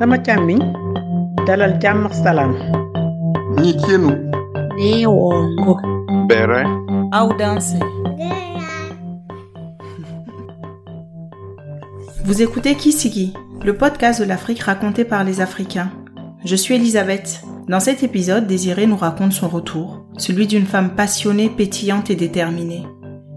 sama 0.00 0.16
càmmiñ 0.18 0.60
dalal 1.46 1.74
jàmm 1.82 2.06
ak 2.06 2.14
salaam 2.14 2.52
Nitienu, 3.60 4.10
Neongo. 4.78 5.74
Bere, 6.28 6.62
Audace. 7.12 7.76
Vous 12.24 12.40
écoutez 12.40 12.76
Kisigi, 12.76 13.34
le 13.62 13.76
podcast 13.76 14.20
de 14.20 14.24
l'Afrique 14.24 14.60
raconté 14.60 15.04
par 15.04 15.22
les 15.22 15.42
Africains. 15.42 15.90
Je 16.46 16.56
suis 16.56 16.76
Elisabeth. 16.76 17.42
Dans 17.68 17.80
cet 17.80 18.02
épisode, 18.02 18.46
Désirée 18.46 18.86
nous 18.86 18.96
raconte 18.96 19.34
son 19.34 19.48
retour, 19.48 20.06
celui 20.16 20.46
d'une 20.46 20.64
femme 20.64 20.94
passionnée, 20.94 21.50
pétillante 21.50 22.08
et 22.08 22.16
déterminée. 22.16 22.86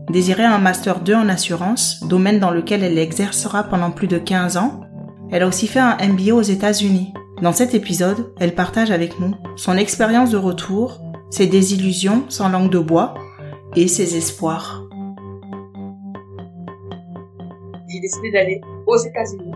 Désirée 0.09 0.45
a 0.45 0.55
un 0.55 0.59
Master 0.59 1.01
2 1.01 1.13
en 1.13 1.27
assurance, 1.27 2.05
domaine 2.07 2.39
dans 2.39 2.51
lequel 2.51 2.83
elle 2.83 2.99
exercera 2.99 3.63
pendant 3.63 3.91
plus 3.91 4.07
de 4.07 4.17
15 4.17 4.55
ans. 4.55 4.82
Elle 5.33 5.41
a 5.41 5.47
aussi 5.47 5.65
fait 5.65 5.79
un 5.79 5.97
MBA 5.97 6.31
aux 6.31 6.43
États-Unis. 6.43 7.11
Dans 7.41 7.53
cet 7.53 7.73
épisode, 7.73 8.31
elle 8.39 8.53
partage 8.53 8.91
avec 8.91 9.19
nous 9.19 9.33
son 9.55 9.77
expérience 9.77 10.29
de 10.29 10.37
retour, 10.37 11.01
ses 11.31 11.47
désillusions 11.47 12.29
sans 12.29 12.49
langue 12.49 12.69
de 12.69 12.77
bois 12.77 13.15
et 13.75 13.87
ses 13.87 14.15
espoirs. 14.15 14.87
j'ai 17.89 17.99
décidé 17.99 18.31
d'aller 18.31 18.61
aux 18.85 18.97
États-Unis. 18.97 19.53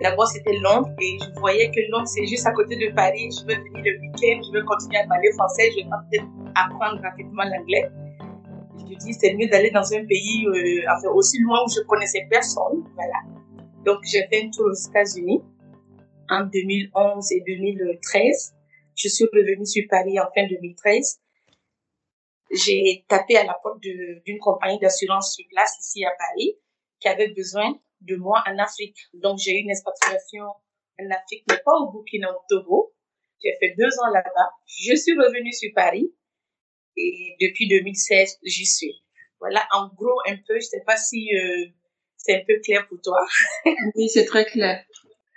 D'abord, 0.00 0.28
c'était 0.28 0.56
Londres 0.58 0.90
et 1.00 1.18
je 1.20 1.40
voyais 1.40 1.72
que 1.72 1.80
Londres, 1.90 2.06
c'est 2.06 2.26
juste 2.26 2.46
à 2.46 2.52
côté 2.52 2.76
de 2.76 2.94
Paris. 2.94 3.30
Je 3.32 3.46
veux 3.46 3.60
venir 3.60 3.82
le 3.84 4.00
week-end, 4.00 4.40
je 4.46 4.52
veux 4.56 4.64
continuer 4.64 4.98
à 4.98 5.08
parler 5.08 5.32
français, 5.32 5.70
je 5.72 5.76
vais 5.78 5.90
peut-être 6.08 6.26
apprendre 6.54 7.02
rapidement 7.02 7.42
l'anglais. 7.42 7.90
Je 8.78 8.84
me 8.84 8.96
dis, 8.96 9.12
c'est 9.14 9.34
mieux 9.34 9.48
d'aller 9.48 9.72
dans 9.72 9.92
un 9.92 10.04
pays 10.06 10.46
euh, 10.46 10.82
enfin, 10.96 11.08
aussi 11.14 11.40
loin 11.40 11.58
où 11.66 11.68
je 11.68 11.80
connaissais 11.86 12.26
personne. 12.30 12.84
Voilà. 12.94 13.39
Donc, 13.84 14.00
j'ai 14.04 14.26
fait 14.28 14.44
un 14.44 14.50
tour 14.50 14.66
aux 14.66 14.74
États-Unis 14.74 15.40
en 16.28 16.44
2011 16.44 17.32
et 17.32 17.40
2013. 17.46 18.54
Je 18.94 19.08
suis 19.08 19.24
revenue 19.32 19.64
sur 19.64 19.84
Paris 19.88 20.20
en 20.20 20.26
fin 20.34 20.46
2013. 20.46 21.20
J'ai 22.52 23.04
tapé 23.08 23.36
à 23.36 23.44
la 23.44 23.54
porte 23.62 23.80
d'une 23.80 24.38
compagnie 24.38 24.78
d'assurance 24.80 25.34
sur 25.34 25.46
place 25.48 25.78
ici 25.80 26.04
à 26.04 26.10
Paris 26.18 26.58
qui 27.00 27.08
avait 27.08 27.32
besoin 27.32 27.80
de 28.02 28.16
moi 28.16 28.42
en 28.46 28.58
Afrique. 28.58 28.98
Donc, 29.14 29.38
j'ai 29.38 29.52
eu 29.52 29.62
une 29.62 29.70
expatriation 29.70 30.44
en 30.44 31.10
Afrique, 31.10 31.44
mais 31.48 31.56
pas 31.64 31.72
au 31.80 31.90
Burkina, 31.90 32.30
au 32.30 32.42
Togo. 32.48 32.92
J'ai 33.42 33.56
fait 33.58 33.74
deux 33.78 33.88
ans 34.00 34.12
là-bas. 34.12 34.50
Je 34.66 34.94
suis 34.94 35.12
revenue 35.12 35.52
sur 35.52 35.70
Paris 35.74 36.12
et 36.98 37.36
depuis 37.40 37.66
2016, 37.68 38.40
j'y 38.44 38.66
suis. 38.66 39.02
Voilà, 39.38 39.66
en 39.72 39.88
gros, 39.94 40.20
un 40.26 40.36
peu, 40.36 40.56
je 40.56 40.66
sais 40.66 40.82
pas 40.84 40.98
si 40.98 41.30
euh, 41.34 41.66
c'est 42.22 42.36
un 42.36 42.44
peu 42.46 42.58
clair 42.64 42.86
pour 42.88 43.00
toi. 43.02 43.18
Oui, 43.96 44.08
c'est 44.08 44.24
très 44.26 44.44
clair. 44.44 44.84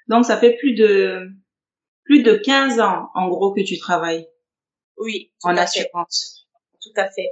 Donc, 0.07 0.25
ça 0.25 0.37
fait 0.37 0.55
plus 0.57 0.73
de, 0.75 1.29
plus 2.03 2.23
de 2.23 2.33
15 2.35 2.79
ans, 2.79 3.09
en 3.15 3.27
gros, 3.29 3.53
que 3.53 3.61
tu 3.61 3.77
travailles 3.79 4.27
Oui, 4.97 5.31
en 5.43 5.53
fait. 5.55 5.61
assurance. 5.61 6.47
Tout 6.81 6.91
à 6.97 7.09
fait. 7.09 7.29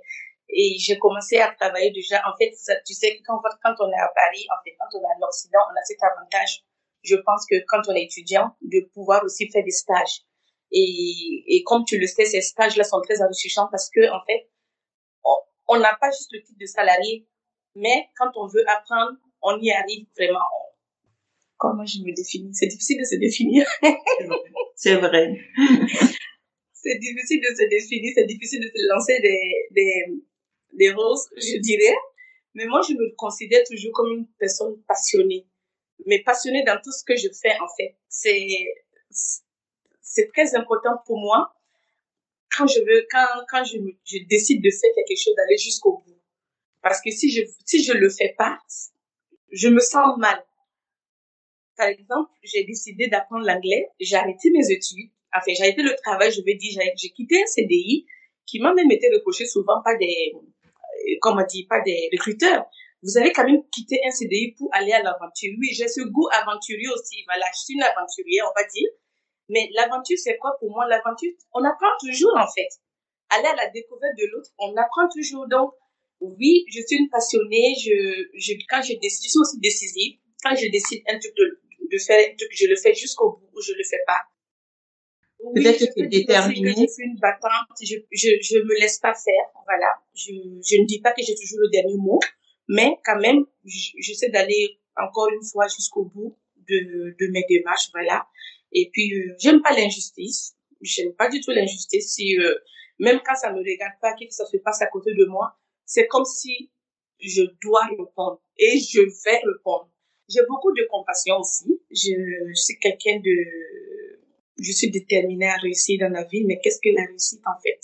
Et 0.49 0.75
j'ai 0.79 0.97
commencé 0.97 1.37
à 1.37 1.53
travailler 1.59 1.91
déjà. 1.91 2.21
En 2.27 2.35
fait, 2.37 2.51
ça- 2.55 2.75
tu 2.85 2.93
sais 2.93 3.21
quand, 3.25 3.39
quand 3.63 3.75
on 3.79 3.89
est 3.91 3.99
à 3.99 4.09
Paris, 4.15 4.45
en 4.49 4.59
fait, 4.63 4.75
quand 4.79 4.97
on 4.97 5.01
est 5.01 5.15
à 5.15 5.19
l'Occident, 5.19 5.59
on 5.69 5.75
a 5.77 5.83
cet 5.83 6.01
avantage, 6.03 6.63
je 7.03 7.15
pense 7.15 7.45
que 7.49 7.55
quand 7.67 7.81
on 7.87 7.93
est 7.95 8.03
étudiant, 8.03 8.55
de 8.61 8.79
pouvoir 8.93 9.23
aussi 9.23 9.49
faire 9.49 9.63
des 9.63 9.71
stages. 9.71 10.21
Et, 10.71 11.43
et 11.47 11.63
comme 11.63 11.83
tu 11.85 11.97
le 11.99 12.07
sais, 12.07 12.25
ces 12.25 12.41
stages-là 12.41 12.83
sont 12.85 13.01
très 13.01 13.21
enrichissants 13.21 13.67
parce 13.71 13.89
que, 13.89 14.09
en 14.11 14.23
fait, 14.25 14.49
on 15.67 15.79
n'a 15.79 15.95
pas 15.99 16.11
juste 16.11 16.29
le 16.33 16.41
titre 16.41 16.59
de 16.59 16.65
salarié, 16.65 17.27
mais 17.75 18.09
quand 18.17 18.31
on 18.35 18.47
veut 18.47 18.63
apprendre, 18.69 19.17
on 19.41 19.59
y 19.61 19.71
arrive 19.71 20.05
vraiment. 20.17 20.39
Comment 21.57 21.85
je 21.85 21.99
me 21.99 22.13
définis? 22.15 22.53
C'est 22.53 22.67
difficile 22.67 22.99
de 22.99 23.05
se 23.05 23.15
définir. 23.15 23.65
C'est 24.75 24.95
vrai. 24.95 25.37
c'est 26.73 26.97
difficile 26.97 27.39
de 27.39 27.55
se 27.55 27.69
définir, 27.69 28.11
c'est 28.15 28.25
difficile 28.25 28.61
de 28.61 28.67
se 28.67 28.87
lancer 28.93 29.19
des, 29.21 29.41
des, 29.71 30.05
des 30.73 30.91
roses, 30.91 31.29
je 31.37 31.57
dirais. 31.59 31.95
Mais 32.55 32.65
moi, 32.65 32.81
je 32.87 32.93
me 32.93 33.15
considère 33.15 33.63
toujours 33.69 33.91
comme 33.93 34.11
une 34.11 34.27
personne 34.39 34.81
passionnée. 34.87 35.47
Mais 36.07 36.23
passionnée 36.23 36.63
dans 36.63 36.79
tout 36.83 36.91
ce 36.91 37.03
que 37.03 37.15
je 37.15 37.27
fais, 37.41 37.53
en 37.59 37.67
fait. 37.77 37.95
C'est, 38.09 38.47
c'est 40.01 40.29
très 40.33 40.55
important 40.55 40.95
pour 41.05 41.19
moi 41.19 41.53
quand 42.55 42.67
je 42.67 42.79
veux, 42.79 43.07
quand, 43.09 43.25
quand 43.49 43.63
je, 43.63 43.77
je 44.05 44.17
décide 44.27 44.61
de 44.63 44.69
faire 44.69 44.91
quelque 44.95 45.17
chose, 45.17 45.35
d'aller 45.35 45.57
jusqu'au 45.57 45.97
bout. 46.05 46.19
Parce 46.81 47.01
que 47.01 47.11
si 47.11 47.31
je, 47.31 47.43
si 47.65 47.83
je 47.83 47.93
le 47.93 48.09
fais 48.09 48.35
pas, 48.37 48.59
je 49.51 49.67
me 49.67 49.79
sens 49.79 50.17
mal. 50.17 50.43
Par 51.77 51.87
exemple, 51.87 52.31
j'ai 52.43 52.63
décidé 52.63 53.07
d'apprendre 53.07 53.45
l'anglais, 53.45 53.89
j'ai 53.99 54.15
arrêté 54.15 54.51
mes 54.51 54.71
études, 54.71 55.09
enfin, 55.33 55.51
j'ai 55.55 55.63
arrêté 55.63 55.81
le 55.81 55.95
travail, 56.03 56.31
je 56.31 56.41
vais 56.43 56.55
dire, 56.55 56.71
j'ai 56.79 56.91
j'ai 56.95 57.09
quitté 57.09 57.41
un 57.41 57.45
CDI 57.45 58.05
qui 58.45 58.59
m'a 58.59 58.73
même 58.73 58.91
été 58.91 59.07
reproché 59.13 59.45
souvent 59.45 59.81
par 59.83 59.97
des, 59.97 60.33
euh, 60.35 61.17
comment 61.21 61.45
dire, 61.45 61.65
pas 61.69 61.81
des 61.81 62.09
recruteurs. 62.11 62.65
Vous 63.03 63.17
avez 63.17 63.31
quand 63.31 63.45
même 63.45 63.63
quitté 63.71 63.99
un 64.05 64.11
CDI 64.11 64.53
pour 64.57 64.69
aller 64.73 64.91
à 64.91 65.01
l'aventure. 65.01 65.53
Oui, 65.59 65.69
j'ai 65.73 65.87
ce 65.87 66.01
goût 66.01 66.27
aventurier 66.31 66.87
aussi. 66.89 67.23
Voilà, 67.25 67.45
je 67.53 67.59
suis 67.59 67.73
une 67.73 67.81
aventurière, 67.81 68.45
on 68.45 68.61
va 68.61 68.67
dire. 68.67 68.89
Mais 69.49 69.69
l'aventure, 69.73 70.17
c'est 70.21 70.37
quoi 70.37 70.55
pour 70.59 70.69
moi? 70.69 70.87
L'aventure, 70.87 71.31
on 71.53 71.63
apprend 71.63 71.89
toujours 71.99 72.35
en 72.37 72.47
fait. 72.47 72.69
Aller 73.29 73.47
à 73.47 73.55
la 73.55 73.69
découverte 73.69 74.13
de 74.17 74.25
l'autre, 74.31 74.49
on 74.59 74.75
apprend 74.75 75.07
toujours. 75.11 75.47
Donc, 75.47 75.73
oui, 76.21 76.65
je 76.69 76.81
suis 76.85 76.97
une 76.97 77.09
passionnée. 77.09 77.73
Je, 77.83 78.29
je, 78.35 78.53
quand 78.69 78.81
je 78.81 78.93
décide, 78.99 79.23
je 79.25 79.29
suis 79.29 79.39
aussi 79.39 79.59
décisive. 79.59 80.19
Quand 80.43 80.55
je 80.55 80.69
décide 80.71 81.01
un 81.07 81.19
truc 81.19 81.33
de, 81.35 81.59
de 81.91 81.97
faire 81.97 82.19
un 82.19 82.35
truc, 82.35 82.49
je 82.53 82.67
le 82.67 82.75
fais 82.75 82.93
jusqu'au 82.93 83.31
bout 83.37 83.49
ou 83.55 83.61
je 83.61 83.73
le 83.73 83.83
fais 83.83 84.01
pas. 84.05 84.21
Oui, 85.43 85.63
Peut-être 85.63 85.79
que 85.79 85.93
tu 85.93 86.05
es 86.05 86.07
déterminée. 86.07 86.73
Que 86.73 86.81
je 86.81 86.87
suis 86.87 87.03
une 87.03 87.17
battante. 87.19 87.77
Je, 87.81 87.95
je, 88.11 88.29
je 88.41 88.57
me 88.59 88.79
laisse 88.79 88.99
pas 88.99 89.13
faire. 89.13 89.47
Voilà. 89.65 89.89
Je, 90.13 90.31
je 90.31 90.81
ne 90.81 90.85
dis 90.85 91.01
pas 91.01 91.11
que 91.11 91.23
j'ai 91.23 91.35
toujours 91.35 91.59
le 91.59 91.69
dernier 91.69 91.97
mot, 91.97 92.19
mais 92.67 92.97
quand 93.03 93.19
même, 93.19 93.45
j'essaie 93.65 94.29
d'aller 94.29 94.79
encore 94.95 95.29
une 95.33 95.45
fois 95.51 95.67
jusqu'au 95.67 96.05
bout 96.05 96.37
de, 96.69 97.15
de 97.19 97.31
mes 97.31 97.43
démarches. 97.49 97.89
Voilà. 97.93 98.27
Et 98.71 98.89
puis, 98.93 99.11
euh, 99.13 99.35
j'aime 99.39 99.61
pas 99.61 99.73
l'injustice. 99.73 100.55
J'aime 100.81 101.13
pas 101.13 101.29
du 101.29 101.41
tout 101.41 101.51
l'injustice. 101.51 102.13
Si, 102.13 102.37
euh, 102.37 102.55
même 102.99 103.19
quand 103.25 103.35
ça 103.35 103.51
me 103.51 103.57
regarde 103.57 103.93
pas, 103.99 104.13
que 104.13 104.25
ça 104.29 104.45
se 104.45 104.57
passe 104.57 104.81
à 104.81 104.87
côté 104.87 105.11
de 105.13 105.25
moi, 105.25 105.57
c'est 105.93 106.07
comme 106.07 106.23
si 106.23 106.71
je 107.19 107.43
dois 107.61 107.85
répondre 107.85 108.41
et 108.57 108.79
je 108.79 109.01
vais 109.01 109.37
répondre. 109.45 109.89
J'ai 110.29 110.39
beaucoup 110.47 110.71
de 110.71 110.87
compassion 110.89 111.35
aussi. 111.39 111.81
Je, 111.91 112.53
suis 112.53 112.79
quelqu'un 112.79 113.19
de, 113.19 113.35
je 114.57 114.71
suis 114.71 114.89
déterminée 114.89 115.49
à 115.49 115.57
réussir 115.57 115.99
dans 115.99 116.13
la 116.13 116.23
vie, 116.23 116.45
mais 116.45 116.59
qu'est-ce 116.61 116.79
que 116.81 116.95
la 116.95 117.03
réussite 117.07 117.41
en 117.45 117.59
fait? 117.61 117.79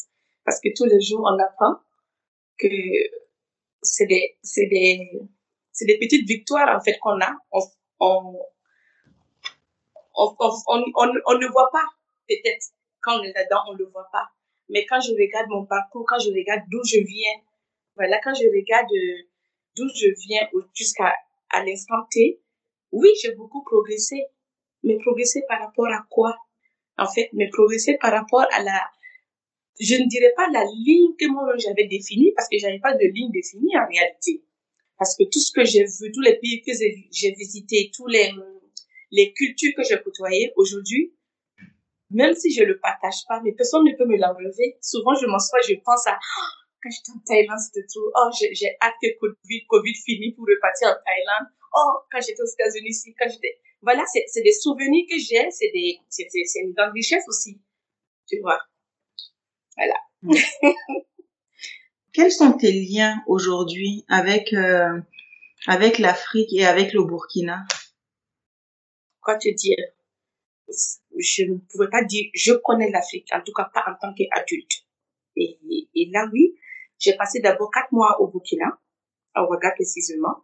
Parce 0.45 0.61
que 0.61 0.69
tous 0.73 0.85
les 0.85 1.01
jours, 1.01 1.21
on 1.29 1.37
apprend 1.37 1.75
que 2.57 2.67
c'est 3.81 4.05
des, 4.05 4.37
c'est 4.41 4.67
des, 4.67 5.19
c'est 5.73 5.85
des 5.85 5.99
petites 5.99 6.25
victoires 6.25 6.73
en 6.77 6.81
fait 6.81 6.97
qu'on 6.99 7.19
a. 7.19 7.35
On, 7.51 7.59
on, 7.99 8.39
on, 10.15 10.35
on- 10.95 11.21
on 11.25 11.37
ne 11.37 11.47
voit 11.51 11.69
pas 11.73 11.85
peut-être 12.29 12.67
quand 13.01 13.19
on 13.19 13.23
est 13.23 13.33
là-dedans, 13.33 13.63
on 13.69 13.73
ne 13.73 13.79
le 13.79 13.85
voit 13.87 14.07
pas. 14.13 14.27
Mais 14.69 14.85
quand 14.85 15.01
je 15.01 15.11
regarde 15.11 15.47
mon 15.49 15.65
parcours, 15.65 16.05
quand 16.07 16.19
je 16.19 16.29
regarde 16.29 16.61
d'où 16.69 16.79
je 16.85 16.99
viens, 16.99 17.35
voilà, 17.97 18.19
quand 18.23 18.33
je 18.33 18.45
regarde 18.45 18.91
euh, 18.91 19.27
d'où 19.75 19.87
je 19.95 20.07
viens 20.27 20.47
jusqu'à 20.73 21.13
à 21.49 21.63
l'instant 21.63 22.05
T, 22.11 22.39
oui, 22.91 23.09
j'ai 23.21 23.33
beaucoup 23.35 23.63
progressé. 23.63 24.23
Mais 24.83 24.97
progressé 24.99 25.43
par 25.47 25.59
rapport 25.59 25.87
à 25.87 26.05
quoi? 26.09 26.37
En 26.97 27.07
fait, 27.07 27.29
mais 27.33 27.49
progressé 27.49 27.97
par 27.99 28.11
rapport 28.11 28.45
à 28.51 28.63
la, 28.63 28.79
je 29.79 29.95
ne 29.95 30.07
dirais 30.07 30.33
pas 30.35 30.47
la 30.51 30.63
ligne 30.63 31.15
que 31.19 31.27
moi 31.27 31.43
j'avais 31.57 31.87
définie, 31.87 32.31
parce 32.35 32.47
que 32.47 32.57
j'avais 32.57 32.79
pas 32.79 32.93
de 32.93 33.05
ligne 33.05 33.31
définie 33.31 33.77
en 33.77 33.87
réalité. 33.87 34.43
Parce 34.97 35.15
que 35.15 35.23
tout 35.23 35.39
ce 35.39 35.51
que 35.51 35.63
j'ai 35.63 35.83
vu, 35.83 36.11
tous 36.11 36.21
les 36.21 36.37
pays 36.37 36.61
que 36.61 36.71
j'ai 36.73 37.31
visités, 37.31 37.91
tous 37.95 38.07
les, 38.07 38.31
les 39.11 39.33
cultures 39.33 39.73
que 39.75 39.83
j'ai 39.83 40.01
côtoyées 40.01 40.53
aujourd'hui, 40.55 41.13
même 42.09 42.33
si 42.33 42.51
je 42.51 42.63
le 42.63 42.79
partage 42.79 43.25
pas, 43.27 43.41
mais 43.43 43.51
personne 43.51 43.83
ne 43.83 43.95
peut 43.95 44.05
me 44.05 44.17
l'enlever. 44.17 44.77
Souvent, 44.81 45.13
je 45.13 45.27
m'assois, 45.27 45.59
je 45.67 45.75
pense 45.83 46.07
à, 46.07 46.17
j'étais 46.89 47.11
en 47.11 47.19
Thaïlande, 47.25 47.59
c'était 47.59 47.85
trop, 47.87 48.11
oh, 48.15 48.29
j'ai 48.39 48.77
hâte 48.81 48.93
que 49.01 49.07
Covid, 49.19 49.65
Covid 49.67 49.93
finisse 50.05 50.35
pour 50.35 50.45
repartir 50.45 50.89
en 50.89 50.95
Thaïlande. 51.03 51.47
Oh, 51.75 51.99
quand 52.11 52.21
j'étais 52.21 52.41
aux 52.41 52.45
États-Unis 52.45 52.89
ici, 52.89 53.15
quand 53.17 53.29
j'étais, 53.29 53.59
voilà, 53.81 54.03
c'est 54.05 54.41
des 54.41 54.53
souvenirs 54.53 55.05
que 55.09 55.17
j'ai, 55.17 55.49
c'est 55.51 55.71
des, 55.73 55.99
c'est 56.09 56.59
une 56.61 56.73
grande 56.73 56.93
richesse 56.93 57.23
aussi. 57.27 57.61
Tu 58.27 58.39
vois. 58.41 58.59
Quels 62.13 62.31
sont 62.31 62.53
tes 62.53 62.71
liens 62.71 63.23
aujourd'hui 63.27 64.03
avec, 64.09 64.51
euh, 64.53 64.99
avec 65.67 65.99
l'Afrique 65.99 66.51
et 66.53 66.65
avec 66.65 66.93
le 66.93 67.03
Burkina? 67.03 67.63
quoi 69.27 69.37
te 69.37 69.49
dire? 69.53 69.75
Je 71.19 71.43
ne 71.43 71.57
pouvais 71.69 71.89
pas 71.89 72.03
dire 72.03 72.29
je 72.33 72.53
connais 72.53 72.89
l'Afrique, 72.89 73.27
en 73.33 73.41
tout 73.41 73.51
cas 73.51 73.69
pas 73.73 73.83
en 73.87 73.95
tant 74.01 74.13
qu'adulte. 74.13 74.85
Et, 75.35 75.59
et 75.93 76.09
là, 76.11 76.27
oui, 76.31 76.55
j'ai 76.99 77.15
passé 77.15 77.39
d'abord 77.39 77.71
quatre 77.71 77.91
mois 77.91 78.19
au 78.21 78.27
Burkina, 78.27 78.79
à 79.33 79.43
Ouaga 79.43 79.71
précisément, 79.71 80.43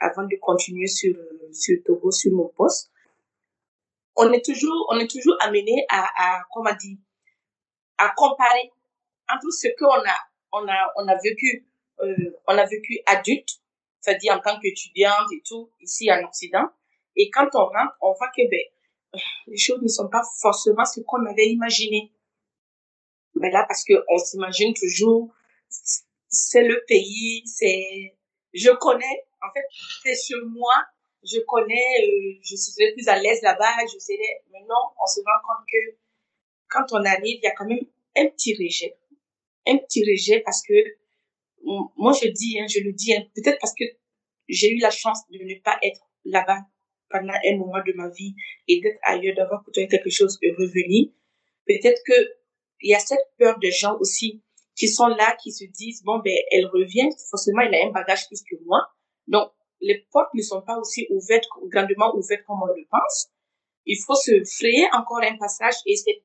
avant 0.00 0.24
de 0.24 0.36
continuer 0.40 0.86
sur, 0.86 1.14
sur 1.52 1.78
Togo, 1.84 2.10
sur 2.10 2.32
mon 2.32 2.48
poste. 2.48 2.90
on 4.16 4.32
est 4.32 4.44
toujours, 4.44 4.86
on 4.90 4.98
est 4.98 5.10
toujours 5.10 5.36
amené 5.40 5.86
à, 5.88 6.06
à 6.16 6.42
comment 6.52 6.74
dire, 6.74 6.98
à 7.98 8.10
comparer 8.16 8.72
entre 9.28 9.50
ce 9.50 9.68
qu'on 9.78 9.86
a, 9.86 10.16
on 10.52 10.68
a, 10.68 10.92
on 10.96 11.08
a 11.08 11.16
vécu, 11.22 11.66
euh, 12.00 12.38
on 12.46 12.56
a 12.56 12.66
vécu 12.66 12.98
adulte, 13.06 13.48
c'est-à-dire 14.00 14.34
en 14.34 14.40
tant 14.40 14.60
qu'étudiante 14.60 15.32
et 15.32 15.42
tout, 15.46 15.70
ici 15.80 16.10
en 16.12 16.22
Occident. 16.24 16.68
Et 17.16 17.30
quand 17.30 17.48
on 17.54 17.66
rentre, 17.66 17.96
on 18.00 18.12
voit 18.12 18.28
que, 18.36 18.48
ben, 18.50 18.60
les 19.46 19.56
choses 19.56 19.80
ne 19.80 19.88
sont 19.88 20.08
pas 20.08 20.22
forcément 20.40 20.84
ce 20.84 21.00
qu'on 21.00 21.24
avait 21.24 21.48
imaginé. 21.48 22.12
Mais 23.36 23.50
là, 23.50 23.64
parce 23.66 23.84
que 23.84 23.94
on 24.08 24.18
s'imagine 24.18 24.74
toujours, 24.74 25.32
c'est 26.28 26.64
le 26.64 26.82
pays, 26.86 27.42
c'est, 27.46 28.16
je 28.52 28.70
connais, 28.70 29.24
en 29.42 29.52
fait, 29.52 29.64
c'est 30.02 30.14
chez 30.14 30.40
moi, 30.46 30.74
je 31.22 31.40
connais, 31.46 32.02
euh, 32.02 32.38
je 32.42 32.56
serais 32.56 32.92
plus 32.92 33.08
à 33.08 33.18
l'aise 33.18 33.40
là-bas, 33.42 33.74
je 33.92 33.98
serais, 33.98 34.42
mais 34.52 34.60
non, 34.60 34.90
on 35.02 35.06
se 35.06 35.20
rend 35.20 35.40
compte 35.46 35.66
que 35.70 35.96
quand 36.68 36.84
on 36.92 37.04
arrive, 37.04 37.38
il 37.38 37.44
y 37.44 37.46
a 37.46 37.52
quand 37.52 37.66
même 37.66 37.86
un 38.16 38.26
petit 38.26 38.54
rejet. 38.54 38.96
Un 39.66 39.78
petit 39.78 40.02
rejet 40.04 40.40
parce 40.40 40.62
que, 40.62 40.74
moi 41.96 42.12
je 42.12 42.28
dis, 42.28 42.58
hein, 42.60 42.66
je 42.68 42.80
le 42.80 42.92
dis, 42.92 43.14
hein, 43.14 43.24
peut-être 43.34 43.58
parce 43.60 43.74
que 43.74 43.84
j'ai 44.48 44.70
eu 44.70 44.78
la 44.78 44.90
chance 44.90 45.20
de 45.30 45.38
ne 45.38 45.60
pas 45.60 45.78
être 45.82 46.00
là-bas 46.24 46.60
pendant 47.08 47.32
un 47.32 47.56
moment 47.56 47.82
de 47.86 47.92
ma 47.94 48.10
vie 48.10 48.34
et 48.68 48.80
d'être 48.80 48.98
ailleurs, 49.02 49.36
d'avoir 49.36 49.64
côtoyé 49.64 49.88
quelque 49.88 50.10
chose 50.10 50.38
de 50.42 50.50
revenu. 50.50 51.12
Peut-être 51.66 52.02
que 52.06 52.14
il 52.80 52.90
y 52.90 52.94
a 52.94 52.98
cette 52.98 53.26
peur 53.38 53.58
de 53.58 53.70
gens 53.70 53.96
aussi 53.98 54.42
qui 54.76 54.88
sont 54.88 55.06
là, 55.06 55.36
qui 55.42 55.52
se 55.52 55.64
disent, 55.64 56.02
bon, 56.02 56.18
ben, 56.18 56.36
elle 56.50 56.66
revient, 56.66 57.08
forcément, 57.30 57.62
elle 57.62 57.74
a 57.74 57.86
un 57.86 57.90
bagage 57.90 58.26
plus 58.26 58.42
que 58.42 58.56
moi. 58.64 58.80
Donc, 59.26 59.50
les 59.80 60.06
portes 60.10 60.34
ne 60.34 60.42
sont 60.42 60.62
pas 60.62 60.78
aussi 60.78 61.06
ouvertes, 61.10 61.46
grandement 61.66 62.14
ouvertes 62.16 62.42
comme 62.46 62.60
on 62.62 62.66
le 62.66 62.86
pense. 62.90 63.28
Il 63.86 63.98
faut 64.04 64.14
se 64.14 64.32
frayer 64.58 64.86
encore 64.92 65.22
un 65.22 65.36
passage 65.36 65.74
et 65.86 65.96
c'est 65.96 66.22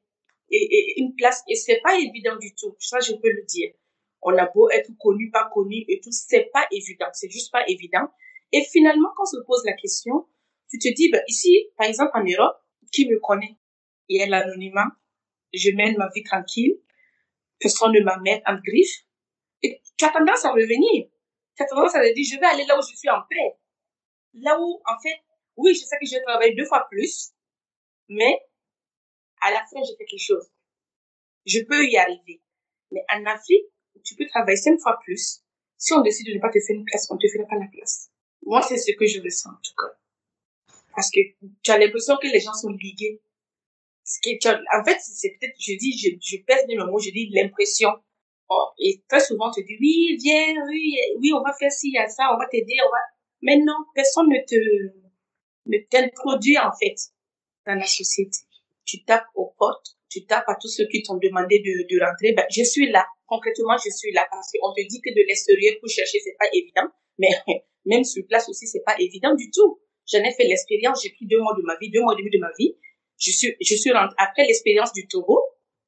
et, 0.52 1.00
une 1.00 1.14
place 1.16 1.44
et 1.48 1.56
c'est 1.56 1.80
pas 1.84 1.98
évident 2.00 2.36
du 2.38 2.54
tout. 2.56 2.76
Ça, 2.80 3.00
je 3.00 3.14
peux 3.14 3.30
le 3.30 3.46
dire. 3.46 3.72
On 4.22 4.36
a 4.38 4.48
beau 4.48 4.70
être 4.70 4.90
connu, 5.00 5.30
pas 5.32 5.50
connu 5.54 5.86
et 5.88 6.00
tout, 6.02 6.12
c'est 6.12 6.50
pas 6.52 6.66
évident. 6.72 7.08
C'est 7.14 7.30
juste 7.30 7.52
pas 7.52 7.64
évident. 7.68 8.10
Et 8.52 8.64
finalement, 8.64 9.10
quand 9.16 9.24
on 9.24 9.26
se 9.26 9.38
pose 9.46 9.64
la 9.66 9.74
question, 9.74 10.28
tu 10.70 10.80
te 10.80 10.94
dis, 10.94 11.10
ben, 11.12 11.22
ici, 11.28 11.70
par 11.78 11.88
exemple, 11.88 12.12
en 12.14 12.24
Europe, 12.24 12.58
qui 12.92 13.08
me 13.08 13.20
connaît? 13.20 13.58
Il 14.08 14.20
y 14.20 14.24
a 14.24 14.28
l'anonymat. 14.28 14.88
Je 15.54 15.72
mène 15.72 15.96
ma 15.98 16.10
vie 16.14 16.24
tranquille. 16.24 16.80
Personne 17.60 17.92
ne 17.92 18.02
m'amène 18.02 18.42
en 18.46 18.56
griffe. 18.56 19.06
Et 19.62 19.82
tu 19.98 20.06
as 20.06 20.10
tendance 20.10 20.46
à 20.46 20.52
revenir. 20.52 21.08
Tu 21.56 21.64
as 21.64 21.66
tendance 21.66 21.96
à 21.96 22.02
dire, 22.02 22.26
je 22.26 22.40
vais 22.40 22.46
aller 22.46 22.66
là 22.66 22.78
où 22.78 22.82
je 22.82 22.96
suis 22.96 23.10
en 23.10 23.22
paix. 23.30 23.58
Là 24.34 24.60
où, 24.60 24.82
en 24.86 25.00
fait, 25.02 25.20
oui, 25.58 25.74
je 25.74 25.82
sais 25.82 25.98
que 26.00 26.06
je 26.06 26.24
travaille 26.26 26.56
deux 26.56 26.66
fois 26.66 26.88
plus, 26.90 27.32
mais 28.08 28.40
à 29.42 29.52
la 29.52 29.60
fin, 29.60 29.82
j'ai 29.84 29.96
fait 29.98 30.06
quelque 30.06 30.20
chose. 30.20 30.50
Je 31.46 31.60
peux 31.62 31.86
y 31.86 31.98
arriver. 31.98 32.42
Mais 32.92 33.04
en 33.14 33.26
Afrique, 33.26 33.66
tu 34.04 34.16
peux 34.16 34.26
travailler 34.28 34.58
cinq 34.58 34.80
fois 34.80 35.00
plus. 35.04 35.42
Si 35.78 35.94
on 35.94 36.02
décide 36.02 36.28
de 36.28 36.34
ne 36.34 36.40
pas 36.40 36.50
te 36.50 36.60
faire 36.60 36.76
une 36.76 36.86
place, 36.86 37.08
on 37.10 37.16
ne 37.16 37.20
te 37.20 37.28
fera 37.28 37.46
pas 37.48 37.56
la 37.56 37.68
place. 37.72 38.10
Moi, 38.44 38.62
c'est 38.62 38.78
ce 38.78 38.92
que 38.92 39.06
je 39.06 39.22
ressens, 39.22 39.50
en 39.50 39.62
tout 39.64 39.74
cas. 39.78 39.98
Parce 40.96 41.12
que 41.12 41.20
tu 41.62 41.72
as 41.72 41.78
l'impression 41.78 42.18
que 42.22 42.28
les 42.28 42.40
gens 42.40 42.54
sont 42.54 42.70
ligués. 42.70 43.22
Ce 44.10 44.20
qui, 44.22 44.40
en 44.48 44.84
fait, 44.84 44.98
c'est 45.00 45.38
peut-être, 45.40 45.56
je 45.60 45.78
dis, 45.78 45.98
je, 45.98 46.10
je 46.20 46.44
pèse 46.44 46.66
mes 46.68 46.76
mots, 46.76 47.00
je 47.00 47.12
dis 47.12 47.30
l'impression. 47.32 47.90
Oh, 48.50 48.70
et 48.80 49.04
très 49.08 49.20
souvent, 49.20 49.52
tu 49.52 49.64
dis, 49.64 49.78
oui, 49.80 50.18
viens, 50.20 50.56
oui, 50.68 50.98
oui, 51.20 51.32
on 51.34 51.44
va 51.44 51.54
faire 51.60 51.72
ci, 51.72 51.96
à 51.96 52.08
ça, 52.08 52.34
on 52.34 52.38
va 52.38 52.48
t'aider, 52.48 52.76
on 52.84 52.90
va... 52.90 52.98
Mais 53.44 53.58
non, 53.58 53.76
personne 53.94 54.28
ne 54.28 54.40
te, 54.46 54.60
ne 55.68 55.78
t'introduit, 55.90 56.58
en 56.58 56.72
fait, 56.82 56.96
dans 57.68 57.76
la 57.76 57.86
société 57.86 58.40
tu 58.90 59.04
tapes 59.04 59.30
aux 59.36 59.54
portes, 59.58 59.94
tu 60.10 60.26
tapes 60.26 60.50
à 60.50 60.56
tous 60.60 60.70
ceux 60.70 60.88
qui 60.88 61.04
t'ont 61.04 61.18
demandé 61.18 61.60
de, 61.60 61.86
de 61.86 62.04
rentrer, 62.04 62.34
ben, 62.34 62.46
je 62.50 62.64
suis 62.64 62.90
là. 62.90 63.06
Concrètement, 63.28 63.78
je 63.78 63.92
suis 63.92 64.12
là 64.12 64.26
parce 64.32 64.50
qu'on 64.52 64.74
te 64.74 64.82
dit 64.82 65.02
que 65.02 65.14
de 65.14 65.22
l'extérieur 65.28 65.76
pour 65.80 65.90
chercher, 65.90 66.20
c'est 66.24 66.36
pas 66.40 66.50
évident. 66.52 66.90
Mais 67.20 67.30
même 67.86 68.04
sur 68.04 68.26
place 68.28 68.50
aussi, 68.50 68.66
c'est 68.66 68.84
pas 68.84 68.96
évident 69.00 69.36
du 69.36 69.52
tout. 69.52 69.80
J'en 70.12 70.24
ai 70.24 70.34
fait 70.34 70.46
l'expérience, 70.46 71.04
j'ai 71.04 71.12
pris 71.12 71.28
deux 71.28 71.38
mois 71.40 71.54
de 71.56 71.62
ma 71.62 71.78
vie, 71.78 71.92
deux 71.92 72.02
mois 72.02 72.16
et 72.18 72.18
demi 72.18 72.32
de 72.32 72.40
ma 72.40 72.50
vie. 72.58 72.74
Je 73.20 73.32
suis, 73.32 73.56
je 73.62 73.76
suis 73.76 73.92
rentrée 73.92 74.16
après 74.18 74.46
l'expérience 74.46 74.94
du 74.94 75.08
Togo, 75.08 75.40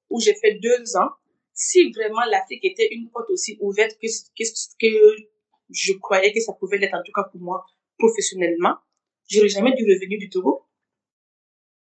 où 0.09 0.19
j'ai 0.19 0.35
fait 0.35 0.55
deux 0.55 0.95
ans. 0.97 1.09
Si 1.53 1.91
vraiment 1.91 2.25
l'Afrique 2.29 2.63
était 2.65 2.89
une 2.91 3.09
porte 3.09 3.29
aussi 3.29 3.57
ouverte 3.59 3.97
que, 4.01 4.07
que, 4.07 4.43
que 4.79 5.15
je 5.69 5.93
croyais 5.93 6.33
que 6.33 6.39
ça 6.39 6.53
pouvait 6.53 6.77
l'être, 6.77 6.95
en 6.95 7.03
tout 7.03 7.11
cas 7.13 7.23
pour 7.23 7.41
moi, 7.41 7.65
professionnellement, 7.97 8.75
j'aurais 9.29 9.49
jamais 9.49 9.73
dû 9.73 9.83
revenir 9.83 10.19
du 10.19 10.29
Togo 10.29 10.65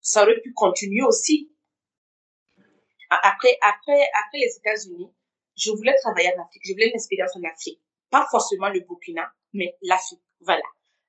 ça 0.01 0.23
aurait 0.23 0.41
pu 0.41 0.53
continuer 0.53 1.03
aussi. 1.03 1.51
Après, 3.09 3.57
après, 3.61 4.01
après 4.25 4.39
les 4.39 4.55
États-Unis, 4.57 5.11
je 5.55 5.71
voulais 5.71 5.95
travailler 6.01 6.29
en 6.35 6.43
Afrique. 6.43 6.63
Je 6.65 6.73
voulais 6.73 6.87
une 6.87 6.95
expérience 6.95 7.35
en 7.35 7.43
Afrique. 7.43 7.81
Pas 8.09 8.27
forcément 8.31 8.69
le 8.69 8.79
Burkina, 8.81 9.31
mais 9.53 9.75
l'Afrique. 9.81 10.21
Voilà. 10.41 10.63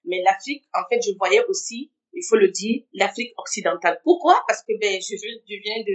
Mais 0.05 0.23
l'Afrique, 0.23 0.65
en 0.75 0.83
fait, 0.89 1.01
je 1.03 1.17
voyais 1.17 1.45
aussi, 1.47 1.93
il 2.13 2.25
faut 2.29 2.37
le 2.37 2.49
dire, 2.49 2.83
l'Afrique 2.93 3.33
occidentale. 3.37 4.01
Pourquoi? 4.05 4.43
Parce 4.49 4.63
que, 4.63 4.73
ben, 4.81 5.01
je, 5.01 5.15
viens 5.17 5.83
de 5.83 5.95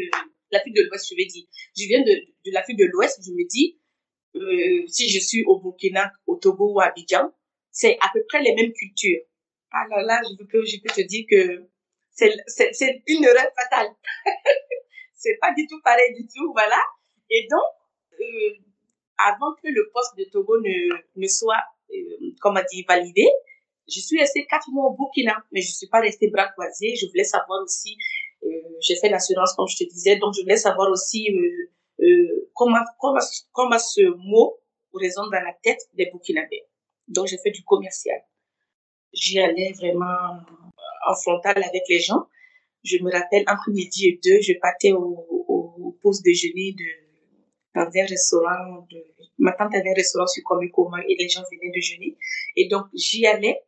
l'Afrique 0.51 0.75
de 0.75 0.83
l'Ouest, 0.83 1.07
je 1.09 1.15
vais 1.15 1.25
dire. 1.25 1.45
Je 1.77 1.85
viens 1.87 2.01
de, 2.01 2.13
de 2.45 2.51
l'Afrique 2.51 2.77
de 2.77 2.85
l'Ouest, 2.85 3.21
je 3.25 3.31
me 3.31 3.47
dis, 3.47 3.79
euh, 4.35 4.87
si 4.87 5.09
je 5.09 5.19
suis 5.19 5.43
au 5.45 5.59
Burkina, 5.59 6.11
au 6.27 6.35
Togo 6.37 6.73
ou 6.73 6.79
à 6.79 6.85
Abidjan, 6.85 7.31
c'est 7.71 7.97
à 8.01 8.09
peu 8.13 8.23
près 8.27 8.41
les 8.41 8.53
mêmes 8.55 8.73
cultures. 8.73 9.21
Alors 9.71 10.05
là, 10.05 10.21
je 10.23 10.43
peux, 10.45 10.65
je 10.65 10.77
peux 10.81 10.93
te 10.93 11.01
dire 11.01 11.25
que 11.29 11.67
c'est 12.11 13.03
une 13.07 13.23
erreur 13.23 13.47
fatale. 13.55 13.89
c'est 15.15 15.37
pas 15.39 15.53
du 15.55 15.67
tout 15.67 15.81
pareil 15.83 16.13
du 16.15 16.27
tout, 16.27 16.51
voilà. 16.53 16.81
Et 17.29 17.47
donc, 17.49 18.19
euh, 18.19 18.65
avant 19.17 19.53
que 19.61 19.67
le 19.67 19.89
poste 19.93 20.17
de 20.17 20.25
Togo 20.31 20.59
ne, 20.59 20.95
ne 21.15 21.27
soit, 21.27 21.61
euh, 21.91 22.31
comment 22.39 22.61
dire, 22.71 22.85
validé, 22.87 23.27
je 23.87 23.99
suis 23.99 24.19
restée 24.19 24.45
quatre 24.47 24.69
mois 24.71 24.87
au 24.87 24.95
Burkina, 24.95 25.35
mais 25.51 25.61
je 25.61 25.71
suis 25.71 25.87
pas 25.87 25.99
restée 25.99 26.29
bras 26.29 26.47
croisés. 26.49 26.95
Je 26.95 27.07
voulais 27.07 27.23
savoir 27.23 27.61
aussi, 27.63 27.95
euh, 28.43 28.47
j'ai 28.81 28.95
fait 28.95 29.09
l'assurance 29.09 29.53
comme 29.53 29.67
je 29.67 29.77
te 29.77 29.89
disais, 29.89 30.17
donc 30.17 30.33
je 30.35 30.41
voulais 30.41 30.57
savoir 30.57 30.89
aussi 30.91 31.27
euh, 31.29 32.03
euh, 32.03 32.49
comment, 32.53 32.83
comment, 32.99 33.19
comment 33.51 33.79
ce 33.79 34.01
mot 34.17 34.57
résonne 34.93 35.29
dans 35.31 35.41
la 35.41 35.53
tête 35.63 35.81
des 35.93 36.07
Burkinabés. 36.07 36.63
Donc 37.07 37.27
j'ai 37.27 37.37
fait 37.37 37.51
du 37.51 37.63
commercial. 37.63 38.19
J'y 39.13 39.39
allais 39.39 39.73
vraiment 39.73 40.39
en 41.07 41.15
frontal 41.15 41.57
avec 41.57 41.83
les 41.89 41.99
gens. 41.99 42.27
Je 42.83 42.97
me 43.03 43.11
rappelle, 43.11 43.43
entre 43.47 43.69
midi 43.71 44.07
et 44.07 44.19
deux, 44.23 44.41
je 44.41 44.53
partais 44.59 44.91
au, 44.91 45.25
au 45.47 45.97
pause 46.01 46.21
déjeuner 46.21 46.73
de, 46.73 47.05
dans 47.75 47.87
un 47.87 48.05
restaurant 48.05 48.85
de, 48.89 49.03
ma 49.37 49.51
tante 49.51 49.75
avait 49.75 49.89
un 49.89 49.93
restaurant 49.93 50.27
sur 50.27 50.43
Komikoma 50.43 50.99
et 51.07 51.15
les 51.15 51.29
gens 51.29 51.43
venaient 51.51 51.71
déjeuner. 51.71 52.17
Et 52.55 52.67
donc, 52.67 52.85
j'y 52.93 53.25
allais 53.25 53.59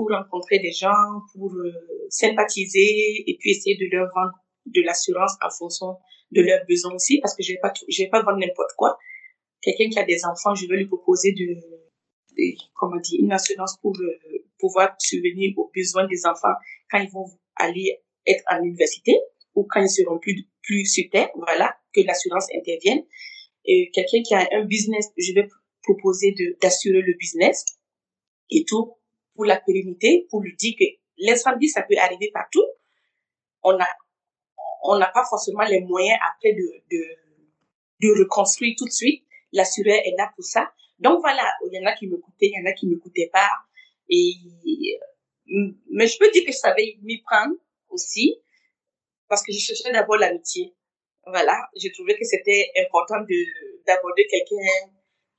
pour 0.00 0.08
rencontrer 0.16 0.58
des 0.60 0.72
gens, 0.72 1.20
pour 1.34 1.52
euh, 1.52 1.72
sympathiser 2.08 3.22
et 3.26 3.36
puis 3.38 3.50
essayer 3.50 3.76
de 3.76 3.94
leur 3.94 4.08
vendre 4.14 4.32
de 4.64 4.80
l'assurance 4.80 5.32
en 5.42 5.50
fonction 5.50 5.98
de 6.30 6.40
leurs 6.40 6.64
besoins 6.66 6.94
aussi, 6.94 7.20
parce 7.20 7.36
que 7.36 7.42
je 7.42 7.52
vais 7.52 7.58
pas, 7.58 7.70
je 7.86 8.02
vais 8.02 8.08
pas 8.08 8.22
vendre 8.22 8.38
n'importe 8.38 8.72
quoi. 8.78 8.96
Quelqu'un 9.60 9.90
qui 9.90 9.98
a 9.98 10.04
des 10.04 10.24
enfants, 10.24 10.54
je 10.54 10.66
vais 10.66 10.76
lui 10.78 10.86
proposer 10.86 11.32
de, 11.32 11.54
de 11.54 12.44
comment 12.72 12.98
dire, 12.98 13.20
une 13.20 13.32
assurance 13.32 13.76
pour 13.82 13.94
euh, 14.00 14.38
pouvoir 14.58 14.94
subvenir 14.98 15.52
aux 15.58 15.70
besoins 15.74 16.06
des 16.06 16.24
enfants 16.24 16.54
quand 16.90 17.00
ils 17.00 17.10
vont 17.10 17.26
aller 17.56 18.00
être 18.26 18.42
à 18.46 18.58
l'université 18.58 19.18
ou 19.54 19.66
quand 19.68 19.82
ils 19.82 19.90
seront 19.90 20.18
plus, 20.18 20.48
plus 20.62 20.86
sur 20.86 21.04
terre, 21.12 21.28
voilà, 21.36 21.76
que 21.94 22.00
l'assurance 22.00 22.46
intervienne. 22.56 23.02
Et 23.66 23.90
quelqu'un 23.92 24.22
qui 24.22 24.32
a 24.32 24.48
un 24.52 24.64
business, 24.64 25.08
je 25.18 25.34
vais 25.34 25.46
proposer 25.82 26.32
de, 26.32 26.56
d'assurer 26.62 27.02
le 27.02 27.14
business 27.18 27.66
et 28.50 28.64
tout 28.64 28.94
pour 29.40 29.46
la 29.46 29.58
pérennité, 29.58 30.26
pour 30.28 30.42
lui 30.42 30.54
dire 30.54 30.74
que 30.78 30.84
l'incendie, 31.16 31.70
ça 31.70 31.80
peut 31.80 31.96
arriver 31.98 32.30
partout. 32.30 32.66
On 33.62 33.72
a, 33.72 33.86
on 34.82 34.98
n'a 34.98 35.06
pas 35.06 35.24
forcément 35.24 35.64
les 35.64 35.80
moyens 35.80 36.18
après 36.30 36.52
de, 36.52 36.60
de, 36.90 38.20
reconstruire 38.20 38.74
tout 38.76 38.84
de 38.84 38.92
suite. 38.92 39.24
L'assureur 39.52 39.96
est 40.04 40.14
là 40.18 40.30
pour 40.36 40.44
ça. 40.44 40.70
Donc 40.98 41.20
voilà, 41.22 41.50
il 41.64 41.72
y 41.74 41.82
en 41.82 41.90
a 41.90 41.94
qui 41.94 42.06
me 42.06 42.18
coûtaient, 42.18 42.48
il 42.48 42.52
y 42.52 42.60
en 42.62 42.70
a 42.70 42.74
qui 42.74 42.86
me 42.86 42.98
coûtaient 42.98 43.30
pas. 43.32 43.48
Et 44.10 44.34
mais 45.88 46.06
je 46.06 46.18
peux 46.18 46.30
dire 46.30 46.44
que 46.44 46.52
je 46.52 46.58
savais 46.58 46.98
m'y 47.00 47.22
prendre 47.22 47.54
aussi 47.88 48.36
parce 49.26 49.42
que 49.42 49.52
je 49.52 49.58
cherchais 49.58 49.90
d'abord 49.90 50.18
l'amitié. 50.18 50.74
Voilà, 51.24 51.58
je 51.82 51.88
trouvais 51.94 52.18
que 52.18 52.26
c'était 52.26 52.70
important 52.76 53.20
de 53.20 53.84
d'aborder 53.86 54.26
quelqu'un 54.26 54.92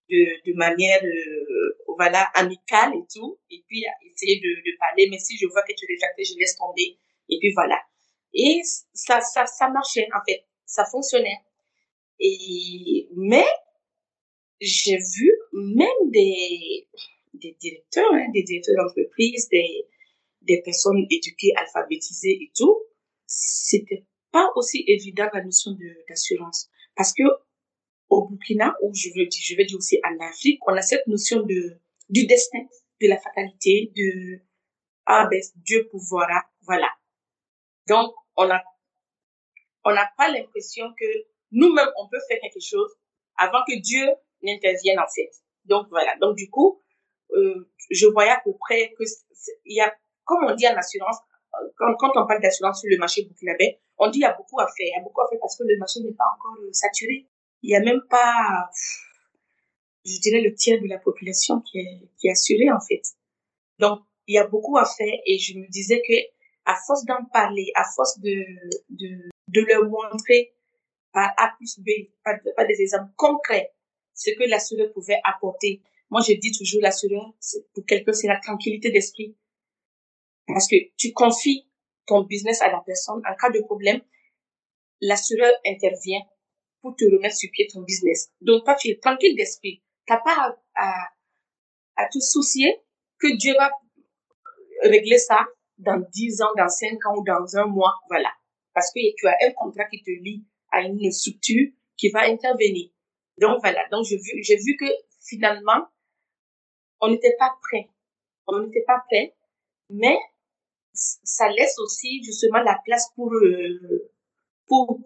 de, 0.09 0.51
de 0.51 0.57
manière 0.57 1.03
euh, 1.03 1.77
voilà 1.97 2.23
amicale 2.35 2.93
et 2.95 3.05
tout. 3.13 3.39
Et 3.49 3.63
puis 3.67 3.83
essayer 4.11 4.39
de, 4.39 4.77
parler. 4.79 5.07
Mais 5.09 5.19
si 5.19 5.37
je 5.37 5.47
vois 5.47 5.63
que 5.63 5.73
tu 5.73 5.85
es 5.85 6.23
je 6.23 6.37
laisse 6.37 6.57
tomber. 6.57 6.97
Et 7.29 7.39
puis 7.39 7.53
voilà. 7.53 7.79
Et 8.33 8.61
ça 8.93 9.21
ça 9.21 9.45
ça 9.45 9.69
marchait 9.69 10.07
en 10.15 10.19
fait. 10.27 10.45
Ça 10.65 10.85
fonctionnait. 10.85 11.39
Et 12.19 13.07
mais 13.15 13.47
j'ai 14.59 14.97
vu 14.97 15.31
même 15.53 16.11
des 16.11 16.87
des 17.33 17.57
directeurs 17.59 18.13
hein, 18.13 18.27
des 18.33 18.43
directeurs 18.43 18.75
d'entreprise 18.77 19.49
des 19.49 19.87
des 20.41 20.61
personnes 20.61 21.05
éduquées, 21.09 21.53
alphabétisées 21.55 22.37
et 22.41 22.51
tout, 22.55 22.81
c'était 23.27 24.05
pas 24.31 24.49
aussi 24.55 24.83
évident 24.87 25.27
la 25.33 25.43
notion 25.43 25.71
d'assurance. 26.07 26.69
Parce 26.95 27.13
que 27.13 27.23
au 28.11 28.27
Burkina 28.27 28.75
ou 28.81 28.93
je 28.93 29.09
veux 29.09 29.25
dire 29.25 29.41
je 29.43 29.55
vais 29.55 29.65
dire 29.65 29.77
aussi 29.77 29.99
en 30.03 30.25
Afrique 30.25 30.59
on 30.67 30.75
a 30.75 30.81
cette 30.81 31.07
notion 31.07 31.41
de 31.41 31.79
du 32.09 32.27
destin 32.27 32.59
de 33.01 33.07
la 33.07 33.17
fatalité 33.17 33.91
de 33.95 34.41
ah 35.05 35.27
ben 35.29 35.41
Dieu 35.55 35.87
pourvoira 35.89 36.43
voilà 36.61 36.89
donc 37.87 38.13
on 38.35 38.49
a 38.49 38.61
on 39.83 39.93
n'a 39.93 40.09
pas 40.17 40.29
l'impression 40.29 40.85
que 40.99 41.05
nous-mêmes 41.51 41.91
on 41.97 42.07
peut 42.07 42.19
faire 42.27 42.39
quelque 42.41 42.61
chose 42.61 42.91
avant 43.37 43.63
que 43.67 43.79
Dieu 43.79 44.07
n'intervienne 44.43 44.99
en 44.99 45.07
fait 45.13 45.31
donc 45.65 45.87
voilà 45.89 46.15
donc 46.21 46.35
du 46.35 46.49
coup 46.49 46.81
euh, 47.31 47.69
je 47.89 48.07
voyais 48.07 48.31
à 48.31 48.41
peu 48.43 48.53
près 48.59 48.93
que 48.97 49.03
il 49.65 49.77
y 49.77 49.81
a 49.81 49.91
comme 50.25 50.45
on 50.45 50.53
dit 50.53 50.67
en 50.67 50.75
assurance 50.75 51.17
quand, 51.77 51.95
quand 51.95 52.11
on 52.15 52.27
parle 52.27 52.41
d'assurance 52.41 52.81
sur 52.81 52.89
le 52.89 52.97
marché 52.97 53.23
burkinabé, 53.23 53.79
on 53.97 54.09
dit 54.09 54.19
il 54.19 54.21
y 54.21 54.25
a 54.25 54.33
beaucoup 54.33 54.59
à 54.59 54.67
faire. 54.67 54.87
Il 54.87 54.93
y 54.95 54.99
a 54.99 55.03
beaucoup 55.03 55.21
à 55.21 55.27
faire 55.29 55.39
parce 55.39 55.57
que 55.57 55.63
le 55.63 55.77
marché 55.77 55.99
n'est 56.01 56.13
pas 56.13 56.25
encore 56.35 56.57
euh, 56.61 56.69
saturé. 56.71 57.27
Il 57.63 57.69
n'y 57.69 57.75
a 57.75 57.79
même 57.79 58.01
pas, 58.09 58.69
je 60.05 60.19
dirais, 60.19 60.41
le 60.41 60.53
tiers 60.53 60.81
de 60.81 60.87
la 60.87 60.97
population 60.97 61.61
qui 61.61 61.79
est, 61.79 62.09
qui 62.17 62.27
est 62.27 62.31
assurée, 62.31 62.71
en 62.71 62.79
fait. 62.79 63.01
Donc, 63.79 64.01
il 64.27 64.35
y 64.35 64.37
a 64.37 64.47
beaucoup 64.47 64.77
à 64.77 64.85
faire 64.85 65.13
et 65.25 65.37
je 65.37 65.57
me 65.57 65.67
disais 65.69 66.01
que 66.07 66.13
à 66.65 66.75
force 66.87 67.05
d'en 67.05 67.25
parler, 67.33 67.71
à 67.75 67.83
force 67.95 68.19
de, 68.19 68.45
de, 68.89 69.29
de 69.47 69.61
leur 69.61 69.83
montrer 69.89 70.53
par 71.11 71.31
A 71.37 71.53
plus 71.57 71.79
B, 71.79 71.89
par, 72.23 72.35
par 72.55 72.67
des 72.67 72.81
exemples 72.81 73.11
concrets, 73.15 73.73
ce 74.13 74.31
que 74.31 74.47
l'assureur 74.49 74.91
pouvait 74.93 75.19
apporter. 75.23 75.81
Moi, 76.09 76.21
je 76.21 76.33
dis 76.33 76.51
toujours, 76.51 76.81
l'assureur, 76.81 77.33
pour 77.73 77.85
quelqu'un, 77.85 78.13
c'est 78.13 78.27
la 78.27 78.39
tranquillité 78.39 78.91
d'esprit 78.91 79.35
parce 80.47 80.67
que 80.67 80.75
tu 80.97 81.13
confies 81.13 81.67
ton 82.05 82.23
business 82.23 82.61
à 82.61 82.71
la 82.71 82.81
personne. 82.85 83.21
En 83.27 83.35
cas 83.35 83.49
de 83.49 83.61
problème, 83.61 84.01
l'assureur 84.99 85.51
intervient 85.65 86.21
pour 86.81 86.95
te 86.95 87.05
remettre 87.05 87.35
sur 87.35 87.49
pied 87.51 87.67
ton 87.71 87.81
business. 87.81 88.31
Donc, 88.41 88.63
toi, 88.65 88.75
tu 88.75 88.89
es 88.89 88.99
tranquille 88.99 89.35
d'esprit. 89.35 89.83
T'as 90.05 90.17
pas 90.17 90.57
à, 90.75 91.09
à, 91.95 92.07
te 92.09 92.19
soucier 92.19 92.81
que 93.19 93.35
Dieu 93.37 93.53
va 93.57 93.69
régler 94.83 95.17
ça 95.17 95.45
dans 95.77 95.99
10 96.11 96.41
ans, 96.41 96.53
dans 96.57 96.67
5 96.67 97.05
ans 97.05 97.17
ou 97.17 97.23
dans 97.23 97.57
un 97.57 97.65
mois. 97.65 97.93
Voilà. 98.09 98.31
Parce 98.73 98.91
que 98.91 98.99
tu 99.15 99.27
as 99.27 99.37
un 99.47 99.51
contrat 99.51 99.85
qui 99.85 100.01
te 100.01 100.09
lie 100.09 100.45
à 100.71 100.81
une 100.81 101.11
structure 101.11 101.69
qui 101.97 102.09
va 102.09 102.21
intervenir. 102.23 102.89
Donc, 103.37 103.59
voilà. 103.61 103.87
Donc, 103.91 104.05
j'ai 104.05 104.17
vu, 104.17 104.43
j'ai 104.43 104.57
vu 104.57 104.75
que 104.75 104.85
finalement, 105.23 105.87
on 106.99 107.09
n'était 107.09 107.35
pas 107.37 107.51
prêt. 107.61 107.89
On 108.47 108.59
n'était 108.59 108.83
pas 108.87 109.03
prêt. 109.07 109.35
Mais 109.89 110.17
ça 110.93 111.49
laisse 111.49 111.77
aussi 111.79 112.23
justement 112.23 112.61
la 112.61 112.79
place 112.85 113.09
pour 113.15 113.33
euh, 113.33 114.11
pour 114.67 114.99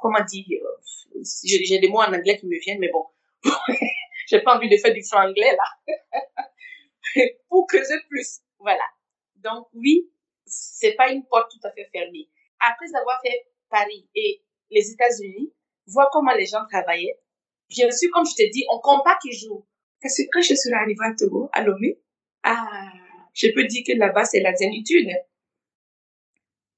comment 0.00 0.24
dire 0.24 0.60
euh, 0.62 1.22
j'ai 1.44 1.78
des 1.78 1.88
mots 1.88 2.00
en 2.00 2.12
anglais 2.12 2.36
qui 2.38 2.46
me 2.46 2.58
viennent 2.60 2.78
mais 2.78 2.90
bon. 2.90 3.06
J'ai 4.28 4.40
pas 4.40 4.56
envie 4.56 4.68
de 4.68 4.76
faire 4.76 4.92
du 4.92 5.04
franglais 5.04 5.56
là. 5.56 5.94
Pour 7.48 7.66
creuser 7.68 8.00
plus. 8.08 8.40
Voilà. 8.58 8.84
Donc 9.36 9.68
oui 9.74 10.10
c'est 10.44 10.94
pas 10.94 11.10
une 11.10 11.24
porte 11.26 11.50
tout 11.50 11.66
à 11.66 11.72
fait 11.72 11.88
fermée. 11.92 12.28
Après 12.60 12.86
avoir 12.98 13.20
fait 13.22 13.46
Paris 13.68 14.08
et 14.14 14.42
les 14.70 14.90
États-Unis 14.90 15.52
voir 15.86 16.08
comment 16.10 16.34
les 16.34 16.46
gens 16.46 16.64
travaillaient 16.70 17.20
bien 17.68 17.90
sûr 17.90 18.10
comme 18.12 18.26
je 18.26 18.34
te 18.34 18.50
dis 18.50 18.64
on 18.70 18.80
compte 18.80 19.04
pas 19.04 19.18
toujours. 19.22 19.66
Parce 20.00 20.16
que 20.16 20.22
quand 20.32 20.42
je 20.42 20.54
suis 20.54 20.72
arrivée 20.72 21.04
à 21.04 21.14
Togo 21.14 21.48
à 21.52 21.62
Lomé 21.62 21.98
ah 22.42 22.92
je 23.36 23.48
peux 23.48 23.64
dire 23.64 23.84
que 23.86 23.92
là-bas, 23.92 24.24
c'est 24.24 24.40
la 24.40 24.54
zénitude. 24.54 25.10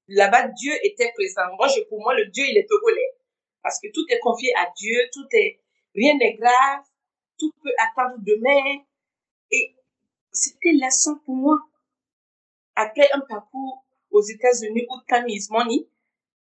Là-bas, 0.09 0.49
Dieu 0.49 0.73
était 0.83 1.13
présent. 1.13 1.43
Moi, 1.57 1.69
je, 1.69 1.83
pour 1.89 2.01
moi, 2.01 2.15
le 2.15 2.27
Dieu, 2.27 2.45
il 2.49 2.57
est 2.57 2.67
togolais. 2.67 3.15
Parce 3.63 3.81
que 3.81 3.89
tout 3.93 4.05
est 4.09 4.19
confié 4.21 4.53
à 4.57 4.71
Dieu, 4.77 4.97
tout 5.13 5.27
est, 5.33 5.61
rien 5.95 6.17
n'est 6.17 6.35
grave, 6.35 6.85
tout 7.39 7.53
peut 7.63 7.73
attendre 7.79 8.17
demain. 8.21 8.83
Et 9.51 9.75
c'était 10.33 10.73
lassant 10.73 11.19
pour 11.25 11.35
moi. 11.35 11.59
Après 12.75 13.09
un 13.13 13.21
parcours 13.21 13.85
aux 14.11 14.23
États-Unis 14.23 14.87
où 14.89 15.01
Tamise 15.07 15.51
money, 15.51 15.89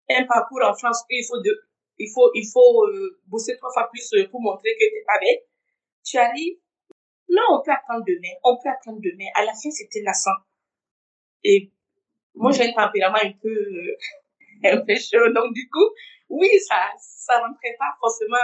un 0.10 0.26
parcours 0.26 0.62
en 0.64 0.76
France 0.76 1.02
où 1.04 1.14
il 1.14 1.26
faut 1.26 1.42
de, 1.42 1.68
il 1.98 2.12
faut, 2.14 2.30
il 2.36 2.46
faut 2.52 2.86
euh, 2.86 3.22
bosser 3.28 3.56
trois 3.58 3.72
fois 3.72 3.90
plus 3.90 4.14
pour 4.30 4.42
montrer 4.42 4.74
que 4.74 4.80
t'es 4.80 5.04
pas 5.08 5.20
bête. 5.20 5.48
Tu 6.04 6.18
arrives, 6.18 6.60
non, 7.30 7.42
on 7.52 7.62
peut 7.64 7.72
attendre 7.72 8.06
demain. 8.06 8.36
On 8.44 8.58
peut 8.58 8.70
attendre 8.70 9.00
demain. 9.02 9.30
À 9.36 9.46
la 9.46 9.54
fin, 9.54 9.72
c'était 9.72 10.02
lassant. 10.02 10.38
Et 11.44 11.72
moi, 12.36 12.52
j'ai 12.52 12.64
un 12.64 12.74
tempérament 12.74 13.20
un 13.24 13.32
peu, 13.42 13.50
euh, 13.50 13.98
un 14.64 14.78
peu 14.78 14.96
chaud. 14.96 15.32
Donc, 15.34 15.54
du 15.54 15.70
coup, 15.70 15.90
oui, 16.30 16.50
ça, 16.68 16.92
ça 16.98 17.40
rentrait 17.40 17.76
pas 17.78 17.96
forcément. 18.00 18.38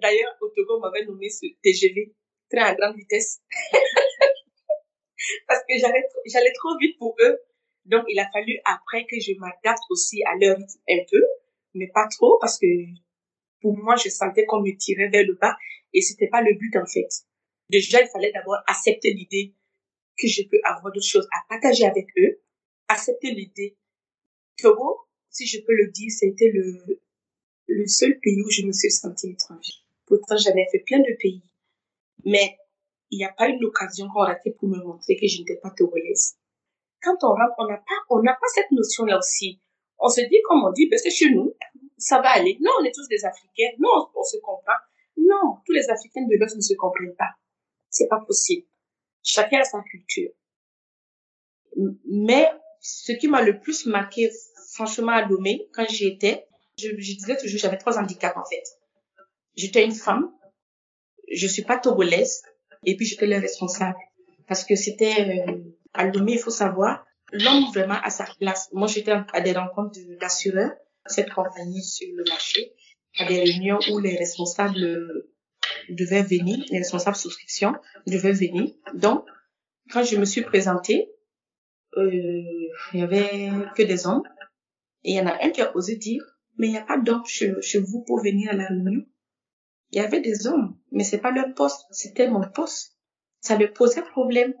D'ailleurs, 0.00 0.34
au 0.40 0.48
Togo, 0.48 0.76
on 0.76 0.80
m'avait 0.80 1.04
nommé 1.04 1.28
ce 1.28 1.46
TGV, 1.62 2.12
train 2.50 2.64
à 2.64 2.74
grande 2.74 2.96
vitesse. 2.96 3.40
Parce 5.48 5.60
que 5.60 5.74
j'allais, 5.78 6.52
trop 6.52 6.76
vite 6.78 6.98
pour 6.98 7.16
eux. 7.20 7.38
Donc, 7.84 8.04
il 8.08 8.18
a 8.18 8.28
fallu 8.32 8.58
après 8.64 9.06
que 9.06 9.18
je 9.18 9.32
m'adapte 9.38 9.82
aussi 9.90 10.22
à 10.24 10.36
leur 10.40 10.56
rythme 10.56 10.80
un 10.90 11.04
peu, 11.10 11.24
mais 11.74 11.88
pas 11.88 12.06
trop 12.08 12.36
parce 12.40 12.58
que 12.58 12.66
pour 13.60 13.76
moi, 13.76 13.94
je 13.96 14.08
sentais 14.08 14.44
qu'on 14.44 14.60
me 14.60 14.76
tirait 14.76 15.08
vers 15.08 15.24
le 15.24 15.34
bas 15.34 15.56
et 15.92 16.00
c'était 16.00 16.28
pas 16.28 16.42
le 16.42 16.54
but, 16.54 16.76
en 16.76 16.86
fait. 16.86 17.08
Déjà, 17.70 18.02
il 18.02 18.08
fallait 18.08 18.32
d'abord 18.32 18.58
accepter 18.66 19.12
l'idée 19.12 19.54
que 20.18 20.26
je 20.26 20.42
peux 20.42 20.60
avoir 20.64 20.92
d'autres 20.92 21.06
choses 21.06 21.28
à 21.32 21.48
partager 21.48 21.84
avec 21.84 22.06
eux, 22.18 22.40
accepter 22.88 23.32
l'idée. 23.32 23.76
Togo, 24.58 25.00
si 25.30 25.46
je 25.46 25.60
peux 25.60 25.74
le 25.74 25.90
dire, 25.90 26.10
c'était 26.10 26.50
le, 26.50 27.00
le 27.68 27.86
seul 27.86 28.18
pays 28.20 28.42
où 28.42 28.50
je 28.50 28.62
me 28.62 28.72
suis 28.72 28.90
sentie 28.90 29.30
étranger. 29.30 29.74
Pourtant, 30.06 30.36
j'avais 30.36 30.66
fait 30.70 30.82
plein 30.86 31.00
de 31.00 31.16
pays. 31.20 31.42
Mais 32.24 32.56
il 33.10 33.18
n'y 33.18 33.24
a 33.24 33.32
pas 33.32 33.48
eu 33.48 33.58
l'occasion 33.58 34.08
qu'on 34.08 34.20
raté 34.20 34.52
pour 34.52 34.68
me 34.68 34.82
montrer 34.82 35.16
que 35.16 35.26
je 35.26 35.38
n'étais 35.38 35.56
pas 35.56 35.70
togolaise. 35.70 36.36
Quand 37.02 37.16
on 37.22 37.28
rentre, 37.28 37.54
on 37.58 37.66
n'a 37.66 37.76
pas, 37.76 38.00
on 38.10 38.22
n'a 38.22 38.32
pas 38.32 38.48
cette 38.54 38.70
notion-là 38.70 39.18
aussi. 39.18 39.60
On 39.98 40.08
se 40.08 40.20
dit, 40.22 40.40
comme 40.48 40.64
on 40.64 40.72
dit, 40.72 40.88
ben 40.88 40.98
c'est 40.98 41.10
chez 41.10 41.30
nous, 41.30 41.54
ça 41.96 42.20
va 42.20 42.30
aller. 42.30 42.58
Non, 42.60 42.70
on 42.80 42.84
est 42.84 42.94
tous 42.94 43.08
des 43.08 43.24
Africains. 43.24 43.76
Non, 43.78 44.08
on 44.14 44.22
se 44.22 44.38
comprend. 44.38 44.78
Non, 45.16 45.58
tous 45.64 45.72
les 45.72 45.88
Africains 45.88 46.26
de 46.26 46.36
l'Ouest 46.36 46.56
ne 46.56 46.60
se 46.60 46.74
comprennent 46.74 47.16
pas. 47.16 47.34
C'est 47.90 48.08
pas 48.08 48.20
possible. 48.26 48.66
Chacun 49.26 49.58
a 49.58 49.64
sa 49.64 49.82
culture. 49.82 50.30
Mais 52.08 52.48
ce 52.80 53.12
qui 53.12 53.26
m'a 53.26 53.42
le 53.42 53.58
plus 53.58 53.86
marqué, 53.86 54.30
franchement, 54.72 55.12
à 55.12 55.26
Lomé, 55.26 55.68
quand 55.74 55.84
j'y 55.90 56.06
étais, 56.06 56.46
je, 56.78 56.88
je 56.96 57.16
disais 57.16 57.36
toujours, 57.36 57.58
j'avais 57.58 57.76
trois 57.76 57.98
handicaps, 57.98 58.36
en 58.36 58.44
fait. 58.44 58.62
J'étais 59.56 59.84
une 59.84 59.94
femme, 59.94 60.30
je 61.32 61.46
suis 61.48 61.62
pas 61.62 61.76
togolaise, 61.76 62.42
et 62.84 62.96
puis 62.96 63.04
j'étais 63.04 63.26
le 63.26 63.38
responsable. 63.38 63.98
Parce 64.46 64.64
que 64.64 64.76
c'était, 64.76 65.44
euh, 65.48 65.74
à 65.92 66.04
Lomé, 66.06 66.34
il 66.34 66.38
faut 66.38 66.50
savoir, 66.50 67.04
l'homme 67.32 67.64
vraiment 67.74 68.00
à 68.04 68.10
sa 68.10 68.26
place. 68.38 68.68
Moi, 68.72 68.86
j'étais 68.86 69.12
à 69.32 69.40
des 69.40 69.52
rencontres 69.52 69.98
d'assureurs, 70.20 70.70
cette 71.06 71.32
compagnie 71.32 71.82
sur 71.82 72.08
le 72.14 72.22
marché, 72.28 72.74
à 73.18 73.24
des 73.24 73.40
réunions 73.40 73.80
où 73.90 73.98
les 73.98 74.16
responsables 74.16 75.26
devaient 75.90 76.22
venir, 76.22 76.64
les 76.70 76.78
responsables 76.78 77.16
souscription 77.16 77.74
devaient 78.06 78.32
venir. 78.32 78.72
Donc, 78.94 79.24
quand 79.90 80.02
je 80.02 80.16
me 80.16 80.24
suis 80.24 80.42
présentée, 80.42 81.10
euh, 81.96 82.42
il 82.92 83.00
y 83.00 83.02
avait 83.02 83.50
que 83.74 83.82
des 83.82 84.06
hommes. 84.06 84.22
Et 85.04 85.12
il 85.12 85.16
y 85.16 85.20
en 85.20 85.26
a 85.26 85.44
un 85.44 85.50
qui 85.50 85.62
a 85.62 85.74
osé 85.76 85.96
dire, 85.96 86.22
mais 86.58 86.68
il 86.68 86.70
n'y 86.70 86.78
a 86.78 86.84
pas 86.84 86.98
d'hommes 86.98 87.24
chez, 87.26 87.54
vous 87.78 88.02
pour 88.02 88.20
venir 88.22 88.50
à 88.50 88.54
la 88.54 88.66
réunion. 88.66 89.04
Il 89.92 89.98
y 89.98 90.04
avait 90.04 90.20
des 90.20 90.46
hommes, 90.46 90.76
mais 90.90 91.04
c'est 91.04 91.18
pas 91.18 91.30
leur 91.30 91.54
poste, 91.54 91.86
c'était 91.90 92.28
mon 92.28 92.42
poste. 92.48 92.96
Ça 93.40 93.56
leur 93.56 93.72
posait 93.72 94.02
problème. 94.02 94.52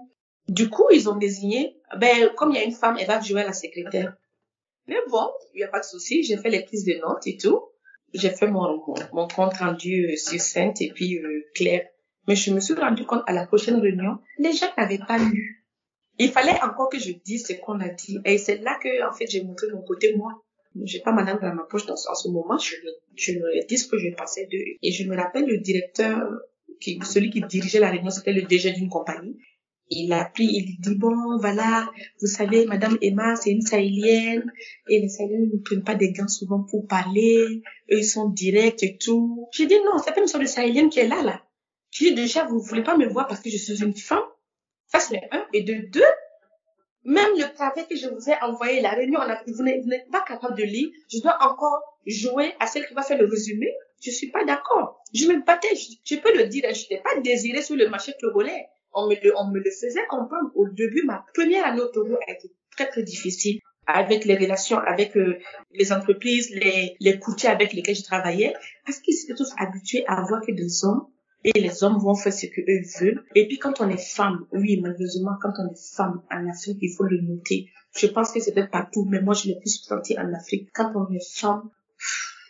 Du 0.48 0.70
coup, 0.70 0.86
ils 0.92 1.08
ont 1.08 1.16
désigné, 1.16 1.76
ben, 1.98 2.30
comme 2.36 2.52
il 2.52 2.56
y 2.56 2.60
a 2.60 2.64
une 2.64 2.72
femme, 2.72 2.96
elle 3.00 3.08
va 3.08 3.20
jouer 3.20 3.40
à 3.40 3.46
la 3.46 3.52
secrétaire. 3.52 4.16
Mais 4.86 4.98
bon, 5.10 5.28
il 5.52 5.58
n'y 5.58 5.64
a 5.64 5.68
pas 5.68 5.80
de 5.80 5.84
souci, 5.84 6.22
j'ai 6.22 6.36
fait 6.36 6.50
les 6.50 6.62
prises 6.62 6.84
de 6.84 6.94
notes 7.00 7.26
et 7.26 7.36
tout. 7.36 7.60
J'ai 8.16 8.30
fait 8.30 8.46
mon, 8.48 8.80
compte 8.80 9.54
rendu 9.54 10.06
euh, 10.06 10.16
succinct 10.16 10.74
et 10.80 10.90
puis 10.92 11.18
euh, 11.18 11.44
clair. 11.54 11.86
Mais 12.28 12.34
je 12.34 12.52
me 12.52 12.60
suis 12.60 12.74
rendu 12.74 13.04
compte 13.04 13.22
à 13.26 13.32
la 13.32 13.46
prochaine 13.46 13.76
réunion, 13.80 14.18
les 14.38 14.52
gens 14.52 14.66
n'avaient 14.76 14.98
pas 14.98 15.18
lu. 15.18 15.64
Il 16.18 16.30
fallait 16.30 16.60
encore 16.62 16.88
que 16.88 16.98
je 16.98 17.12
dise 17.12 17.46
ce 17.46 17.52
qu'on 17.52 17.80
a 17.80 17.88
dit. 17.88 18.18
Et 18.24 18.38
c'est 18.38 18.58
là 18.58 18.78
que, 18.82 19.08
en 19.08 19.12
fait, 19.12 19.26
j'ai 19.28 19.44
montré 19.44 19.68
mon 19.72 19.82
côté 19.82 20.16
moi. 20.16 20.42
J'ai 20.84 21.00
pas 21.00 21.12
madame 21.12 21.38
dans 21.40 21.54
ma 21.54 21.62
poche 21.62 21.86
dans, 21.86 21.94
en 21.94 22.14
ce 22.14 22.28
moment. 22.28 22.58
Je, 22.58 22.74
je 23.14 23.32
leur 23.32 23.66
dis 23.68 23.78
ce 23.78 23.86
que 23.86 23.98
je 23.98 24.14
pensais 24.14 24.46
d'eux. 24.46 24.64
Et 24.82 24.92
je 24.92 25.08
me 25.08 25.16
rappelle 25.16 25.46
le 25.46 25.58
directeur, 25.58 26.26
qui, 26.80 26.98
celui 27.04 27.30
qui 27.30 27.40
dirigeait 27.42 27.80
la 27.80 27.90
réunion, 27.90 28.10
c'était 28.10 28.32
le 28.32 28.42
DG 28.42 28.72
d'une 28.72 28.88
compagnie 28.88 29.36
il 29.90 30.12
a 30.12 30.24
pris, 30.24 30.44
il 30.44 30.80
dit, 30.80 30.94
bon, 30.96 31.38
voilà, 31.38 31.90
vous 32.20 32.26
savez, 32.26 32.66
Madame 32.66 32.96
Emma, 33.00 33.36
c'est 33.36 33.50
une 33.50 33.62
sahélienne, 33.62 34.52
et 34.88 35.00
les 35.00 35.08
sahéliennes 35.08 35.50
ne 35.52 35.58
prennent 35.58 35.84
pas 35.84 35.94
des 35.94 36.12
gants 36.12 36.28
souvent 36.28 36.62
pour 36.62 36.86
parler, 36.86 37.62
eux, 37.92 37.98
ils 37.98 38.04
sont 38.04 38.28
directs 38.28 38.82
et 38.82 38.96
tout. 38.98 39.48
J'ai 39.52 39.66
dit, 39.66 39.76
non, 39.84 39.98
c'est 39.98 40.12
pas 40.12 40.20
une 40.20 40.26
sorte 40.26 40.42
de 40.42 40.48
sahélienne 40.48 40.88
qui 40.90 41.00
est 41.00 41.08
là, 41.08 41.22
là. 41.22 41.42
J'ai 41.90 42.10
dit, 42.10 42.14
déjà, 42.14 42.44
vous 42.44 42.60
voulez 42.60 42.82
pas 42.82 42.96
me 42.96 43.06
voir 43.06 43.26
parce 43.26 43.40
que 43.40 43.50
je 43.50 43.56
suis 43.56 43.82
une 43.82 43.94
femme? 43.94 44.24
Ça, 44.86 45.00
c'est 45.00 45.20
un. 45.32 45.44
Et 45.52 45.62
de 45.62 45.74
deux, 45.90 46.02
Même 47.04 47.30
le 47.36 47.54
travail 47.54 47.86
que 47.88 47.94
je 47.96 48.08
vous 48.08 48.28
ai 48.28 48.34
envoyé, 48.42 48.80
la 48.80 48.90
réunion, 48.90 49.20
vous 49.46 49.62
n'êtes 49.62 50.10
pas 50.10 50.22
capable 50.22 50.56
de 50.58 50.64
lire. 50.64 50.88
Je 51.08 51.20
dois 51.20 51.36
encore 51.40 51.80
jouer 52.04 52.52
à 52.58 52.66
celle 52.66 52.86
qui 52.86 52.94
va 52.94 53.02
faire 53.02 53.18
le 53.18 53.26
résumé. 53.26 53.72
Je 54.00 54.10
suis 54.10 54.30
pas 54.30 54.44
d'accord. 54.44 55.00
Je 55.14 55.26
me 55.28 55.44
battais, 55.44 55.74
je, 55.76 55.92
je 56.04 56.20
peux 56.20 56.36
le 56.36 56.48
dire, 56.48 56.64
hein, 56.68 56.72
je 56.74 56.82
n'étais 56.82 57.02
pas 57.02 57.18
désirée 57.20 57.62
sur 57.62 57.76
le 57.76 57.88
marché 57.88 58.12
togolais. 58.18 58.66
On 58.98 59.08
me 59.08 59.14
le, 59.14 59.32
on 59.36 59.48
me 59.50 59.58
le 59.58 59.70
faisait 59.70 60.06
comprendre. 60.08 60.50
Au 60.54 60.68
début, 60.68 61.02
ma 61.04 61.24
première 61.34 61.66
année 61.66 61.82
au 61.82 61.88
Togo 61.88 62.16
a 62.26 62.32
été 62.32 62.50
très, 62.74 62.88
très 62.88 63.02
difficile 63.02 63.60
avec 63.86 64.24
les 64.24 64.36
relations 64.36 64.78
avec 64.78 65.16
euh, 65.16 65.38
les 65.72 65.92
entreprises, 65.92 66.50
les, 66.50 66.96
les 66.98 67.18
courtiers 67.18 67.48
avec 67.48 67.72
lesquels 67.72 67.94
je 67.94 68.02
travaillais, 68.02 68.52
parce 68.84 68.98
qu'ils 68.98 69.14
étaient 69.22 69.34
tous 69.34 69.52
habitués 69.58 70.04
à 70.08 70.22
voir 70.22 70.40
que 70.44 70.50
des 70.50 70.84
hommes 70.84 71.06
et 71.44 71.52
les 71.60 71.84
hommes 71.84 71.98
vont 71.98 72.14
faire 72.14 72.32
ce 72.32 72.46
qu'eux 72.46 72.64
veulent. 72.98 73.24
Et 73.34 73.46
puis 73.46 73.58
quand 73.58 73.80
on 73.80 73.88
est 73.88 74.02
femme, 74.02 74.46
oui, 74.52 74.80
malheureusement, 74.80 75.32
quand 75.40 75.52
on 75.58 75.72
est 75.72 75.94
femme 75.94 76.22
en 76.30 76.48
Afrique, 76.48 76.78
il 76.80 76.92
faut 76.96 77.04
le 77.04 77.20
noter. 77.20 77.70
Je 77.96 78.06
pense 78.08 78.32
que 78.32 78.40
c'est 78.40 78.52
peut-être 78.52 78.70
partout, 78.70 79.06
mais 79.08 79.20
moi 79.20 79.34
je 79.34 79.48
l'ai 79.48 79.58
plus 79.60 79.80
senti 79.82 80.18
en 80.18 80.32
Afrique. 80.32 80.68
Quand 80.74 80.92
on 80.96 81.12
est 81.12 81.24
femme, 81.38 81.70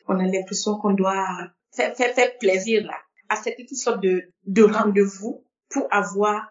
on 0.09 0.19
a 0.19 0.25
l'impression 0.25 0.79
qu'on 0.79 0.95
doit 0.95 1.27
faire, 1.75 1.95
faire, 1.95 2.15
faire 2.15 2.39
plaisir 2.39 2.85
là, 2.85 2.95
accepter 3.29 3.67
toutes 3.67 3.79
sortes 3.79 4.03
de, 4.03 4.23
de 4.47 4.63
rendez-vous 4.63 5.45
pour 5.71 5.87
avoir 5.91 6.49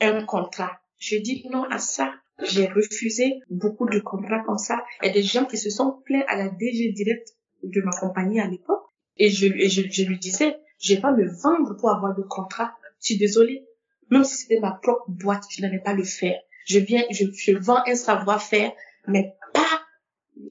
un 0.00 0.24
contrat. 0.24 0.80
Je 0.98 1.16
dis 1.16 1.46
non 1.50 1.64
à 1.64 1.78
ça. 1.78 2.12
J'ai 2.42 2.66
refusé 2.66 3.40
beaucoup 3.48 3.88
de 3.88 3.98
contrats 3.98 4.40
comme 4.44 4.58
ça. 4.58 4.84
Et 5.02 5.10
des 5.10 5.22
gens 5.22 5.46
qui 5.46 5.56
se 5.56 5.70
sont 5.70 6.02
plaints 6.04 6.24
à 6.28 6.36
la 6.36 6.48
DG 6.48 6.92
directe 6.92 7.30
de 7.62 7.80
ma 7.80 7.92
compagnie 7.92 8.40
à 8.40 8.46
l'époque. 8.46 8.82
Et 9.16 9.30
je, 9.30 9.46
je, 9.46 9.82
je 9.90 10.02
lui 10.04 10.18
disais, 10.18 10.58
je 10.78 10.94
vais 10.94 11.00
pas 11.00 11.12
me 11.12 11.26
vendre 11.26 11.74
pour 11.76 11.90
avoir 11.90 12.14
le 12.16 12.24
contrat. 12.24 12.76
Je 13.00 13.06
suis 13.06 13.18
désolée. 13.18 13.64
Même 14.10 14.24
si 14.24 14.36
c'était 14.36 14.60
ma 14.60 14.72
propre 14.72 15.04
boîte, 15.08 15.44
je 15.50 15.62
n'allais 15.62 15.80
pas 15.80 15.94
le 15.94 16.04
faire. 16.04 16.38
Je 16.66 16.78
viens, 16.78 17.04
je, 17.10 17.24
je 17.32 17.52
vends 17.52 17.82
un 17.86 17.94
savoir-faire, 17.94 18.72
mais 19.06 19.34
pas, 19.54 19.82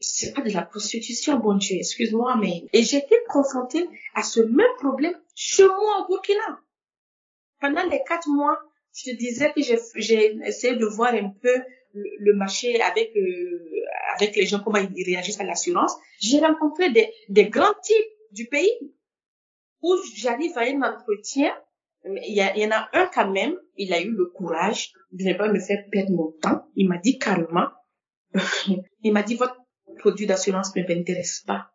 c'est 0.02 0.34
pas 0.34 0.42
de 0.42 0.52
la 0.52 0.64
prostitution, 0.64 1.38
bon 1.40 1.56
Dieu, 1.56 1.78
excuse-moi, 1.78 2.38
mais, 2.38 2.66
et 2.74 2.80
été 2.80 3.16
confrontée 3.30 3.88
à 4.14 4.24
ce 4.24 4.42
même 4.42 4.66
problème 4.80 5.16
chez 5.36 5.66
moi 5.66 6.02
au 6.02 6.08
Burkina. 6.08 6.60
Pendant 7.66 7.90
les 7.90 8.02
quatre 8.08 8.30
mois, 8.30 8.60
je 8.94 9.12
te 9.12 9.18
disais 9.18 9.52
que 9.52 9.62
j'ai, 9.96 10.38
essayé 10.46 10.76
de 10.76 10.86
voir 10.86 11.14
un 11.16 11.34
peu 11.42 11.56
le, 11.94 12.36
marché 12.36 12.80
avec, 12.80 13.12
euh, 13.16 13.84
avec 14.16 14.36
les 14.36 14.46
gens, 14.46 14.60
comment 14.60 14.78
ils 14.78 15.04
réagissent 15.04 15.40
à 15.40 15.44
l'assurance. 15.44 15.96
J'ai 16.20 16.40
rencontré 16.40 16.92
des, 16.92 17.12
des 17.30 17.50
grands 17.50 17.74
types 17.82 18.12
du 18.32 18.46
pays 18.46 18.72
où 19.82 19.96
j'arrive 20.16 20.56
à 20.58 20.62
un 20.62 20.82
entretien, 20.84 21.52
il 22.06 22.34
y, 22.38 22.42
il 22.56 22.62
y 22.62 22.66
en 22.68 22.72
a 22.72 22.88
un 22.94 23.10
quand 23.12 23.32
même, 23.32 23.56
il 23.78 23.92
a 23.94 24.00
eu 24.00 24.12
le 24.12 24.26
courage 24.28 24.94
de 25.12 25.24
ne 25.24 25.34
pas 25.34 25.52
me 25.52 25.60
faire 25.60 25.84
perdre 25.92 26.12
mon 26.12 26.32
temps. 26.40 26.68
Il 26.76 26.88
m'a 26.88 27.00
dit 27.00 27.18
carrément, 27.18 27.70
il 29.04 29.12
m'a 29.12 29.24
dit, 29.24 29.36
votre 29.36 29.58
produit 29.98 30.28
d'assurance 30.28 30.76
ne 30.76 30.84
m'intéresse 30.84 31.44
pas. 31.48 31.72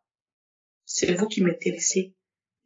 C'est 0.84 1.12
vous 1.14 1.26
qui 1.26 1.42
m'intéressez. 1.42 2.14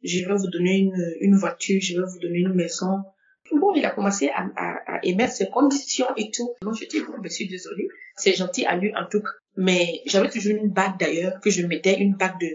Je 0.03 0.27
vais 0.27 0.35
vous 0.35 0.49
donner 0.51 0.77
une, 0.77 1.15
une 1.21 1.37
voiture, 1.37 1.79
je 1.81 1.99
vais 1.99 2.05
vous 2.05 2.19
donner 2.19 2.39
une 2.39 2.53
maison. 2.53 3.03
Bon, 3.51 3.73
il 3.75 3.85
a 3.85 3.91
commencé 3.91 4.29
à, 4.29 4.47
à, 4.55 4.95
à 4.95 4.99
émettre 5.03 5.33
ses 5.33 5.49
conditions 5.49 6.07
et 6.17 6.31
tout. 6.31 6.53
Moi, 6.63 6.73
je 6.79 6.87
dis, 6.87 6.99
bon, 7.01 7.13
je 7.23 7.29
suis 7.29 7.47
désolée. 7.47 7.87
C'est 8.17 8.33
gentil 8.33 8.65
à 8.65 8.75
lui 8.75 8.93
en 8.95 9.05
tout 9.09 9.21
cas. 9.21 9.29
Mais 9.57 10.01
j'avais 10.05 10.29
toujours 10.29 10.57
une 10.57 10.69
bague 10.69 10.97
d'ailleurs, 10.99 11.39
que 11.39 11.49
je 11.49 11.65
mettais, 11.65 11.99
une 11.99 12.15
bague 12.15 12.39
de, 12.39 12.47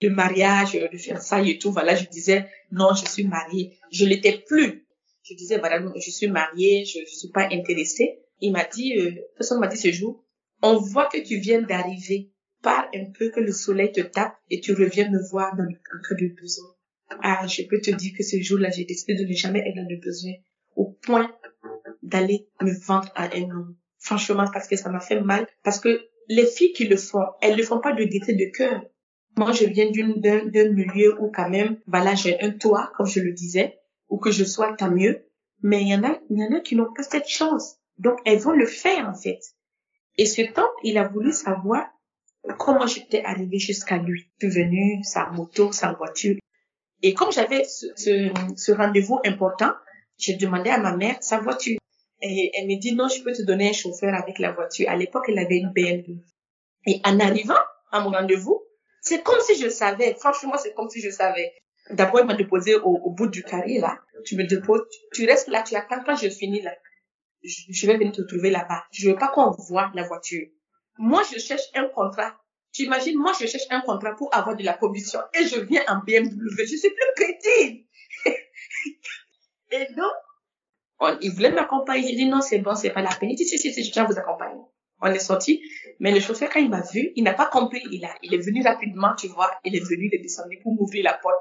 de 0.00 0.08
mariage, 0.08 0.72
de 0.72 0.98
fiançailles 0.98 1.50
et 1.50 1.58
tout. 1.58 1.70
Voilà, 1.70 1.94
je 1.94 2.06
disais, 2.06 2.46
non, 2.72 2.94
je 2.94 3.08
suis 3.08 3.24
mariée. 3.24 3.78
Je 3.92 4.04
l'étais 4.04 4.42
plus. 4.46 4.86
Je 5.22 5.34
disais, 5.34 5.58
voilà, 5.58 5.80
non, 5.80 5.92
je 5.96 6.10
suis 6.10 6.28
mariée, 6.28 6.84
je 6.84 7.00
ne 7.00 7.04
suis 7.04 7.28
pas 7.28 7.48
intéressée. 7.52 8.20
Il 8.40 8.52
m'a 8.52 8.64
dit, 8.64 8.96
euh, 8.98 9.10
personne 9.36 9.60
m'a 9.60 9.66
dit 9.66 9.76
ce 9.76 9.92
jour, 9.92 10.24
on 10.62 10.76
voit 10.76 11.06
que 11.06 11.18
tu 11.18 11.38
viens 11.38 11.60
d'arriver. 11.62 12.30
Pars 12.62 12.88
un 12.94 13.12
peu 13.16 13.30
que 13.30 13.40
le 13.40 13.52
soleil 13.52 13.92
te 13.92 14.00
tape 14.00 14.34
et 14.50 14.60
tu 14.60 14.72
reviens 14.72 15.08
me 15.10 15.18
voir 15.30 15.54
dans 15.56 15.64
le 15.64 15.74
cas 15.74 16.14
de 16.14 16.34
besoin. 16.40 16.66
Ah, 17.22 17.46
je 17.46 17.62
peux 17.62 17.80
te 17.80 17.90
dire 17.90 18.12
que 18.16 18.24
ce 18.24 18.40
jour-là, 18.40 18.70
j'ai 18.70 18.84
décidé 18.84 19.14
de 19.14 19.24
ne 19.24 19.32
jamais 19.32 19.60
être 19.60 19.76
dans 19.76 19.88
le 19.88 20.00
besoin 20.00 20.32
au 20.78 20.96
point 21.02 21.30
d'aller 22.02 22.48
me 22.62 22.72
vendre 22.86 23.10
à 23.16 23.24
un 23.36 23.50
homme. 23.50 23.76
Franchement, 23.98 24.46
parce 24.50 24.68
que 24.68 24.76
ça 24.76 24.88
m'a 24.88 25.00
fait 25.00 25.20
mal. 25.20 25.46
Parce 25.64 25.80
que 25.80 26.08
les 26.28 26.46
filles 26.46 26.72
qui 26.72 26.86
le 26.86 26.96
font, 26.96 27.26
elles 27.42 27.56
le 27.56 27.64
font 27.64 27.80
pas 27.80 27.92
de 27.92 28.04
gaieté 28.04 28.34
de 28.34 28.46
cœur. 28.56 28.80
Moi, 29.36 29.52
je 29.52 29.66
viens 29.66 29.90
d'un 29.90 30.70
milieu 30.70 31.20
où 31.20 31.30
quand 31.30 31.50
même, 31.50 31.78
voilà, 31.86 32.14
j'ai 32.14 32.40
un 32.40 32.50
toit, 32.50 32.92
comme 32.96 33.06
je 33.06 33.20
le 33.20 33.32
disais, 33.32 33.78
ou 34.08 34.18
que 34.18 34.30
je 34.30 34.44
sois 34.44 34.72
tant 34.74 34.90
mieux. 34.90 35.26
Mais 35.62 35.82
il 35.82 35.88
y 35.88 35.94
en 35.94 36.04
a, 36.04 36.16
il 36.30 36.38
y 36.38 36.44
en 36.44 36.56
a 36.56 36.60
qui 36.60 36.76
n'ont 36.76 36.92
pas 36.92 37.02
cette 37.02 37.28
chance. 37.28 37.76
Donc, 37.98 38.18
elles 38.24 38.38
vont 38.38 38.52
le 38.52 38.66
faire, 38.66 39.08
en 39.08 39.14
fait. 39.14 39.40
Et 40.16 40.26
ce 40.26 40.42
temps, 40.42 40.70
il 40.84 40.96
a 40.96 41.08
voulu 41.08 41.32
savoir 41.32 41.86
comment 42.58 42.86
j'étais 42.86 43.24
arrivée 43.24 43.58
jusqu'à 43.58 43.98
lui. 43.98 44.30
Je 44.40 44.48
suis 44.48 44.62
venue, 44.62 45.02
sa 45.02 45.26
moto, 45.30 45.72
sa 45.72 45.92
voiture. 45.92 46.36
Et 47.02 47.14
comme 47.14 47.32
j'avais 47.32 47.64
ce, 47.64 47.86
ce, 47.96 48.32
ce 48.56 48.72
rendez-vous 48.72 49.18
important, 49.24 49.72
j'ai 50.18 50.34
demandé 50.34 50.70
à 50.70 50.78
ma 50.78 50.96
mère 50.96 51.16
sa 51.20 51.38
voiture. 51.38 51.78
Et 52.20 52.50
elle 52.54 52.66
me 52.66 52.78
dit, 52.78 52.94
non, 52.94 53.08
je 53.08 53.22
peux 53.22 53.32
te 53.32 53.42
donner 53.42 53.70
un 53.70 53.72
chauffeur 53.72 54.12
avec 54.14 54.38
la 54.40 54.52
voiture. 54.52 54.88
À 54.88 54.96
l'époque, 54.96 55.26
elle 55.28 55.38
avait 55.38 55.58
une 55.58 55.72
BMW. 55.72 56.20
Et 56.86 57.00
en 57.04 57.20
arrivant 57.20 57.58
à 57.92 58.00
mon 58.00 58.10
rendez-vous, 58.10 58.60
c'est 59.00 59.22
comme 59.22 59.40
si 59.40 59.56
je 59.56 59.68
savais. 59.68 60.14
Franchement, 60.14 60.56
c'est 60.58 60.74
comme 60.74 60.88
si 60.88 61.00
je 61.00 61.10
savais. 61.10 61.52
D'abord, 61.90 62.20
il 62.20 62.26
m'a 62.26 62.34
déposé 62.34 62.74
au, 62.74 63.10
bout 63.10 63.28
du 63.28 63.42
carré, 63.44 63.78
là. 63.78 63.98
Tu 64.24 64.36
me 64.36 64.44
déposes, 64.44 64.82
tu, 65.14 65.26
restes 65.26 65.48
là, 65.48 65.62
tu 65.62 65.76
attends 65.76 66.02
quand 66.04 66.16
je 66.16 66.28
finis, 66.28 66.60
là. 66.60 66.72
Je, 67.42 67.62
je 67.70 67.86
vais 67.86 67.96
venir 67.96 68.12
te 68.12 68.22
trouver 68.22 68.50
là-bas. 68.50 68.84
Je 68.90 69.08
veux 69.08 69.16
pas 69.16 69.28
qu'on 69.28 69.50
voit 69.50 69.90
la 69.94 70.02
voiture. 70.02 70.46
Moi, 70.98 71.22
je 71.32 71.38
cherche 71.38 71.62
un 71.74 71.86
contrat. 71.86 72.36
Tu 72.72 72.82
imagines, 72.82 73.16
moi, 73.16 73.32
je 73.40 73.46
cherche 73.46 73.66
un 73.70 73.80
contrat 73.80 74.14
pour 74.16 74.34
avoir 74.34 74.56
de 74.56 74.64
la 74.64 74.74
commission 74.74 75.20
et 75.34 75.44
je 75.44 75.60
viens 75.60 75.82
en 75.88 75.98
BMW. 76.04 76.66
Je 76.66 76.76
suis 76.76 76.90
plus 76.90 77.14
crétine. 77.14 77.84
Et 79.70 79.86
donc, 79.94 80.12
on, 81.00 81.16
il 81.20 81.32
voulait 81.32 81.50
m'accompagner. 81.50 82.08
J'ai 82.08 82.16
dit 82.16 82.26
non, 82.26 82.40
c'est 82.40 82.58
bon, 82.58 82.74
c'est 82.74 82.90
pas 82.90 83.02
la 83.02 83.14
peine. 83.14 83.30
Il 83.30 83.36
dit 83.36 83.44
si, 83.44 83.58
si, 83.58 83.72
si, 83.72 83.84
je 83.84 83.92
viens 83.92 84.04
vous 84.04 84.18
accompagner. 84.18 84.60
On 85.00 85.06
est 85.06 85.18
sorti. 85.18 85.62
Mais 86.00 86.12
le 86.12 86.20
chauffeur, 86.20 86.48
quand 86.50 86.60
il 86.60 86.70
m'a 86.70 86.80
vu, 86.80 87.12
il 87.14 87.22
n'a 87.22 87.34
pas 87.34 87.46
compris. 87.46 87.82
Il 87.92 88.04
a, 88.04 88.14
il 88.22 88.34
est 88.34 88.44
venu 88.44 88.62
rapidement, 88.62 89.14
tu 89.16 89.28
vois. 89.28 89.50
Il 89.64 89.76
est 89.76 89.84
venu, 89.84 90.10
il 90.12 90.14
est 90.14 90.62
pour 90.62 90.74
m'ouvrir 90.74 91.04
la 91.04 91.14
porte. 91.14 91.36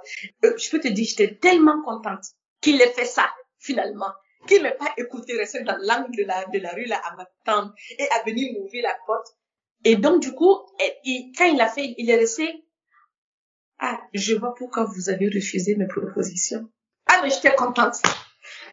Euh, 0.45 0.53
je 0.57 0.69
peux 0.69 0.79
te 0.79 0.87
dire, 0.87 1.05
j'étais 1.07 1.35
tellement 1.35 1.81
contente 1.83 2.23
qu'il 2.61 2.79
ait 2.81 2.91
fait 2.91 3.05
ça, 3.05 3.27
finalement. 3.59 4.11
Qu'il 4.47 4.61
m'ait 4.61 4.75
pas 4.75 4.93
écouté 4.97 5.35
rester 5.35 5.63
dans 5.63 5.77
l'angle 5.81 6.15
de 6.15 6.23
la, 6.23 6.45
de 6.45 6.59
la 6.59 6.69
rue, 6.71 6.85
là, 6.85 7.01
à 7.03 7.15
m'attendre 7.15 7.73
et 7.97 8.07
à 8.11 8.23
venir 8.23 8.53
m'ouvrir 8.53 8.83
la 8.83 8.95
porte. 9.07 9.27
Et 9.83 9.95
donc, 9.95 10.21
du 10.21 10.33
coup, 10.33 10.55
quand 11.37 11.45
il 11.45 11.61
a 11.61 11.67
fait, 11.67 11.95
il 11.97 12.09
est 12.09 12.15
resté, 12.15 12.63
ah, 13.79 13.99
je 14.13 14.35
vois 14.35 14.53
pourquoi 14.55 14.85
vous 14.85 15.09
avez 15.09 15.27
refusé 15.27 15.75
mes 15.75 15.87
propositions. 15.87 16.69
Ah, 17.07 17.21
mais 17.23 17.29
j'étais 17.29 17.55
contente. 17.55 17.95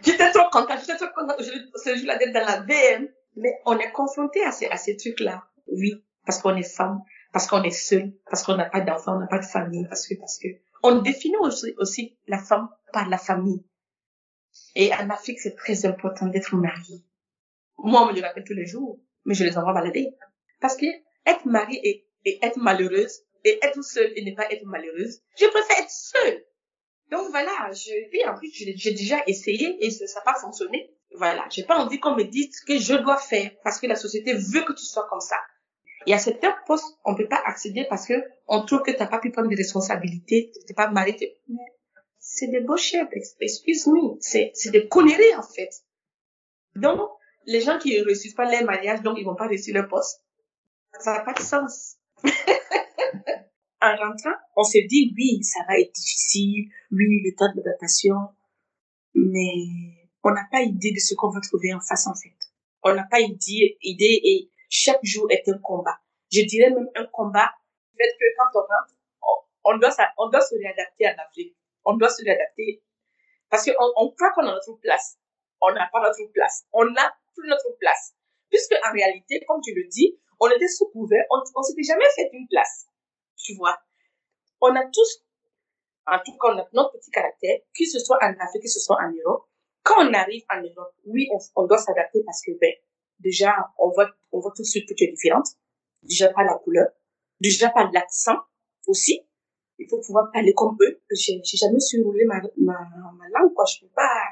J'étais 0.05 0.31
trop 0.33 0.49
contente, 0.51 0.79
j'étais 0.81 0.97
trop 0.97 1.09
contente 1.15 1.41
ce 1.41 1.97
jour-là 1.97 2.19
dans 2.19 2.47
la 2.47 2.61
VM. 2.61 3.09
Mais 3.37 3.61
on 3.67 3.77
est 3.79 3.91
confronté 3.91 4.45
à 4.45 4.53
ces, 4.53 4.67
à 4.67 4.77
ces 4.77 4.97
trucs-là. 4.97 5.45
Oui, 5.67 6.05
parce 6.25 6.41
qu'on 6.41 6.57
est 6.57 6.63
femme, 6.63 7.01
parce 7.33 7.47
qu'on 7.47 7.63
est 7.63 7.71
seul, 7.71 8.13
parce 8.31 8.43
qu'on 8.45 8.57
n'a 8.57 8.67
pas 8.67 8.81
d'enfant, 8.81 9.17
on 9.17 9.21
n'a 9.21 9.27
pas 9.27 9.39
de 9.39 9.45
famille, 9.45 9.87
parce 9.89 10.07
que, 10.07 10.15
parce 10.15 10.39
que, 10.39 10.49
on 10.83 11.01
définit 11.01 11.37
aussi, 11.41 11.75
aussi 11.79 12.17
la 12.29 12.39
femme 12.39 12.69
par 12.93 13.09
la 13.09 13.19
famille. 13.19 13.65
Et 14.77 14.93
en 14.95 15.11
Afrique, 15.11 15.41
c'est 15.41 15.57
très 15.57 15.85
important 15.87 16.27
d'être 16.27 16.55
marié. 16.55 17.03
Moi, 17.79 18.03
on 18.03 18.07
me 18.07 18.13
le 18.13 18.23
rappelle 18.23 18.45
tous 18.45 18.55
les 18.55 18.67
jours, 18.67 19.01
mais 19.25 19.35
je 19.35 19.45
les 19.45 19.59
envoie 19.59 19.73
balader. 19.73 20.11
Parce 20.61 20.77
que 20.77 20.87
être 21.27 21.47
mariée 21.47 21.81
et, 21.83 22.09
et 22.25 22.39
être 22.45 22.59
malheureuse, 22.59 23.23
et 23.45 23.59
être 23.63 23.83
seule 23.83 24.13
et 24.17 24.25
ne 24.25 24.35
pas 24.35 24.51
être 24.51 24.65
malheureuse, 24.65 25.23
je 25.39 25.47
préfère 25.47 25.79
être 25.79 25.91
seule. 25.91 26.45
Donc 27.11 27.31
voilà, 27.31 27.71
je, 27.73 28.09
puis 28.11 28.25
en 28.27 28.35
plus, 28.35 28.51
j'ai 28.53 28.93
déjà 28.93 29.23
essayé 29.27 29.85
et 29.85 29.91
ça 29.91 30.05
n'a 30.05 30.21
pas 30.23 30.39
fonctionné. 30.39 30.91
Voilà, 31.17 31.47
j'ai 31.51 31.63
pas 31.63 31.77
envie 31.77 32.01
qu'on 32.01 32.17
me 32.17 32.25
dise 32.25 32.61
que 32.61 32.79
je 32.79 32.95
dois 32.95 33.19
faire 33.19 33.51
parce 33.63 33.79
que 33.79 33.87
la 33.87 33.95
société 33.95 34.35
veut 34.35 34.63
que 34.63 34.73
tu 34.73 34.85
sois 34.85 35.07
comme 35.09 35.21
ça. 35.21 35.37
Et 36.07 36.13
à 36.13 36.19
certains 36.19 36.55
postes, 36.67 36.99
on 37.05 37.15
peut 37.15 37.29
pas 37.29 37.41
accéder 37.45 37.87
parce 37.89 38.07
que 38.07 38.15
on 38.47 38.65
trouve 38.65 38.83
que 38.83 38.91
t'as 38.91 39.07
pas 39.07 39.19
pu 39.19 39.31
prendre 39.31 39.49
des 39.49 39.55
responsabilités, 39.55 40.53
t'es 40.67 40.75
pas 40.75 40.89
marié. 40.89 41.39
Mais 41.49 41.57
c'est 42.19 42.49
des 42.49 42.61
bullshit, 42.61 43.09
excuse-moi. 43.41 44.17
C'est, 44.21 44.51
c'est 44.55 44.71
des 44.71 44.89
conneries, 44.89 45.35
en 45.37 45.43
fait. 45.43 45.71
Donc, 46.75 47.01
les 47.47 47.61
gens 47.61 47.79
qui 47.79 47.99
ne 47.99 48.05
réussissent 48.05 48.35
pas 48.35 48.51
leur 48.51 48.65
mariage, 48.65 49.03
donc 49.03 49.19
ils 49.19 49.25
vont 49.25 49.37
pas 49.37 49.47
réussir 49.47 49.75
leur 49.75 49.89
poste. 49.89 50.23
Ça 51.01 51.13
n'a 51.13 51.21
pas 51.21 51.33
de 51.33 51.41
sens. 51.41 51.97
en 53.85 53.97
rentrant, 53.97 54.35
on 54.57 54.65
se 54.65 54.79
dit, 54.87 55.13
oui, 55.17 55.43
ça 55.43 55.61
va 55.69 55.79
être 55.79 55.93
difficile, 55.93 56.71
oui, 56.91 57.23
le 57.25 57.35
temps 57.37 57.53
d'adaptation, 57.55 58.17
mais 59.15 59.55
on 60.23 60.31
n'a 60.31 60.47
pas 60.51 60.63
idée 60.63 60.93
de 60.93 60.99
ce 60.99 61.15
qu'on 61.15 61.31
va 61.31 61.41
trouver 61.41 61.73
en 61.75 61.81
face, 61.81 62.07
en 62.07 62.15
fait. 62.15 62.35
On 62.83 62.95
n'a 62.95 63.05
pas 63.05 63.21
idée, 63.21 63.79
idée 63.83 64.21
et 64.25 64.51
chaque 64.69 65.05
jour 65.05 65.27
est 65.31 65.49
un 65.49 65.59
combat. 65.59 65.99
Je 66.33 66.43
dirais 66.43 66.71
même 66.71 66.89
un 66.95 67.07
combat, 67.07 67.51
fait 67.97 68.17
que 68.19 68.25
quand 68.37 68.61
on 68.61 68.63
rentre, 68.63 68.95
on, 69.65 69.79
doit, 69.79 69.91
on 70.19 70.31
se 70.31 70.59
réadapter 70.59 71.07
en 71.07 71.23
Afrique. 71.23 71.57
On 71.85 71.97
doit 71.97 72.11
se 72.11 72.23
réadapter 72.25 72.83
parce 73.51 73.65
qu'on 73.65 73.93
on 73.97 74.11
croit 74.11 74.33
qu'on 74.33 74.43
a 74.43 74.53
notre 74.53 74.81
place. 74.81 75.19
On 75.61 75.73
n'a 75.73 75.89
pas 75.93 76.01
notre 76.01 76.33
place. 76.33 76.65
On 76.73 76.85
n'a 76.85 77.15
plus 77.35 77.49
notre 77.49 77.77
place. 77.79 78.15
Puisque 78.51 78.75
en 78.87 78.93
réalité, 78.93 79.45
comme 79.47 79.61
tu 79.63 79.75
le 79.75 79.87
dis, 79.89 80.19
on 80.41 80.49
était 80.51 80.69
sous 80.69 80.89
couvert, 80.91 81.25
on, 81.31 81.39
on 81.55 81.63
s'était 81.63 81.83
jamais 81.83 82.05
fait 82.15 82.29
une 82.33 82.49
place. 82.49 82.87
Tu 83.37 83.55
vois. 83.55 83.79
On 84.61 84.75
a 84.75 84.85
tous, 84.87 85.25
en 86.07 86.19
tout 86.25 86.37
cas, 86.39 86.55
notre 86.73 86.93
petit 86.93 87.11
caractère, 87.11 87.59
que 87.77 87.85
ce 87.85 87.99
soit 87.99 88.19
en 88.23 88.33
Afrique, 88.41 88.63
que 88.63 88.69
ce 88.69 88.81
soit 88.81 88.97
en 88.97 89.11
Europe. 89.11 89.47
Quand 89.83 90.07
on 90.07 90.15
arrive 90.15 90.45
en 90.51 90.63
Europe, 90.63 90.95
oui, 91.07 91.29
on, 91.57 91.67
doit 91.67 91.79
s'adapter 91.79 92.23
parce 92.25 92.41
que, 92.43 92.53
ben, 92.59 92.73
déjà, 93.19 93.55
on 93.79 93.91
voit, 93.91 94.11
on 94.33 94.41
voit 94.41 94.53
tout 94.57 94.63
de 94.63 94.67
suite 94.67 94.89
que 94.89 94.95
tu 94.95 95.05
es 95.05 95.09
différente. 95.09 95.47
Déjà 96.03 96.33
par 96.33 96.45
la 96.45 96.55
couleur, 96.55 96.89
déjà 97.41 97.71
par 97.71 97.91
l'accent 97.93 98.39
aussi. 98.87 99.21
Il 99.79 99.89
faut 99.89 100.01
pouvoir 100.01 100.31
parler 100.33 100.53
comme 100.55 100.77
eux. 100.81 101.01
J'ai 101.11 101.41
j'ai 101.43 101.57
jamais 101.57 101.81
su 101.81 102.01
rouler 102.03 102.25
ma, 102.25 102.41
ma, 102.59 102.79
ma 103.19 103.29
langue, 103.39 103.53
quoi. 103.55 103.65
Je 103.65 103.81
peux 103.81 103.93
pas, 103.95 104.23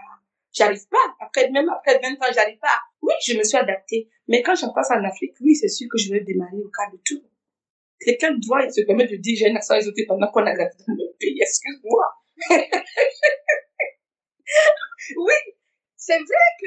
j'arrive 0.52 0.86
pas. 0.88 1.16
Après, 1.20 1.50
même 1.50 1.68
après 1.68 1.98
20 1.98 2.12
ans, 2.14 2.32
j'arrive 2.32 2.58
pas. 2.58 2.78
Oui, 3.00 3.12
je 3.26 3.36
me 3.36 3.42
suis 3.42 3.58
adaptée. 3.58 4.08
Mais 4.28 4.42
quand 4.42 4.54
je 4.54 4.66
passe 4.72 4.90
en 4.90 5.02
Afrique, 5.04 5.34
oui, 5.40 5.54
c'est 5.54 5.68
sûr 5.68 5.88
que 5.90 5.98
je 5.98 6.12
vais 6.12 6.20
démarrer 6.20 6.58
au 6.58 6.68
cas 6.68 6.90
de 6.92 6.98
tout. 7.04 7.22
Quelqu'un 8.04 8.36
doit 8.38 8.68
se 8.70 8.80
permettre 8.82 9.12
de 9.12 9.16
dire 9.16 9.36
j'ai 9.38 9.50
un 9.50 9.56
accent 9.56 9.74
exotique 9.74 10.08
pendant 10.08 10.30
qu'on 10.30 10.46
a 10.46 10.54
grandi 10.54 10.76
dans 10.86 10.94
le 10.94 11.16
pays. 11.18 11.40
Excuse-moi. 11.40 12.04
oui, 15.16 15.34
c'est 15.96 16.18
vrai 16.18 16.46
que 16.60 16.66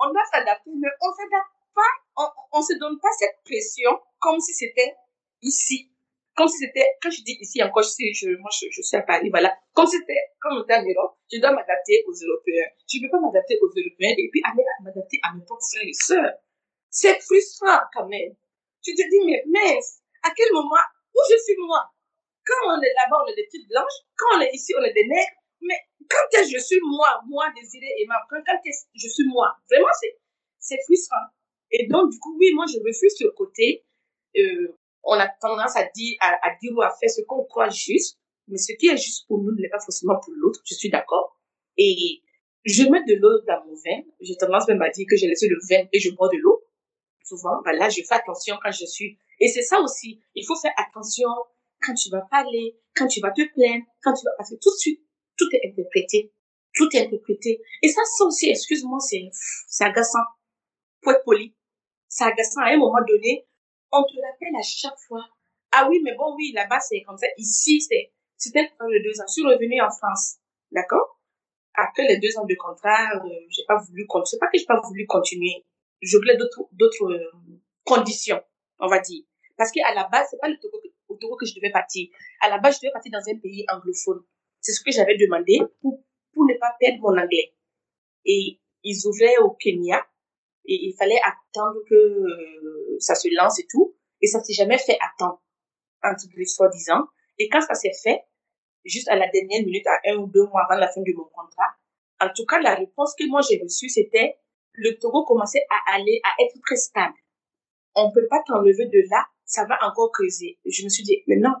on 0.00 0.08
doit 0.08 0.24
s'adapter, 0.32 0.70
mais 0.74 0.88
on 1.00 1.12
s'adapte 1.12 1.52
pas, 1.74 1.92
on, 2.16 2.26
on 2.58 2.62
se 2.62 2.74
donne 2.78 2.98
pas 3.00 3.10
cette 3.18 3.36
pression 3.44 3.90
comme 4.18 4.40
si 4.40 4.54
c'était 4.54 4.94
ici. 5.42 5.88
Comme 6.34 6.48
si 6.48 6.56
c'était, 6.64 6.86
quand 7.02 7.10
je 7.10 7.22
dis 7.22 7.36
ici 7.40 7.62
encore, 7.62 7.82
je 7.82 7.90
suis 7.90 8.96
à 8.96 9.02
Paris, 9.02 9.28
voilà. 9.28 9.54
Comme 9.74 9.86
si 9.86 9.98
c'était, 9.98 10.32
comme 10.40 10.56
on 10.56 10.62
était 10.64 10.76
en 10.76 10.82
Europe, 10.82 11.18
je 11.30 11.38
dois 11.38 11.52
m'adapter 11.52 12.04
aux 12.08 12.12
Européens. 12.12 12.68
Je 12.88 12.98
ne 12.98 13.02
peux 13.02 13.10
pas 13.10 13.20
m'adapter 13.20 13.58
aux 13.60 13.68
Européens 13.68 14.14
et 14.16 14.28
puis 14.30 14.40
aller 14.44 14.64
m'adapter 14.82 15.20
à 15.22 15.34
mes 15.34 15.44
propres 15.44 15.62
frères 15.70 15.86
et 15.86 15.92
sœurs. 15.92 16.32
C'est 16.88 17.20
frustrant, 17.20 17.80
quand 17.92 18.08
même. 18.08 18.34
Tu 18.82 18.94
te 18.94 19.02
dis, 19.02 19.20
mais 19.26 19.44
mince, 19.46 20.01
à 20.22 20.30
quel 20.36 20.52
moment, 20.52 20.82
où 21.14 21.20
je 21.30 21.36
suis 21.36 21.56
moi? 21.58 21.84
Quand 22.44 22.74
on 22.74 22.80
est 22.80 22.94
là-bas, 22.94 23.22
on 23.24 23.30
est 23.30 23.36
des 23.36 23.44
petites 23.44 23.68
blanches. 23.68 23.98
Quand 24.16 24.38
on 24.38 24.40
est 24.40 24.50
ici, 24.52 24.72
on 24.78 24.82
est 24.82 24.92
des 24.92 25.06
nègres. 25.06 25.42
Mais 25.62 25.78
quand 26.08 26.38
est-ce 26.38 26.52
que 26.52 26.58
je 26.58 26.62
suis 26.62 26.80
moi, 26.82 27.20
moi 27.26 27.46
désirée 27.54 27.94
et 27.98 28.06
ma, 28.06 28.16
quand, 28.28 28.38
est-ce 28.38 28.84
que 28.86 28.98
je 28.98 29.08
suis 29.08 29.26
moi? 29.28 29.54
Vraiment, 29.70 29.92
c'est, 30.58 30.78
frustrant. 30.84 31.30
Et 31.70 31.86
donc, 31.86 32.10
du 32.10 32.18
coup, 32.18 32.36
oui, 32.38 32.52
moi, 32.54 32.66
je 32.66 32.78
refuse 32.78 33.14
ce 33.16 33.28
côté, 33.28 33.84
euh, 34.36 34.76
on 35.04 35.14
a 35.14 35.28
tendance 35.40 35.76
à 35.76 35.84
dire, 35.94 36.16
à, 36.20 36.50
dire 36.60 36.72
ou 36.76 36.82
à 36.82 36.90
faire 36.90 37.10
ce 37.10 37.22
qu'on 37.22 37.44
croit 37.44 37.70
juste, 37.70 38.18
mais 38.48 38.58
ce 38.58 38.72
qui 38.74 38.88
est 38.88 38.96
juste 38.96 39.26
pour 39.26 39.38
nous 39.38 39.52
ne 39.52 39.62
l'est 39.62 39.68
pas 39.68 39.80
forcément 39.80 40.18
pour 40.20 40.32
l'autre, 40.36 40.60
je 40.64 40.74
suis 40.74 40.90
d'accord. 40.90 41.38
Et 41.76 42.22
je 42.64 42.82
mets 42.84 43.02
de 43.04 43.14
l'eau 43.20 43.40
dans 43.46 43.64
mon 43.64 43.74
vin, 43.74 44.02
j'ai 44.20 44.36
tendance 44.36 44.68
même 44.68 44.82
à 44.82 44.90
dire 44.90 45.06
que 45.08 45.16
j'ai 45.16 45.26
laissé 45.26 45.48
le 45.48 45.58
vin 45.68 45.84
et 45.92 45.98
je 45.98 46.10
bois 46.10 46.28
de 46.28 46.38
l'eau. 46.38 46.62
Souvent, 47.24 47.60
voilà, 47.64 47.88
je 47.88 48.02
fais 48.02 48.14
attention 48.14 48.56
quand 48.62 48.70
je 48.70 48.84
suis. 48.84 49.18
Et 49.42 49.48
c'est 49.48 49.62
ça 49.62 49.80
aussi, 49.80 50.22
il 50.36 50.46
faut 50.46 50.54
faire 50.54 50.72
attention 50.76 51.28
quand 51.84 51.94
tu 51.94 52.10
vas 52.10 52.20
parler, 52.30 52.78
quand 52.94 53.08
tu 53.08 53.20
vas 53.20 53.32
te 53.32 53.42
plaindre, 53.54 53.84
quand 54.00 54.14
tu 54.14 54.24
vas, 54.24 54.30
parce 54.38 54.50
que 54.50 54.54
tout 54.54 54.70
de 54.70 54.78
suite, 54.78 55.00
tout 55.36 55.48
est 55.52 55.68
interprété. 55.68 56.32
Tout 56.74 56.88
est 56.94 57.00
interprété. 57.00 57.60
Et 57.82 57.88
ça, 57.88 58.02
ça 58.04 58.24
aussi, 58.24 58.50
excuse-moi, 58.50 59.00
c'est, 59.00 59.28
c'est 59.66 59.82
agaçant. 59.82 60.22
Faut 61.02 61.10
être 61.10 61.24
poli. 61.24 61.56
C'est 62.08 62.22
agaçant. 62.22 62.60
À 62.60 62.70
un 62.70 62.76
moment 62.76 63.02
donné, 63.06 63.48
on 63.90 64.04
te 64.04 64.14
rappelle 64.14 64.54
à 64.56 64.62
chaque 64.62 64.98
fois. 65.08 65.26
Ah 65.72 65.88
oui, 65.90 66.00
mais 66.04 66.14
bon, 66.14 66.36
oui, 66.36 66.52
là-bas, 66.54 66.78
c'est 66.78 67.02
comme 67.02 67.18
ça. 67.18 67.26
Ici, 67.36 67.80
c'est, 67.80 68.12
c'était 68.36 68.70
pendant 68.78 68.90
les 68.90 69.02
deux 69.02 69.20
ans. 69.20 69.24
Je 69.26 69.32
suis 69.32 69.42
revenue 69.42 69.80
en 69.80 69.90
France. 69.90 70.36
D'accord? 70.70 71.18
Après 71.74 72.06
les 72.06 72.18
deux 72.18 72.38
ans 72.38 72.46
de 72.46 72.54
contrat, 72.54 73.16
euh, 73.16 73.28
j'ai 73.48 73.64
pas 73.66 73.78
voulu. 73.78 74.06
C'est 74.24 74.38
pas 74.38 74.46
que 74.46 74.58
j'ai 74.58 74.66
pas 74.66 74.80
voulu 74.80 75.04
continuer. 75.06 75.64
Je 76.00 76.16
voulais 76.16 76.36
d'autres, 76.36 76.68
d'autres 76.72 77.10
euh, 77.12 77.58
conditions, 77.84 78.40
on 78.78 78.86
va 78.86 79.00
dire. 79.00 79.24
Parce 79.62 79.70
qu'à 79.70 79.94
la 79.94 80.08
base, 80.08 80.26
c'est 80.28 80.40
pas 80.40 80.48
le 80.48 80.58
Togo, 80.58 80.80
au 81.06 81.14
Togo 81.14 81.36
que 81.36 81.46
je 81.46 81.54
devais 81.54 81.70
partir. 81.70 82.08
À 82.40 82.48
la 82.48 82.58
base, 82.58 82.74
je 82.74 82.80
devais 82.80 82.90
partir 82.90 83.12
dans 83.12 83.20
un 83.20 83.38
pays 83.38 83.64
anglophone. 83.72 84.24
C'est 84.60 84.72
ce 84.72 84.82
que 84.82 84.90
j'avais 84.90 85.16
demandé 85.16 85.60
pour, 85.80 86.02
pour 86.32 86.44
ne 86.46 86.54
pas 86.58 86.74
perdre 86.80 86.98
mon 86.98 87.16
anglais. 87.16 87.54
Et 88.24 88.58
ils 88.82 89.06
ouvraient 89.06 89.38
au 89.38 89.50
Kenya 89.50 90.04
et 90.64 90.88
il 90.88 90.96
fallait 90.98 91.20
attendre 91.24 91.78
que 91.88 91.94
euh, 91.94 92.96
ça 92.98 93.14
se 93.14 93.28
lance 93.36 93.60
et 93.60 93.66
tout. 93.70 93.94
Et 94.20 94.26
ça 94.26 94.42
s'est 94.42 94.52
jamais 94.52 94.78
fait 94.78 94.98
à 95.00 95.12
temps, 95.16 95.40
entre 96.02 96.26
soi-disant. 96.44 97.06
Et 97.38 97.48
quand 97.48 97.60
ça 97.60 97.74
s'est 97.74 97.94
fait, 98.02 98.24
juste 98.84 99.06
à 99.06 99.14
la 99.14 99.28
dernière 99.28 99.64
minute, 99.64 99.86
à 99.86 100.10
un 100.10 100.16
ou 100.16 100.26
deux 100.26 100.48
mois 100.48 100.66
avant 100.68 100.80
la 100.80 100.88
fin 100.88 101.02
de 101.02 101.12
mon 101.14 101.26
contrat, 101.26 101.70
en 102.20 102.30
tout 102.34 102.46
cas, 102.46 102.60
la 102.60 102.74
réponse 102.74 103.14
que 103.16 103.28
moi 103.28 103.42
j'ai 103.48 103.62
reçue, 103.62 103.88
c'était 103.88 104.38
le 104.72 104.98
Togo 104.98 105.24
commençait 105.24 105.64
à 105.70 105.94
aller, 105.94 106.20
à 106.24 106.42
être 106.42 106.60
très 106.66 106.74
stable. 106.74 107.14
On 107.94 108.10
peut 108.10 108.26
pas 108.28 108.42
t'enlever 108.44 108.86
de 108.86 109.08
là, 109.08 109.24
ça 109.44 109.64
va 109.66 109.78
encore 109.82 110.10
creuser. 110.12 110.58
Je 110.64 110.84
me 110.84 110.88
suis 110.88 111.02
dit, 111.02 111.22
mais 111.26 111.36
non, 111.36 111.54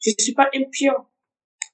je 0.00 0.12
suis 0.18 0.34
pas 0.34 0.50
pion. 0.72 0.94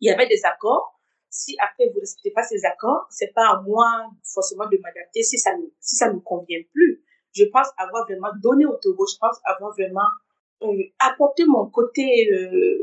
Il 0.01 0.09
y 0.09 0.11
avait 0.11 0.27
des 0.27 0.45
accords. 0.45 1.01
Si 1.31 1.57
après 1.61 1.89
vous 1.93 2.01
respectez 2.01 2.31
pas 2.31 2.45
ces 2.45 2.65
accords, 2.65 3.07
c'est 3.11 3.33
pas 3.35 3.49
à 3.49 3.63
moi 3.63 4.07
forcément 4.23 4.67
de 4.67 4.79
m'adapter 4.79 5.23
si 5.23 5.39
ça 5.39 5.57
ne, 5.57 5.65
si 5.81 5.97
ça 5.97 6.13
ne 6.13 6.19
convient 6.21 6.63
plus. 6.73 7.03
Je 7.33 7.45
pense 7.47 7.67
avoir 7.77 8.05
vraiment 8.07 8.31
donné 8.41 8.65
au 8.67 8.77
Togo, 8.77 9.05
je 9.07 9.19
pense 9.19 9.37
avoir 9.45 9.73
vraiment 9.73 10.09
euh, 10.63 10.83
apporté 11.01 11.45
mon 11.47 11.69
côté 11.71 12.31
euh, 12.33 12.79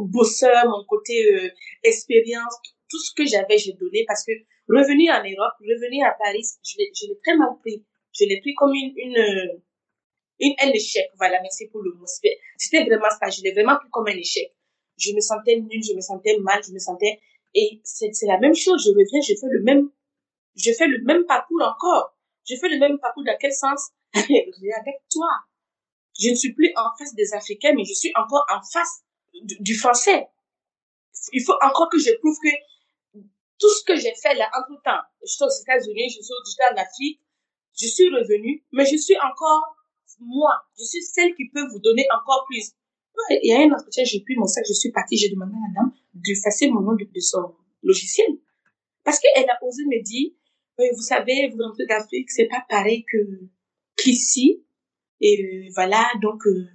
bosseur, 0.00 0.66
mon 0.66 0.84
côté 0.84 1.34
euh, 1.34 1.48
expérience, 1.82 2.54
tout 2.90 2.98
ce 2.98 3.14
que 3.14 3.24
j'avais, 3.24 3.56
j'ai 3.56 3.72
donné 3.72 4.04
parce 4.06 4.24
que 4.24 4.32
revenir 4.68 5.14
en 5.14 5.22
Europe, 5.24 5.54
revenir 5.60 6.06
à 6.06 6.14
Paris, 6.22 6.44
je 6.62 6.76
l'ai, 6.78 6.92
très 7.24 7.36
mal 7.36 7.48
pris. 7.60 7.84
Je 8.12 8.24
l'ai 8.26 8.40
pris 8.40 8.54
comme 8.54 8.72
une, 8.74 8.92
une, 8.96 9.62
une, 10.38 10.54
un 10.60 10.70
échec. 10.70 11.06
Voilà, 11.16 11.40
merci 11.42 11.68
pour 11.68 11.82
le 11.82 11.92
mot. 11.92 12.06
C'était 12.06 12.84
vraiment 12.84 13.10
ça. 13.20 13.28
Je 13.30 13.42
l'ai 13.42 13.52
vraiment 13.52 13.76
pris 13.76 13.88
comme 13.90 14.06
un 14.08 14.16
échec. 14.16 14.52
Je 14.98 15.12
me 15.12 15.20
sentais 15.20 15.56
nulle, 15.56 15.82
je 15.82 15.94
me 15.94 16.00
sentais 16.00 16.38
mal, 16.38 16.62
je 16.66 16.72
me 16.72 16.78
sentais, 16.78 17.20
et 17.54 17.80
c'est, 17.84 18.10
la 18.22 18.38
même 18.38 18.54
chose. 18.54 18.82
Je 18.84 18.90
reviens, 18.90 19.20
je 19.20 19.34
fais 19.34 19.46
le 19.50 19.62
même, 19.62 19.90
je 20.56 20.72
fais 20.72 20.86
le 20.86 21.02
même 21.04 21.24
parcours 21.26 21.62
encore. 21.62 22.16
Je 22.48 22.56
fais 22.56 22.68
le 22.68 22.78
même 22.78 22.98
parcours 22.98 23.24
dans 23.24 23.36
quel 23.38 23.52
sens? 23.52 23.90
Avec 24.14 24.96
toi. 25.10 25.28
Je 26.18 26.30
ne 26.30 26.34
suis 26.34 26.54
plus 26.54 26.72
en 26.76 26.88
face 26.98 27.14
des 27.14 27.34
Africains, 27.34 27.74
mais 27.74 27.84
je 27.84 27.92
suis 27.92 28.12
encore 28.14 28.46
en 28.50 28.60
face 28.72 29.02
du, 29.42 29.56
du 29.60 29.74
français. 29.74 30.28
Il 31.32 31.42
faut 31.42 31.56
encore 31.62 31.90
que 31.90 31.98
je 31.98 32.12
prouve 32.18 32.38
que 32.42 32.48
tout 33.58 33.68
ce 33.70 33.84
que 33.84 33.96
j'ai 33.96 34.14
fait 34.14 34.34
là, 34.34 34.50
entre 34.56 34.80
temps, 34.82 35.00
je 35.22 35.32
suis 35.32 35.44
aux 35.44 35.62
États-Unis, 35.62 36.10
je 36.10 36.22
suis 36.22 36.34
en 36.70 36.76
Afrique, 36.76 37.20
je 37.78 37.86
suis 37.86 38.08
revenue, 38.08 38.64
mais 38.72 38.84
je 38.86 38.96
suis 38.96 39.16
encore 39.18 39.75
moi. 40.20 40.52
Je 40.78 40.84
suis 40.84 41.02
celle 41.02 41.34
qui 41.34 41.48
peut 41.48 41.66
vous 41.70 41.80
donner 41.80 42.06
encore 42.14 42.44
plus. 42.48 42.72
Il 43.42 43.48
y 43.48 43.52
a 43.52 43.60
un 43.60 43.72
entretien, 43.72 44.04
j'ai 44.04 44.20
pris 44.20 44.36
mon 44.36 44.46
sac, 44.46 44.64
je 44.68 44.74
suis 44.74 44.90
partie, 44.90 45.16
j'ai 45.16 45.30
demandé 45.30 45.52
à 45.54 45.68
la 45.68 45.80
dame 45.80 45.92
d'effacer 46.14 46.68
mon 46.68 46.80
nom 46.80 46.94
de, 46.94 47.04
de 47.04 47.20
son 47.20 47.54
logiciel. 47.82 48.26
Parce 49.04 49.18
qu'elle 49.20 49.48
a 49.48 49.58
osé 49.62 49.84
me 49.84 50.02
dire, 50.02 50.32
vous 50.78 51.02
savez, 51.02 51.48
vous 51.48 51.62
rentrez 51.62 51.86
d'Afrique, 51.86 52.30
c'est 52.30 52.46
pas 52.46 52.64
pareil 52.68 53.04
que 53.10 53.18
qu'ici. 53.96 54.62
Et 55.20 55.42
euh, 55.42 55.70
voilà, 55.74 56.04
donc 56.20 56.46
euh, 56.46 56.68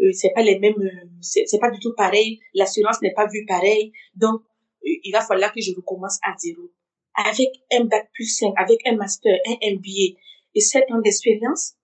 euh, 0.00 0.12
c'est 0.12 0.30
pas 0.30 0.42
les 0.42 0.58
mêmes, 0.58 0.80
euh, 0.80 1.06
c'est 1.20 1.58
pas 1.60 1.70
du 1.70 1.78
tout 1.80 1.94
pareil. 1.94 2.40
L'assurance 2.54 3.02
n'est 3.02 3.12
pas 3.12 3.26
vue 3.26 3.44
pareil. 3.46 3.92
Donc 4.14 4.42
il 4.82 5.12
va 5.12 5.20
falloir 5.20 5.52
que 5.52 5.60
je 5.60 5.74
recommence 5.74 6.18
à 6.22 6.34
zéro. 6.38 6.70
Avec 7.14 7.48
un 7.72 7.84
bac 7.84 8.10
plus 8.12 8.26
5, 8.26 8.54
avec 8.56 8.86
un 8.86 8.96
master, 8.96 9.38
un 9.46 9.74
MBA 9.74 10.18
et 10.54 10.60
7 10.60 10.90
ans 10.90 11.00
d'expérience, 11.00 11.74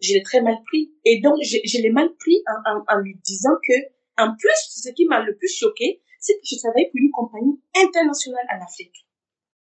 je 0.00 0.14
l'ai 0.14 0.22
très 0.22 0.40
mal 0.42 0.56
pris. 0.66 0.92
Et 1.04 1.20
donc, 1.20 1.36
je, 1.42 1.58
je 1.64 1.78
l'ai 1.82 1.90
mal 1.90 2.14
pris 2.16 2.42
en, 2.46 2.70
en, 2.70 2.84
en 2.88 3.00
lui 3.00 3.16
disant 3.24 3.56
que, 3.66 3.74
en 4.18 4.34
plus, 4.36 4.60
ce 4.84 4.90
qui 4.90 5.04
m'a 5.06 5.20
le 5.22 5.36
plus 5.36 5.54
choqué, 5.54 6.02
c'est 6.18 6.34
que 6.34 6.40
je 6.44 6.56
travaillais 6.58 6.90
pour 6.90 7.00
une 7.00 7.10
compagnie 7.10 7.60
internationale 7.74 8.46
en 8.52 8.64
Afrique. 8.64 9.06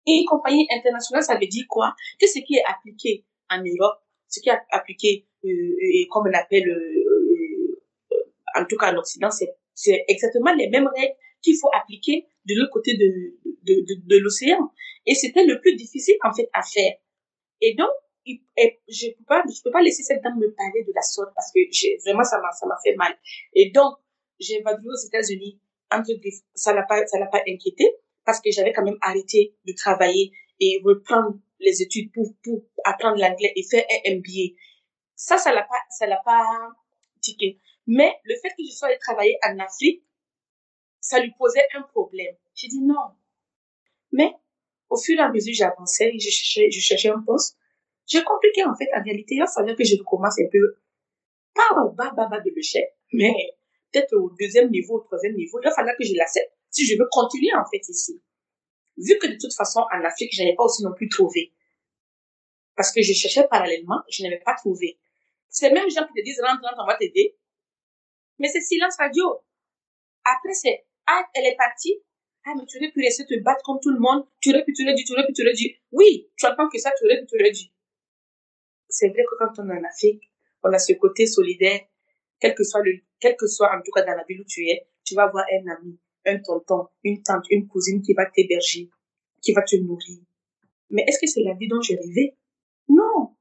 Et 0.06 0.12
une 0.20 0.26
compagnie 0.26 0.66
internationale, 0.74 1.22
ça 1.22 1.38
veut 1.38 1.46
dire 1.46 1.66
quoi? 1.68 1.94
Que 2.18 2.26
ce 2.26 2.40
qui 2.40 2.54
est 2.56 2.64
appliqué 2.66 3.26
en 3.50 3.58
Europe, 3.58 3.98
ce 4.28 4.40
qui 4.40 4.48
est 4.48 4.58
appliqué, 4.70 5.26
euh, 5.44 5.76
et 5.80 6.06
comme 6.10 6.26
on 6.28 6.34
appelle, 6.34 6.68
euh, 6.68 7.78
euh, 8.12 8.60
en 8.60 8.64
tout 8.64 8.76
cas 8.76 8.92
en 8.92 8.96
Occident, 8.98 9.30
c'est 9.30 10.04
exactement 10.08 10.52
les 10.54 10.68
mêmes 10.68 10.88
règles 10.96 11.14
qu'il 11.42 11.56
faut 11.60 11.70
appliquer 11.72 12.26
de 12.46 12.54
l'autre 12.56 12.72
côté 12.72 12.96
de, 12.96 13.38
de, 13.62 13.74
de, 13.86 13.94
de 14.06 14.16
l'océan. 14.18 14.72
Et 15.06 15.14
c'était 15.14 15.44
le 15.44 15.60
plus 15.60 15.76
difficile, 15.76 16.16
en 16.24 16.32
fait, 16.34 16.48
à 16.52 16.62
faire. 16.62 16.94
Et 17.60 17.74
donc, 17.74 17.90
je 18.88 19.10
peux 19.16 19.24
pas, 19.24 19.42
je 19.46 19.62
peux 19.62 19.70
pas 19.70 19.82
laisser 19.82 20.02
cette 20.02 20.22
dame 20.22 20.38
me 20.38 20.52
parler 20.52 20.84
de 20.84 20.92
la 20.94 21.02
sorte 21.02 21.32
parce 21.34 21.52
que 21.52 21.60
vraiment, 22.04 22.24
ça 22.24 22.38
m'a, 22.40 22.50
ça 22.52 22.66
m'a 22.66 22.76
fait 22.82 22.94
mal. 22.96 23.16
Et 23.54 23.70
donc, 23.70 23.96
j'ai 24.38 24.58
évalué 24.60 24.88
aux 24.88 25.06
États-Unis, 25.06 25.60
entre 25.90 26.12
ça 26.54 26.72
l'a 26.72 26.82
pas, 26.82 27.06
ça 27.06 27.18
l'a 27.18 27.26
pas 27.26 27.42
inquiété 27.48 27.90
parce 28.24 28.40
que 28.40 28.50
j'avais 28.50 28.72
quand 28.72 28.84
même 28.84 28.98
arrêté 29.00 29.54
de 29.66 29.72
travailler 29.72 30.32
et 30.60 30.80
reprendre 30.84 31.38
les 31.60 31.82
études 31.82 32.12
pour, 32.12 32.34
pour 32.44 32.62
apprendre 32.84 33.18
l'anglais 33.18 33.52
et 33.56 33.62
faire 33.62 33.84
un 33.90 34.16
MBA. 34.16 34.54
Ça, 35.14 35.38
ça 35.38 35.52
l'a 35.52 35.62
pas, 35.62 35.80
ça 35.90 36.06
l'a 36.06 36.20
pas 36.24 36.68
tiqué. 37.20 37.58
Mais 37.86 38.14
le 38.24 38.34
fait 38.36 38.50
que 38.50 38.64
je 38.64 38.70
sois 38.70 38.88
allée 38.88 38.98
travailler 38.98 39.38
en 39.44 39.58
Afrique, 39.58 40.04
ça 41.00 41.20
lui 41.20 41.32
posait 41.38 41.66
un 41.74 41.82
problème. 41.82 42.34
J'ai 42.54 42.68
dit 42.68 42.82
non. 42.82 43.14
Mais 44.12 44.32
au 44.90 44.96
fur 44.96 45.18
et 45.18 45.22
à 45.22 45.30
mesure 45.30 45.54
j'avançais, 45.54 46.12
je 46.18 46.30
cherchais, 46.30 46.70
je 46.70 46.80
cherchais 46.80 47.08
un 47.08 47.22
poste, 47.22 47.57
J'ai 48.08 48.24
compris 48.24 48.48
qu'en 48.54 48.74
fait, 48.74 48.88
en 48.96 49.02
réalité, 49.02 49.34
il 49.34 49.40
va 49.40 49.46
falloir 49.46 49.76
que 49.76 49.84
je 49.84 49.96
recommence 49.96 50.40
un 50.40 50.48
peu, 50.50 50.76
pas 51.54 51.82
au 51.82 51.90
bas, 51.90 52.10
bas, 52.16 52.26
bas 52.26 52.40
de 52.40 52.50
l'échelle, 52.50 52.88
mais 53.12 53.34
peut-être 53.92 54.14
au 54.16 54.30
deuxième 54.40 54.70
niveau, 54.70 54.96
au 54.96 55.00
troisième 55.00 55.34
niveau. 55.34 55.60
Il 55.60 55.64
va 55.64 55.74
falloir 55.74 55.94
que 55.96 56.04
je 56.04 56.14
l'accepte 56.14 56.52
si 56.70 56.86
je 56.86 56.98
veux 56.98 57.06
continuer, 57.10 57.52
en 57.54 57.64
fait, 57.70 57.86
ici. 57.88 58.22
Vu 58.96 59.18
que 59.18 59.26
de 59.26 59.36
toute 59.38 59.54
façon, 59.54 59.80
en 59.80 60.04
Afrique, 60.04 60.34
je 60.34 60.42
n'avais 60.42 60.54
pas 60.54 60.64
aussi 60.64 60.82
non 60.82 60.92
plus 60.94 61.08
trouvé. 61.08 61.52
Parce 62.74 62.92
que 62.92 63.02
je 63.02 63.12
cherchais 63.12 63.46
parallèlement, 63.48 64.00
je 64.08 64.22
n'avais 64.22 64.40
pas 64.40 64.54
trouvé. 64.54 64.98
C'est 65.50 65.70
même 65.70 65.88
gens 65.90 66.06
qui 66.06 66.14
te 66.14 66.24
disent, 66.24 66.40
rentre, 66.40 66.62
rentre, 66.62 66.82
on 66.82 66.86
va 66.86 66.96
t'aider. 66.96 67.36
Mais 68.38 68.48
c'est 68.48 68.60
silence 68.60 68.96
radio. 68.98 69.40
Après, 70.24 70.54
c'est, 70.54 70.86
ah, 71.06 71.24
elle 71.34 71.46
est 71.46 71.56
partie. 71.56 72.00
Ah, 72.46 72.52
mais 72.56 72.64
tu 72.66 72.78
aurais 72.78 72.90
pu 72.90 73.00
rester 73.00 73.26
te 73.26 73.38
battre 73.42 73.62
comme 73.64 73.78
tout 73.82 73.90
le 73.90 73.98
monde. 73.98 74.24
Tu 74.40 74.50
aurais 74.50 74.64
pu 74.64 74.72
te 74.72 74.82
le 74.82 74.94
dire, 74.94 75.04
tu 75.06 75.12
aurais 75.12 75.26
pu 75.26 75.32
te 75.32 75.42
le 75.42 75.52
dire. 75.52 75.74
Oui, 75.92 76.30
tu 76.36 76.46
entends 76.46 76.68
que 76.68 76.78
ça, 76.78 76.90
tu 76.98 77.04
aurais 77.04 77.20
pu 77.20 77.26
te 77.26 77.36
le 77.36 77.50
dire. 77.50 77.68
C'est 78.88 79.08
vrai 79.08 79.24
que 79.24 79.36
quand 79.38 79.62
on 79.62 79.68
est 79.70 79.78
en 79.78 79.84
Afrique, 79.84 80.22
on 80.62 80.72
a 80.72 80.78
ce 80.78 80.92
côté 80.94 81.26
solidaire, 81.26 81.80
quel 82.40 82.54
que 82.54 82.64
soit 82.64 82.82
le, 82.82 83.00
quel 83.20 83.36
que 83.36 83.46
soit 83.46 83.70
en 83.74 83.80
tout 83.82 83.90
cas 83.90 84.04
dans 84.04 84.14
la 84.14 84.24
ville 84.24 84.40
où 84.40 84.44
tu 84.44 84.66
es, 84.66 84.88
tu 85.04 85.14
vas 85.14 85.24
avoir 85.24 85.44
un 85.52 85.76
ami, 85.76 85.98
un 86.26 86.38
tonton, 86.38 86.88
une 87.04 87.22
tante, 87.22 87.44
une 87.50 87.66
cousine 87.66 88.02
qui 88.02 88.14
va 88.14 88.26
t'héberger, 88.26 88.90
qui 89.42 89.52
va 89.52 89.62
te 89.62 89.76
nourrir. 89.76 90.18
Mais 90.90 91.04
est-ce 91.06 91.18
que 91.18 91.26
c'est 91.26 91.42
la 91.42 91.54
vie 91.54 91.68
dont 91.68 91.80
j'ai 91.80 91.96
rêvé? 91.96 92.36
Non. 92.88 93.36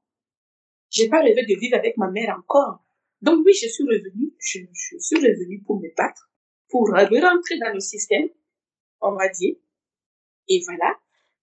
J'ai 0.90 1.08
pas 1.08 1.22
rêvé 1.22 1.42
de 1.42 1.58
vivre 1.58 1.76
avec 1.76 1.96
ma 1.96 2.10
mère 2.10 2.36
encore. 2.38 2.84
Donc 3.20 3.44
oui, 3.44 3.52
je 3.52 3.68
suis 3.68 3.84
revenue, 3.84 4.32
je, 4.38 4.60
je 4.72 4.98
suis 4.98 5.16
revenue 5.16 5.62
pour 5.64 5.80
me 5.80 5.88
battre, 5.96 6.30
pour 6.68 6.88
rentrer 6.88 7.58
dans 7.58 7.72
le 7.72 7.80
système, 7.80 8.28
on 9.00 9.12
va 9.12 9.28
dire. 9.28 9.56
Et 10.48 10.60
voilà. 10.64 10.96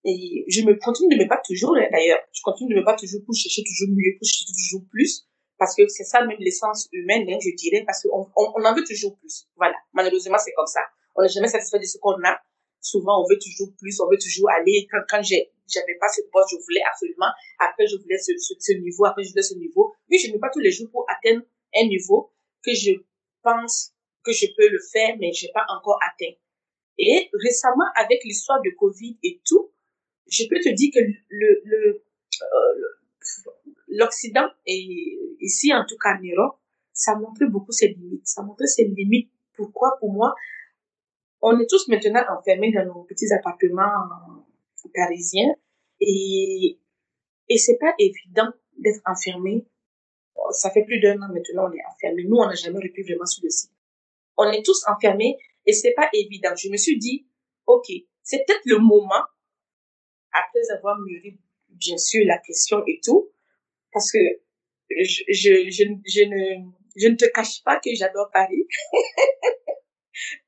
Et 0.06 0.46
je 0.48 0.62
me 0.62 0.78
continue 0.78 1.18
de 1.18 1.24
me 1.24 1.28
battre 1.28 1.44
toujours, 1.48 1.76
hein, 1.76 1.88
d'ailleurs. 1.92 2.20
Je 2.32 2.42
continue 2.44 2.76
de 2.76 2.80
me 2.80 2.86
battre 2.86 3.02
toujours 3.02 3.22
pour 3.26 3.34
chercher 3.34 3.64
toujours 3.64 3.90
mieux, 3.90 4.14
pour 4.18 4.28
chercher 4.28 4.46
toujours 4.54 4.86
plus. 4.92 5.26
Parce 5.58 5.74
que 5.76 5.88
c'est 5.88 6.04
ça 6.04 6.24
même 6.24 6.38
l'essence 6.40 6.88
humaine, 6.92 7.26
hein, 7.30 7.38
je 7.42 7.50
dirais, 7.56 7.84
parce 7.88 8.04
qu'on 8.04 8.30
on, 8.36 8.54
on 8.56 8.64
en 8.66 8.76
veut 8.76 8.84
toujours 8.84 9.18
plus. 9.18 9.48
Voilà. 9.56 9.76
Malheureusement, 9.94 10.38
c'est 10.38 10.54
comme 10.54 10.68
ça. 10.68 10.82
On 11.16 11.24
n'est 11.24 11.30
jamais 11.30 11.48
satisfait 11.48 11.80
de 11.80 11.86
ce 11.86 11.98
qu'on 11.98 12.22
a. 12.24 12.38
Souvent, 12.82 13.24
on 13.24 13.26
veut 13.28 13.40
toujours 13.42 13.74
plus, 13.80 14.00
on 14.00 14.10
veut 14.10 14.20
toujours 14.22 14.50
aller. 14.52 14.88
Quand, 14.92 15.02
quand 15.10 15.24
j'ai, 15.24 15.50
j'avais 15.68 15.98
pas 16.00 16.10
ce 16.10 16.22
poste, 16.32 16.50
je 16.52 16.58
voulais 16.62 16.84
absolument. 16.86 17.32
Après, 17.58 17.88
je 17.88 17.98
voulais 17.98 18.20
ce, 18.20 18.34
ce, 18.38 18.54
ce 18.60 18.74
niveau. 18.74 19.06
Après, 19.06 19.24
je 19.24 19.30
voulais 19.30 19.42
ce 19.42 19.56
niveau. 19.56 19.94
Oui, 20.12 20.20
je 20.20 20.32
me 20.32 20.38
bats 20.38 20.52
tous 20.54 20.60
les 20.60 20.72
jours 20.72 20.90
pour 20.92 21.06
atteindre 21.10 21.42
un 21.76 21.88
niveau 21.88 22.32
que 22.64 22.74
je 22.76 22.92
pense 23.42 23.94
que 24.24 24.34
je 24.34 24.46
peux 24.56 24.70
le 24.70 24.80
faire, 24.92 25.16
mais 25.20 25.32
j'ai 25.32 25.50
pas 25.54 25.66
encore 25.70 25.98
atteint. 26.06 26.34
Et 26.98 27.30
récemment, 27.34 27.86
avec 27.96 28.24
l'histoire 28.24 28.62
de 28.62 28.70
Covid 28.78 29.18
et 29.24 29.42
tout, 29.48 29.72
je 30.28 30.44
peux 30.50 30.60
te 30.60 30.74
dire 30.74 30.92
que 30.94 31.00
le, 31.30 32.04
euh, 32.42 32.82
l'Occident 33.90 34.48
et 34.66 35.20
ici, 35.40 35.74
en 35.74 35.86
tout 35.88 35.98
cas 35.98 36.18
en 36.18 36.22
Europe, 36.24 36.60
ça 36.94 37.16
montre 37.16 37.46
beaucoup 37.46 37.72
ses 37.72 37.90
limites. 37.90 38.28
Ça 38.28 38.42
montre 38.42 38.66
ses 38.66 38.86
limites. 38.86 39.32
Pourquoi? 39.56 39.98
Pour 40.00 40.12
moi, 40.12 40.34
on 41.42 41.60
est 41.60 41.70
tous 41.70 41.88
maintenant 41.88 42.24
enfermés 42.30 42.72
dans 42.74 42.86
nos 42.86 43.04
petits 43.04 43.32
appartements 43.34 44.46
parisiens 44.94 45.54
et, 46.00 46.80
et 47.50 47.58
c'est 47.58 47.78
pas 47.78 47.94
évident 48.00 48.52
d'être 48.78 49.02
enfermé. 49.06 49.66
Ça 50.52 50.70
fait 50.70 50.84
plus 50.84 51.00
d'un 51.00 51.16
an 51.22 51.30
maintenant, 51.32 51.70
on 51.70 51.74
est 51.74 51.86
enfermé. 51.94 52.24
Nous, 52.26 52.36
on 52.36 52.46
n'a 52.46 52.56
jamais 52.56 52.80
repris 52.80 53.04
vraiment 53.04 53.26
sur 53.26 53.44
le 53.44 53.50
site. 53.50 53.72
On 54.38 54.50
est 54.52 54.64
tous 54.64 54.84
enfermés 54.88 55.38
et 55.66 55.74
c'est 55.74 55.94
pas 55.94 56.10
évident. 56.14 56.52
Je 56.56 56.70
me 56.70 56.78
suis 56.78 56.98
dit, 56.98 57.26
OK, 57.66 57.86
c'est 58.22 58.44
peut-être 58.46 58.66
le 58.66 58.80
moment, 58.80 59.24
après 60.40 60.62
avoir 60.78 61.00
mûri, 61.00 61.40
bien 61.70 61.98
sûr, 61.98 62.26
la 62.26 62.38
question 62.40 62.84
et 62.88 63.00
tout, 63.04 63.32
parce 63.92 64.12
que 64.12 64.20
je, 64.90 65.24
je, 65.30 65.70
je, 65.72 65.84
je 66.06 66.24
ne, 66.24 66.72
je 66.96 67.08
ne 67.08 67.16
te 67.16 67.26
cache 67.34 67.64
pas 67.64 67.80
que 67.80 67.94
j'adore 67.94 68.30
Paris. 68.32 68.68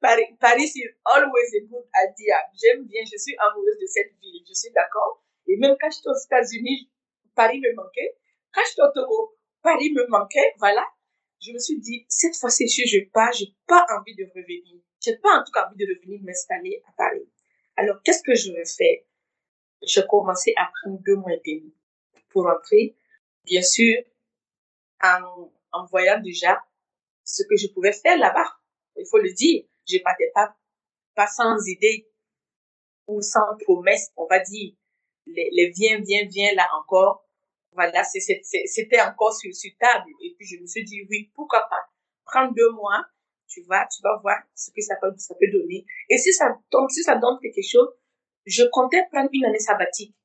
Paris, 0.02 0.26
Paris 0.40 0.72
is 0.76 0.90
always 1.06 1.50
a 1.58 1.62
good 1.68 1.84
idea. 1.96 2.38
J'aime 2.56 2.86
bien, 2.86 3.04
je 3.04 3.18
suis 3.18 3.36
amoureuse 3.38 3.78
de 3.82 3.86
cette 3.88 4.14
ville, 4.22 4.44
je 4.48 4.54
suis 4.54 4.72
d'accord. 4.72 5.24
Et 5.48 5.58
même 5.58 5.76
quand 5.80 5.90
j'étais 5.90 6.10
aux 6.10 6.26
États-Unis, 6.26 6.90
Paris 7.36 7.60
me 7.60 7.74
manquait. 7.76 8.16
Quand 8.54 8.62
j'étais 8.68 8.82
au 8.82 8.92
Togo, 8.94 9.36
Paris 9.62 9.92
me 9.92 10.08
manquait, 10.08 10.54
voilà. 10.60 10.86
Je 11.42 11.52
me 11.52 11.60
suis 11.60 11.80
dit, 11.80 12.06
cette 12.10 12.36
fois-ci, 12.36 12.68
si 12.68 12.88
je 12.88 13.00
pars, 13.12 13.32
j'ai 13.34 13.54
pas 13.68 13.86
envie 13.98 14.16
de 14.16 14.24
revenir. 14.24 14.82
J'ai 15.02 15.18
pas 15.18 15.40
en 15.40 15.44
tout 15.44 15.52
cas 15.52 15.68
envie 15.68 15.86
de 15.86 15.94
revenir 15.94 16.22
m'installer 16.24 16.82
à 16.88 16.92
Paris. 16.98 17.30
Alors, 17.76 18.02
qu'est-ce 18.04 18.24
que 18.24 18.34
je 18.34 18.52
vais 18.52 18.66
faire? 18.66 19.04
J'ai 19.82 20.06
commencé 20.10 20.54
à 20.58 20.70
prendre 20.82 21.00
deux 21.06 21.16
mois 21.16 21.34
et 21.34 21.42
demi 21.46 21.74
pour 22.30 22.44
rentrer. 22.44 22.96
Bien 23.44 23.62
sûr, 23.62 23.96
en, 25.04 25.52
en 25.72 25.86
voyant 25.86 26.20
déjà 26.20 26.62
ce 27.24 27.44
que 27.44 27.56
je 27.56 27.68
pouvais 27.74 27.94
faire 27.94 28.18
là-bas 28.18 28.58
il 28.98 29.06
faut 29.10 29.20
le 29.20 29.32
dire, 29.32 29.64
je 29.88 29.98
partais 30.00 30.32
pas, 30.34 30.56
pas 31.16 31.28
sans 31.28 31.58
idée 31.68 32.10
ou 33.08 33.22
sans 33.22 33.56
promesse, 33.64 34.12
on 34.16 34.26
va 34.28 34.40
dire. 34.40 34.74
Les, 35.26 35.50
les 35.52 35.70
viens, 35.72 36.00
viens, 36.02 36.26
viens 36.28 36.54
là 36.56 36.68
encore. 36.80 37.26
Voilà, 37.74 38.04
c'était 38.04 39.02
encore 39.02 39.34
sur, 39.34 39.54
sur 39.54 39.72
table. 39.80 40.10
Et 40.24 40.34
puis 40.36 40.48
je 40.48 40.60
me 40.60 40.66
suis 40.66 40.84
dit, 40.84 41.06
oui, 41.10 41.32
pourquoi 41.36 41.68
pas. 41.70 41.84
Prendre 42.26 42.54
deux 42.56 42.72
mois, 42.72 43.06
tu 43.48 43.62
vas, 43.64 43.88
tu 43.88 44.02
vas 44.02 44.18
voir 44.22 44.38
ce 44.56 44.72
que 44.72 44.82
ça 44.82 44.96
peut, 45.02 45.14
ça 45.18 45.36
peut 45.36 45.52
donner. 45.52 45.86
Et 46.10 46.18
si 46.18 46.34
ça 46.34 46.58
tombe, 46.70 46.90
si 46.90 47.04
ça 47.04 47.16
donne 47.16 47.38
quelque 47.42 47.62
chose, 47.62 47.90
je 48.48 48.64
comptais 48.72 49.04
prendre 49.12 49.30
une 49.34 49.46
année 49.46 49.60
sabbatique. 49.60 50.16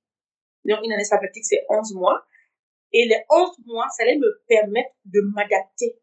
Donc, 0.64 0.78
une 0.84 0.92
année 0.92 1.04
sabbatique, 1.04 1.44
c'est 1.44 1.64
11 1.68 1.94
mois. 1.94 2.24
Et 2.92 3.06
les 3.06 3.24
11 3.28 3.50
mois, 3.66 3.86
ça 3.96 4.04
allait 4.04 4.18
me 4.18 4.42
permettre 4.48 4.94
de 5.04 5.20
m'adapter. 5.34 5.98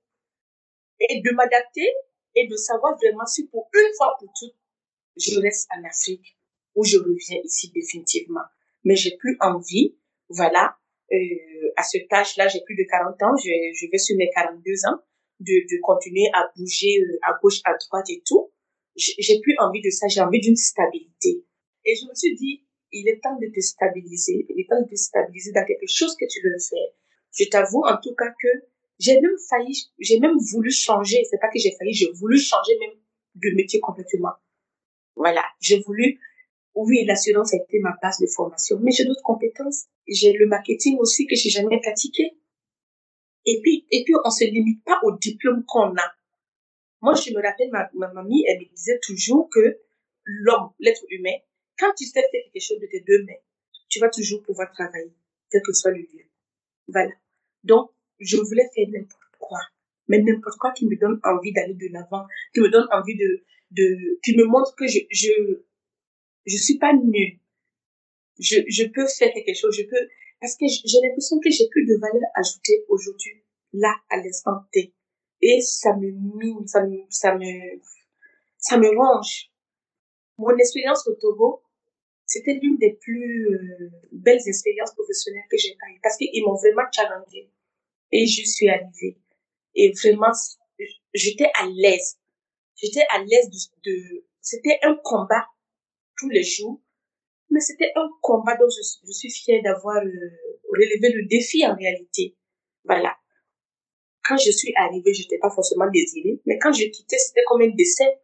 Et 0.99 1.21
de 1.21 1.31
m'adapter 1.31 1.87
et 2.35 2.47
de 2.47 2.55
savoir 2.55 2.97
vraiment 2.97 3.25
si 3.25 3.47
pour 3.47 3.69
une 3.73 3.93
fois 3.95 4.15
pour 4.19 4.31
toutes, 4.37 4.55
je 5.17 5.39
reste 5.39 5.67
en 5.75 5.83
Afrique 5.87 6.37
ou 6.75 6.83
je 6.83 6.97
reviens 6.97 7.39
ici 7.43 7.71
définitivement. 7.73 8.43
Mais 8.83 8.95
j'ai 8.95 9.15
plus 9.17 9.37
envie, 9.39 9.97
voilà, 10.27 10.77
euh, 11.11 11.71
à 11.77 11.83
ce 11.83 11.97
âge-là, 12.11 12.47
j'ai 12.47 12.61
plus 12.65 12.75
de 12.75 12.83
40 12.89 13.21
ans, 13.23 13.35
je, 13.37 13.49
je 13.73 13.87
vais 13.91 13.97
sur 13.97 14.15
mes 14.17 14.29
42 14.29 14.71
ans, 14.87 14.99
de, 15.39 15.53
de 15.71 15.81
continuer 15.81 16.29
à 16.33 16.51
bouger 16.55 17.01
euh, 17.01 17.19
à 17.23 17.37
gauche, 17.41 17.61
à 17.65 17.71
droite 17.77 18.09
et 18.09 18.21
tout. 18.25 18.51
J'ai 18.95 19.39
plus 19.41 19.55
envie 19.59 19.81
de 19.81 19.89
ça, 19.89 20.07
j'ai 20.07 20.19
envie 20.19 20.41
d'une 20.41 20.57
stabilité. 20.57 21.45
Et 21.89 21.95
je 21.95 22.07
me 22.07 22.13
suis 22.13 22.35
dit, 22.35 22.63
il 22.91 23.07
est 23.07 23.19
temps 23.19 23.35
de 23.39 23.47
te 23.47 23.59
stabiliser, 23.59 24.45
il 24.47 24.61
est 24.61 24.69
temps 24.69 24.79
de 24.79 24.87
te 24.87 24.95
stabiliser 24.95 25.51
dans 25.51 25.65
quelque 25.65 25.87
chose 25.87 26.15
que 26.15 26.25
tu 26.29 26.39
veux 26.43 26.57
faire. 26.59 26.93
Je 27.31 27.45
t'avoue 27.49 27.83
en 27.83 27.97
tout 27.97 28.13
cas 28.13 28.29
que 28.39 28.47
j'ai 28.99 29.19
même 29.19 29.37
failli, 29.49 29.75
j'ai 29.97 30.19
même 30.19 30.37
voulu 30.51 30.69
changer. 30.69 31.23
C'est 31.29 31.39
pas 31.39 31.49
que 31.49 31.57
j'ai 31.57 31.71
failli, 31.71 31.93
j'ai 31.93 32.11
voulu 32.11 32.37
changer 32.37 32.77
même 32.79 32.99
de 33.35 33.55
métier 33.55 33.79
complètement. 33.79 34.33
Voilà. 35.15 35.43
J'ai 35.59 35.79
voulu, 35.79 36.19
oui, 36.75 37.05
l'assurance 37.05 37.53
a 37.53 37.57
été 37.57 37.79
ma 37.79 37.95
base 38.01 38.19
de 38.19 38.27
formation, 38.27 38.77
mais 38.81 38.91
j'ai 38.91 39.05
d'autres 39.05 39.23
compétences. 39.23 39.85
J'ai 40.07 40.33
le 40.33 40.45
marketing 40.45 40.97
aussi 40.99 41.25
que 41.25 41.35
j'ai 41.35 41.49
jamais 41.49 41.79
pratiqué. 41.81 42.37
Et 43.45 43.61
puis, 43.63 43.87
et 43.89 44.03
puis, 44.03 44.13
on 44.23 44.29
se 44.29 44.43
limite 44.43 44.83
pas 44.83 44.99
au 45.03 45.17
diplôme 45.17 45.63
qu'on 45.65 45.95
a. 45.95 46.13
Moi, 47.01 47.15
je 47.15 47.31
me 47.31 47.41
rappelle, 47.41 47.71
ma, 47.71 47.89
ma 47.93 48.11
mamie, 48.13 48.43
elle 48.47 48.59
me 48.59 48.69
disait 48.75 48.99
toujours 49.01 49.49
que 49.49 49.79
l'homme, 50.25 50.71
l'être 50.79 51.03
humain, 51.09 51.37
quand 51.79 51.93
tu 51.95 52.05
sais 52.05 52.21
faire 52.21 52.29
quelque 52.31 52.61
chose 52.61 52.79
de 52.79 52.87
tes 52.87 53.01
deux 53.01 53.23
mains, 53.23 53.41
tu 53.87 53.99
vas 53.99 54.09
toujours 54.09 54.43
pouvoir 54.43 54.71
travailler, 54.71 55.13
quel 55.49 55.61
que 55.61 55.73
soit 55.73 55.91
le 55.91 55.99
lieu. 55.99 56.25
Voilà. 56.87 57.11
Donc, 57.63 57.91
je 58.19 58.37
voulais 58.37 58.69
faire 58.75 58.87
n'importe 58.89 59.35
quoi. 59.39 59.59
Mais 60.07 60.19
n'importe 60.21 60.57
quoi 60.57 60.71
qui 60.71 60.85
me 60.85 60.95
donne 60.99 61.19
envie 61.23 61.53
d'aller 61.53 61.75
de 61.75 61.87
l'avant, 61.91 62.25
qui 62.53 62.61
me 62.61 62.69
donne 62.69 62.87
envie 62.91 63.15
de, 63.15 63.43
de, 63.71 64.19
qui 64.23 64.35
me 64.35 64.45
montre 64.45 64.75
que 64.75 64.87
je, 64.87 64.99
je, 65.11 65.31
je 66.45 66.57
suis 66.57 66.77
pas 66.77 66.93
nulle. 66.93 67.39
Je, 68.39 68.61
je 68.67 68.83
peux 68.85 69.05
faire 69.07 69.31
quelque 69.33 69.55
chose, 69.55 69.75
je 69.75 69.83
peux, 69.83 70.09
parce 70.39 70.55
que 70.55 70.65
j'ai 70.67 70.97
l'impression 71.03 71.39
que 71.39 71.49
j'ai 71.49 71.67
plus 71.69 71.85
de 71.85 71.99
valeur 71.99 72.29
ajoutée 72.35 72.85
aujourd'hui, 72.87 73.43
là, 73.73 73.93
à 74.09 74.17
l'instant 74.17 74.63
T. 74.71 74.93
Et 75.41 75.61
ça 75.61 75.95
me 75.95 76.09
mine, 76.09 76.67
ça 76.67 76.85
me, 76.85 76.97
ça 77.09 77.35
me, 77.35 77.79
ça 78.57 78.77
me 78.77 78.87
ronge. 78.87 79.51
Mon 80.37 80.55
expérience 80.57 81.07
au 81.07 81.15
Togo, 81.15 81.61
c'était 82.29 82.59
l'une 82.61 82.77
des 82.77 82.93
plus 82.93 83.49
euh, 83.49 83.89
belles 84.11 84.41
expériences 84.45 84.93
professionnelles 84.93 85.47
que 85.49 85.57
j'ai 85.57 85.71
eues 85.71 85.99
parce 86.03 86.15
qu'ils 86.15 86.43
m'ont 86.45 86.53
vraiment 86.53 86.87
challengé. 86.95 87.49
Et 88.11 88.27
je 88.27 88.45
suis 88.45 88.69
arrivée. 88.69 89.17
Et 89.73 89.91
vraiment, 89.93 90.31
j'étais 91.13 91.49
à 91.59 91.65
l'aise. 91.65 92.19
J'étais 92.75 93.03
à 93.09 93.23
l'aise 93.23 93.49
de, 93.49 93.89
de 93.89 94.25
c'était 94.41 94.77
un 94.83 94.95
combat 95.03 95.47
tous 96.17 96.29
les 96.29 96.43
jours, 96.43 96.79
mais 97.49 97.61
c'était 97.61 97.91
un 97.95 98.07
combat 98.21 98.55
dont 98.57 98.69
je, 98.69 98.81
je 99.07 99.11
suis 99.11 99.31
fière 99.31 99.63
d'avoir 99.63 99.97
euh, 99.97 100.29
relevé 100.69 101.11
le 101.11 101.27
défi 101.27 101.65
en 101.65 101.75
réalité. 101.75 102.37
Voilà. 102.85 103.17
Quand 104.23 104.37
je 104.37 104.51
suis 104.51 104.71
arrivée, 104.75 105.15
j'étais 105.15 105.39
pas 105.39 105.49
forcément 105.49 105.89
désirée, 105.89 106.39
mais 106.45 106.59
quand 106.59 106.73
je 106.73 106.85
quittais, 106.85 107.17
c'était 107.17 107.43
comme 107.47 107.63
un 107.63 107.69
décès. 107.69 108.19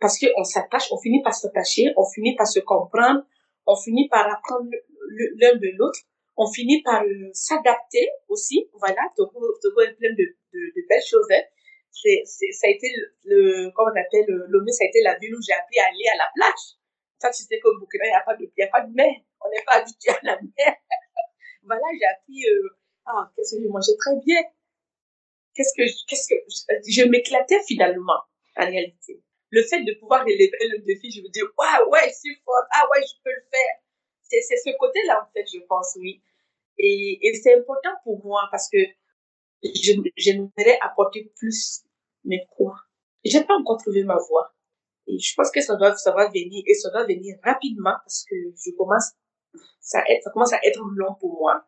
Parce 0.00 0.18
qu'on 0.18 0.44
s'attache, 0.44 0.92
on 0.92 0.98
finit 0.98 1.22
par 1.22 1.34
s'attacher, 1.34 1.92
on 1.96 2.04
finit 2.04 2.36
par 2.36 2.46
se 2.46 2.60
comprendre, 2.60 3.22
on 3.66 3.76
finit 3.76 4.08
par 4.08 4.26
apprendre 4.32 4.70
l'un 5.40 5.54
de 5.56 5.76
l'autre, 5.76 6.00
on 6.36 6.46
finit 6.50 6.82
par 6.82 7.02
euh, 7.02 7.30
s'adapter 7.32 8.08
aussi. 8.28 8.68
Voilà, 8.74 9.02
Togo, 9.16 9.40
Togo 9.60 9.80
est 9.80 9.94
plein 9.94 10.10
de, 10.10 10.22
de, 10.22 10.60
de 10.76 10.88
belles 10.88 11.02
choses. 11.04 11.26
Hein. 11.32 11.42
C'est, 11.90 12.22
c'est, 12.24 12.52
ça 12.52 12.68
a 12.68 12.70
été 12.70 12.86
le, 12.96 13.12
le 13.24 13.70
comment 13.74 13.90
on 13.92 14.00
appelle, 14.00 14.24
le- 14.28 14.46
Lomé, 14.48 14.70
ça 14.70 14.84
a 14.84 14.86
été 14.86 15.02
la 15.02 15.18
ville 15.18 15.34
où 15.34 15.40
j'ai 15.42 15.52
appris 15.54 15.78
à 15.80 15.86
aller 15.88 16.06
à 16.14 16.16
la 16.16 16.28
plage. 16.34 16.78
Ça, 17.18 17.30
tu 17.30 17.42
sais 17.42 17.58
qu'au 17.58 17.76
Burkina, 17.76 18.04
il 18.04 18.10
n'y 18.10 18.14
a 18.14 18.20
pas 18.20 18.36
de, 18.36 18.48
il 18.56 18.62
a 18.62 18.68
pas 18.68 18.82
de 18.82 18.94
mer. 18.94 19.14
On 19.44 19.50
n'est 19.50 19.64
pas 19.64 19.82
habitué 19.82 20.10
à 20.10 20.18
la 20.22 20.36
mer. 20.40 20.76
voilà, 21.64 21.82
j'ai 21.98 22.06
appris, 22.06 22.46
euh, 22.46 22.68
ah, 23.06 23.30
qu'est-ce 23.34 23.56
que 23.56 23.62
je 23.62 23.68
mangeais 23.68 23.96
très 23.98 24.14
bien. 24.24 24.40
Qu'est-ce 25.54 25.72
que, 25.74 25.82
qu'est-ce 26.06 26.28
que, 26.28 26.34
je 26.88 27.08
m'éclatais 27.08 27.60
finalement, 27.66 28.20
en 28.56 28.64
réalité. 28.66 29.20
Le 29.50 29.62
fait 29.62 29.82
de 29.82 29.94
pouvoir 29.98 30.24
relever 30.24 30.50
le 30.60 30.78
défi, 30.84 31.10
je 31.10 31.22
me 31.22 31.28
dis, 31.28 31.42
waouh, 31.42 31.90
ouais, 31.90 32.08
je 32.08 32.18
suis 32.18 32.36
forte, 32.44 32.66
ah 32.72 32.86
ouais, 32.90 33.00
je 33.02 33.14
peux 33.24 33.30
le 33.30 33.44
faire. 33.50 33.76
C'est, 34.22 34.42
c'est 34.42 34.56
ce 34.58 34.76
côté-là, 34.76 35.26
en 35.26 35.32
fait, 35.32 35.46
je 35.52 35.60
pense, 35.66 35.96
oui. 36.00 36.22
Et, 36.76 37.18
et 37.22 37.34
c'est 37.34 37.54
important 37.58 37.90
pour 38.04 38.24
moi 38.24 38.42
parce 38.50 38.68
que 38.70 38.78
je, 39.64 39.92
j'aimerais 40.16 40.78
apporter 40.82 41.32
plus, 41.36 41.82
mais 42.24 42.46
quoi? 42.50 42.76
J'ai 43.24 43.42
pas 43.44 43.54
encore 43.54 43.78
trouvé 43.78 44.04
ma 44.04 44.16
voie. 44.16 44.54
Et 45.06 45.18
je 45.18 45.34
pense 45.34 45.50
que 45.50 45.62
ça 45.62 45.76
doit, 45.76 45.96
ça 45.96 46.12
va 46.12 46.28
venir, 46.28 46.62
et 46.66 46.74
ça 46.74 46.90
doit 46.90 47.06
venir 47.06 47.36
rapidement 47.42 47.94
parce 48.04 48.24
que 48.28 48.36
je 48.62 48.70
commence, 48.76 49.12
ça, 49.80 50.04
ça 50.22 50.30
commence 50.30 50.52
à 50.52 50.60
être 50.62 50.80
long 50.94 51.14
pour 51.18 51.38
moi. 51.38 51.64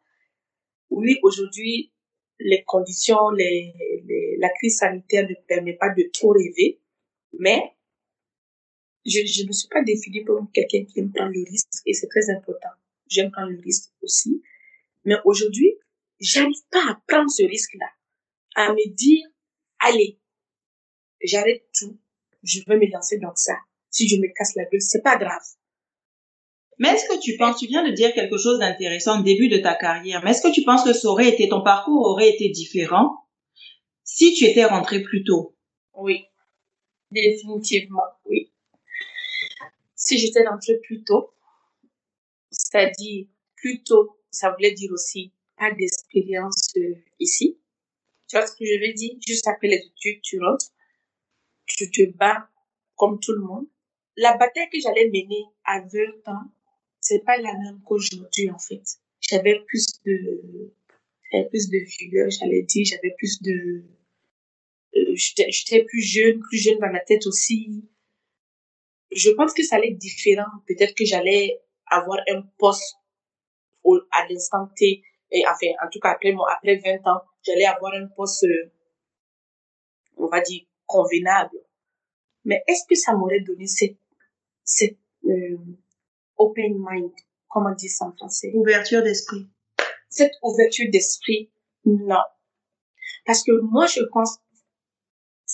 Oui, 0.91 1.19
aujourd'hui, 1.23 1.93
les 2.39 2.63
conditions, 2.65 3.31
les, 3.31 3.73
les, 4.05 4.37
la 4.39 4.51
crise 4.51 4.77
sanitaire 4.79 5.27
ne 5.29 5.35
permet 5.49 5.75
pas 5.75 5.89
de 5.89 6.11
trop 6.13 6.33
rêver, 6.33 6.81
mais 7.39 7.73
je, 9.07 9.25
je 9.25 9.47
ne 9.47 9.53
suis 9.53 9.69
pas 9.69 9.83
définie 9.83 10.25
comme 10.25 10.51
quelqu'un 10.53 10.85
qui 10.85 11.01
aime 11.01 11.13
prendre 11.13 11.33
le 11.33 11.45
risque 11.49 11.69
et 11.87 11.95
c'est 11.95 12.09
très 12.09 12.31
important. 12.31 12.69
J'aime 13.09 13.31
prendre 13.31 13.51
le 13.51 13.61
risque 13.61 13.91
aussi. 14.03 14.43
Mais 15.05 15.17
aujourd'hui, 15.25 15.75
j'arrive 16.21 16.63
pas 16.71 16.83
à 16.91 17.01
prendre 17.07 17.31
ce 17.31 17.43
risque-là. 17.43 17.89
À 18.55 18.73
me 18.73 18.95
dire, 18.95 19.27
allez, 19.81 20.19
j'arrête 21.23 21.65
tout. 21.79 21.99
Je 22.43 22.61
vais 22.67 22.77
me 22.77 22.91
lancer 22.93 23.19
dans 23.19 23.35
ça. 23.35 23.57
Si 23.91 24.09
je 24.09 24.17
me 24.17 24.29
casse 24.35 24.55
la 24.55 24.65
gueule, 24.65 24.81
c'est 24.81 25.03
pas 25.03 25.17
grave. 25.17 25.43
Mais 26.79 26.89
est-ce 26.89 27.07
que 27.07 27.21
tu 27.21 27.37
penses, 27.37 27.59
tu 27.59 27.67
viens 27.67 27.87
de 27.87 27.93
dire 27.93 28.15
quelque 28.15 28.39
chose 28.39 28.59
d'intéressant 28.59 29.21
au 29.21 29.23
début 29.23 29.49
de 29.49 29.59
ta 29.59 29.75
carrière, 29.75 30.23
mais 30.25 30.31
est-ce 30.31 30.41
que 30.41 30.53
tu 30.53 30.63
penses 30.63 30.83
que 30.83 30.95
ça 30.95 31.09
aurait 31.09 31.29
été, 31.29 31.49
ton 31.49 31.63
parcours 31.63 32.07
aurait 32.07 32.31
été 32.31 32.49
différent 32.49 33.19
si 34.03 34.33
tu 34.33 34.47
étais 34.47 34.65
rentré 34.65 35.03
plus 35.03 35.23
tôt? 35.23 35.57
Oui. 35.93 36.25
Définitivement, 37.11 38.05
oui. 38.25 38.53
Si 39.95 40.19
j'étais 40.19 40.47
rentrée 40.47 40.79
plus 40.79 41.03
tôt, 41.03 41.33
c'est-à-dire 42.51 43.27
plus 43.57 43.83
tôt, 43.83 44.17
ça 44.31 44.51
voulait 44.53 44.73
dire 44.73 44.93
aussi 44.93 45.33
pas 45.57 45.73
d'expérience 45.73 46.71
euh, 46.77 46.95
ici. 47.19 47.59
Tu 48.29 48.37
vois 48.37 48.47
ce 48.47 48.53
que 48.53 48.65
je 48.65 48.81
veux 48.81 48.93
dire? 48.95 49.17
Juste 49.27 49.47
après 49.49 49.69
les 49.69 49.77
études, 49.77 50.23
tu 50.23 50.41
rentres, 50.41 50.67
tu 51.67 51.91
te 51.91 52.17
bats 52.17 52.49
comme 52.97 53.19
tout 53.21 53.33
le 53.33 53.41
monde. 53.41 53.67
La 54.17 54.37
bataille 54.37 54.69
que 54.71 54.81
j'allais 54.81 55.07
mener 55.09 55.45
à 55.65 55.81
20 55.81 56.29
ans, 56.29 56.51
c'est 57.01 57.25
pas 57.25 57.37
la 57.39 57.53
même 57.55 57.81
qu'aujourd'hui, 57.85 58.51
en 58.51 58.59
fait. 58.59 58.83
J'avais 59.21 59.61
plus 59.67 59.87
de, 60.05 60.73
j'avais 61.31 61.49
plus 61.49 61.69
de 61.69 61.79
vigueur, 61.79 62.31
j'allais 62.31 62.63
dire, 62.63 62.85
j'avais 62.85 63.15
plus 63.19 63.41
de, 63.43 63.83
j'étais 65.15 65.85
plus 65.85 66.03
jeune, 66.03 66.41
plus 66.41 66.59
jeune 66.59 66.79
dans 66.79 66.89
la 66.89 67.01
tête 67.01 67.27
aussi. 67.27 67.85
Je 69.13 69.31
pense 69.31 69.53
que 69.53 69.63
ça 69.63 69.77
allait 69.77 69.91
être 69.91 69.99
différent. 69.99 70.51
Peut-être 70.67 70.95
que 70.95 71.05
j'allais 71.05 71.61
avoir 71.87 72.19
un 72.29 72.43
poste 72.59 72.97
au, 73.83 73.99
à 74.13 74.27
l'instant 74.29 74.69
T, 74.77 75.03
et 75.33 75.45
enfin, 75.47 75.69
en 75.85 75.89
tout 75.91 76.01
cas 76.01 76.11
après, 76.11 76.35
après 76.57 76.77
20 76.77 77.11
ans, 77.11 77.23
j'allais 77.43 77.65
avoir 77.65 77.95
un 77.95 78.07
poste, 78.09 78.45
euh, 78.45 78.73
on 80.17 80.27
va 80.27 80.41
dire, 80.41 80.63
convenable. 80.87 81.57
Mais 82.45 82.63
est-ce 82.67 82.83
que 82.89 82.95
ça 82.95 83.15
m'aurait 83.15 83.41
donné 83.41 83.67
cette, 83.67 83.99
cette 84.65 84.99
euh, 85.25 85.57
open 86.37 86.75
mind, 86.79 87.13
comment 87.49 87.75
dit 87.75 87.89
ça 87.89 88.07
en 88.07 88.13
français? 88.13 88.51
Ouverture 88.55 89.03
d'esprit. 89.03 89.47
Cette 90.09 90.33
ouverture 90.43 90.87
d'esprit, 90.91 91.51
non. 91.85 92.23
Parce 93.25 93.45
que 93.45 93.53
moi, 93.61 93.87
je 93.87 94.01
pense, 94.13 94.39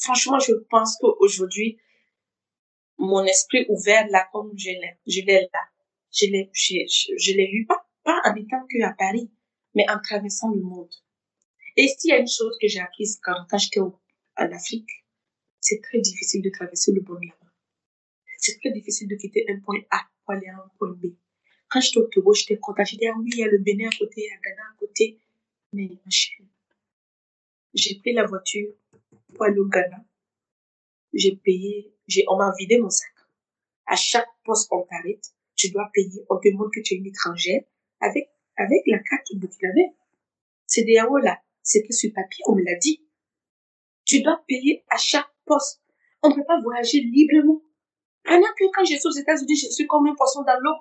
franchement, 0.01 0.39
je 0.39 0.53
pense 0.71 0.97
qu'aujourd'hui, 1.01 1.79
mon 2.99 3.25
esprit 3.25 3.67
ouvert 3.69 4.07
là, 4.09 4.29
comme 4.33 4.53
je 4.57 4.71
l'ai, 4.71 4.99
je 5.07 5.21
l'ai 5.21 5.49
là. 5.53 5.61
Je 6.13 6.27
l'ai, 6.27 6.51
je, 6.53 6.75
je, 6.89 7.13
je 7.19 7.33
l'ai 7.37 7.51
eu 7.53 7.67
pas, 7.67 7.87
pas 8.03 8.21
en 8.25 8.33
que 8.33 8.83
à 8.83 8.93
Paris, 8.93 9.31
mais 9.75 9.85
en 9.91 10.01
traversant 10.01 10.51
le 10.51 10.63
monde. 10.63 10.93
Et 11.77 11.89
s'il 11.89 12.11
y 12.11 12.13
a 12.13 12.19
une 12.19 12.29
chose 12.29 12.57
que 12.61 12.69
j'ai 12.69 12.81
apprise 12.81 13.21
quand, 13.23 13.37
quand 13.51 13.59
j'étais 13.59 13.81
en 13.81 13.93
Afrique, 14.37 14.89
c'est 15.61 15.83
très 15.83 16.01
difficile 16.01 16.43
de 16.43 16.51
traverser 16.51 16.93
le 16.93 17.03
monde 17.03 17.23
là-bas. 17.23 17.53
C'est 18.39 18.59
très 18.61 18.71
difficile 18.71 19.09
de 19.09 19.17
quitter 19.17 19.45
un 19.49 19.61
point 19.61 19.81
A 19.91 20.07
pour 20.25 20.35
aller 20.35 20.47
à 20.47 20.57
un 20.57 20.71
point 20.79 20.93
B. 20.93 21.07
Quand 21.69 21.81
j'étais 21.81 21.99
au 21.99 22.07
Togo, 22.07 22.33
j'étais 22.33 22.59
contente. 22.59 22.87
Dit, 22.87 23.07
ah 23.07 23.15
oui, 23.19 23.31
il 23.33 23.39
y 23.41 23.43
a 23.43 23.49
le 23.49 23.59
Bénin 23.59 23.89
à 23.89 23.97
côté, 23.97 24.23
il 24.23 24.25
y 24.25 24.33
a 24.33 24.39
Ghana 24.39 24.63
à 24.63 24.77
côté. 24.79 25.19
Mais 25.73 25.89
ma 25.89 26.11
chérie, 26.11 26.49
j'ai 27.75 27.99
pris 27.99 28.13
la 28.13 28.25
voiture 28.25 28.73
pour 29.37 29.47
aller 29.47 29.59
au 29.59 29.69
Ghana. 29.69 30.05
J'ai 31.13 31.37
payé, 31.37 31.95
j'ai, 32.07 32.25
on 32.29 32.37
m'a 32.37 32.53
vidé 32.59 32.79
mon 32.79 32.91
sac. 32.91 33.13
À 33.87 33.97
chaque 33.97 34.29
poste 34.45 34.69
qu'on 34.69 34.83
t'arrête, 34.83 35.33
tu 35.55 35.71
dois 35.71 35.89
payer. 35.93 36.25
On 36.29 36.39
te 36.39 36.49
montre 36.53 36.71
que 36.75 36.81
tu 36.81 36.95
es 36.95 36.97
une 36.99 37.07
étrangère 37.07 37.63
avec, 38.01 38.31
avec 38.57 38.83
la 38.87 38.99
carte 38.99 39.35
burkinabé. 39.35 39.95
C'est 40.67 40.85
des 40.85 40.95
là. 40.95 41.41
Que 41.63 41.93
sur 41.93 42.13
papier, 42.15 42.45
on 42.47 42.55
me 42.55 42.63
l'a 42.63 42.77
dit. 42.77 43.05
Tu 44.05 44.23
dois 44.23 44.43
payer 44.47 44.85
à 44.89 44.99
chaque 44.99 45.31
poste. 45.45 45.83
On 46.23 46.31
ne 46.31 46.35
peut 46.35 46.45
pas 46.47 46.61
voyager 46.61 47.01
librement. 47.01 47.61
Pendant 48.23 48.53
que 48.59 48.65
quand 48.73 48.85
je 48.85 48.97
suis 48.97 49.07
aux 49.07 49.11
États-Unis, 49.11 49.57
je 49.57 49.69
suis 49.69 49.87
comme 49.87 50.07
un 50.07 50.15
poisson 50.15 50.43
dans 50.43 50.59
l'eau. 50.61 50.77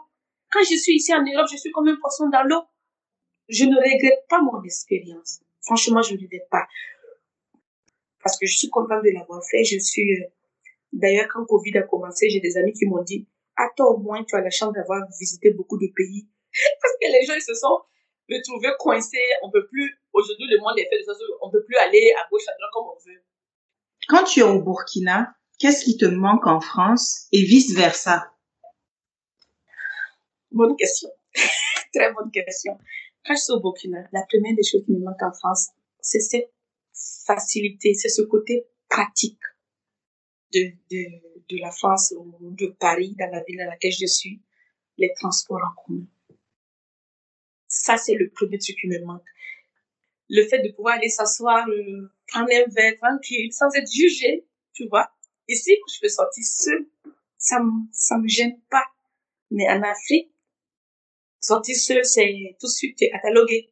Quand 0.51 0.61
je 0.61 0.75
suis 0.75 0.95
ici 0.95 1.13
en 1.13 1.23
Europe, 1.23 1.47
je 1.51 1.57
suis 1.57 1.71
comme 1.71 1.87
un 1.87 1.95
poisson 1.95 2.29
dans 2.29 2.43
l'eau. 2.43 2.61
Je 3.49 3.65
ne 3.65 3.75
regrette 3.75 4.27
pas 4.29 4.41
mon 4.41 4.63
expérience. 4.63 5.41
Franchement, 5.61 6.01
je 6.01 6.13
ne 6.13 6.19
regrette 6.19 6.49
pas. 6.49 6.67
Parce 8.25 8.39
que 8.39 8.47
je 8.47 8.57
suis 8.57 8.69
contente 8.69 9.03
de 9.03 9.11
l'avoir 9.11 9.39
fait. 9.45 9.63
Je 9.63 9.77
suis, 9.77 10.01
euh, 10.01 10.25
d'ailleurs, 10.91 11.27
quand 11.31 11.45
Covid 11.45 11.77
a 11.77 11.83
commencé, 11.83 12.27
j'ai 12.27 12.39
des 12.39 12.57
amis 12.57 12.73
qui 12.73 12.87
m'ont 12.87 13.03
dit, 13.03 13.27
à 13.55 13.67
toi 13.77 13.91
au 13.91 13.99
moins, 13.99 14.23
tu 14.23 14.35
as 14.35 14.41
la 14.41 14.49
chance 14.49 14.73
d'avoir 14.73 15.07
visité 15.19 15.51
beaucoup 15.51 15.77
de 15.77 15.85
pays. 15.95 16.27
Parce 16.81 16.93
que 16.99 17.05
les 17.05 17.23
gens, 17.23 17.35
ils 17.35 17.41
se 17.43 17.53
sont 17.53 17.81
retrouvés 18.27 18.71
coincés. 18.79 19.19
On 19.43 19.51
peut 19.51 19.67
plus, 19.67 20.01
aujourd'hui, 20.11 20.47
le 20.49 20.57
monde 20.57 20.73
est 20.79 20.89
fait 20.89 20.97
de 20.97 21.03
sorte 21.03 21.19
on 21.39 21.51
peut 21.51 21.63
plus 21.65 21.75
aller 21.75 22.13
à 22.19 22.27
gauche, 22.31 22.47
à 22.47 22.53
droite 22.57 22.71
comme 22.73 22.87
on 22.87 22.97
veut. 23.05 23.23
Quand 24.07 24.23
tu 24.23 24.39
es 24.39 24.43
au 24.43 24.59
Burkina, 24.59 25.35
qu'est-ce 25.59 25.85
qui 25.85 25.95
te 25.95 26.05
manque 26.05 26.47
en 26.47 26.59
France 26.59 27.27
et 27.31 27.43
vice 27.43 27.75
versa? 27.75 28.33
Bonne 30.49 30.75
question. 30.77 31.09
Très 31.93 32.11
bonne 32.11 32.31
question. 32.31 32.75
Quand 33.23 33.35
je 33.35 33.41
suis 33.41 33.53
au 33.53 33.59
Burkina, 33.59 33.99
la 34.11 34.25
première 34.27 34.55
des 34.55 34.63
choses 34.63 34.83
qui 34.83 34.93
me 34.93 35.05
manque 35.05 35.21
en 35.21 35.31
France, 35.31 35.69
c'est 36.01 36.21
cette 36.21 36.54
facilité, 37.25 37.93
c'est 37.93 38.09
ce 38.09 38.21
côté 38.21 38.65
pratique 38.89 39.39
de, 40.53 40.71
de, 40.91 41.05
de 41.49 41.57
la 41.59 41.71
France 41.71 42.13
ou 42.17 42.51
de 42.51 42.67
Paris, 42.67 43.15
dans 43.19 43.29
la 43.31 43.43
ville 43.43 43.57
dans 43.57 43.69
laquelle 43.69 43.91
je 43.91 44.05
suis, 44.05 44.41
les 44.97 45.11
transports 45.13 45.61
en 45.61 45.81
commun. 45.81 46.07
Ça, 47.67 47.97
c'est 47.97 48.15
le 48.15 48.29
premier 48.29 48.57
truc 48.57 48.77
qui 48.79 48.87
me 48.87 49.03
manque. 49.03 49.25
Le 50.29 50.47
fait 50.47 50.59
de 50.59 50.71
pouvoir 50.71 50.95
aller 50.95 51.09
s'asseoir, 51.09 51.67
euh, 51.67 52.11
prendre 52.27 52.49
un 52.51 52.71
verre 52.71 52.95
tranquille, 53.01 53.51
sans 53.53 53.69
être 53.75 53.91
jugé, 53.91 54.45
tu 54.73 54.87
vois. 54.87 55.11
Ici, 55.47 55.77
je 55.93 55.99
peux 56.01 56.09
sortir 56.09 56.43
seule, 56.43 56.87
ça 57.37 57.59
me, 57.59 57.71
ça 57.91 58.17
me 58.17 58.27
gêne 58.27 58.59
pas. 58.69 58.85
Mais 59.51 59.69
en 59.69 59.83
Afrique, 59.83 60.31
sortir 61.39 61.75
seul, 61.75 62.03
c'est 62.05 62.55
tout 62.59 62.67
de 62.67 62.71
suite, 62.71 62.97
catalogué. 62.97 63.71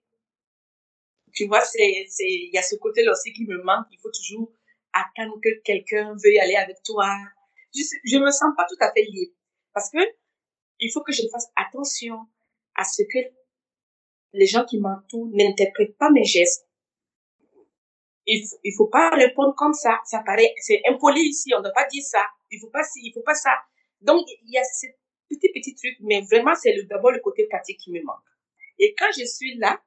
Tu 1.33 1.47
vois, 1.47 1.61
c'est, 1.61 2.05
c'est, 2.09 2.29
il 2.29 2.51
y 2.53 2.57
a 2.57 2.61
ce 2.61 2.75
côté-là 2.75 3.11
aussi 3.11 3.33
qui 3.33 3.45
me 3.45 3.61
manque. 3.63 3.87
Il 3.91 3.99
faut 3.99 4.11
toujours 4.11 4.51
attendre 4.93 5.39
que 5.41 5.61
quelqu'un 5.63 6.15
veuille 6.23 6.39
aller 6.39 6.55
avec 6.55 6.77
toi. 6.83 7.07
Je, 7.75 7.81
je 8.03 8.17
me 8.17 8.29
sens 8.31 8.53
pas 8.55 8.65
tout 8.69 8.77
à 8.79 8.91
fait 8.91 9.03
libre. 9.03 9.33
Parce 9.73 9.89
que, 9.89 9.97
il 10.79 10.91
faut 10.91 11.01
que 11.01 11.11
je 11.11 11.23
fasse 11.31 11.47
attention 11.55 12.17
à 12.75 12.83
ce 12.83 13.03
que 13.03 13.19
les 14.33 14.45
gens 14.45 14.65
qui 14.65 14.79
m'entourent 14.79 15.29
n'interprètent 15.33 15.97
pas 15.97 16.11
mes 16.11 16.23
gestes. 16.23 16.67
Il 18.25 18.47
faut, 18.47 18.85
faut 18.85 18.89
pas 18.89 19.09
répondre 19.09 19.53
comme 19.55 19.73
ça. 19.73 19.99
Ça 20.05 20.23
paraît, 20.25 20.53
c'est 20.59 20.81
impoli 20.87 21.21
ici. 21.21 21.53
On 21.53 21.57
ne 21.57 21.63
doit 21.63 21.73
pas 21.73 21.87
dire 21.87 22.03
ça. 22.03 22.25
Il 22.51 22.59
faut 22.59 22.69
pas 22.69 22.83
ci, 22.83 23.01
il 23.03 23.13
faut 23.13 23.21
pas 23.21 23.35
ça. 23.35 23.51
Donc, 24.01 24.25
il 24.27 24.51
y 24.51 24.57
a 24.57 24.63
ce 24.63 24.87
petit, 25.29 25.49
petit 25.51 25.75
truc, 25.75 25.97
mais 26.01 26.21
vraiment, 26.21 26.53
c'est 26.55 26.75
d'abord 26.83 27.11
le 27.11 27.19
côté 27.19 27.47
pratique 27.47 27.79
qui 27.79 27.91
me 27.91 28.01
manque. 28.03 28.23
Et 28.79 28.93
quand 28.97 29.11
je 29.17 29.25
suis 29.25 29.57
là, 29.57 29.81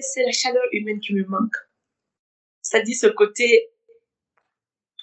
c'est 0.00 0.24
la 0.24 0.32
chaleur 0.32 0.62
humaine 0.72 1.00
qui 1.00 1.14
me 1.14 1.24
manque. 1.24 1.56
C'est-à-dire 2.62 2.96
ce 2.96 3.08
côté 3.08 3.70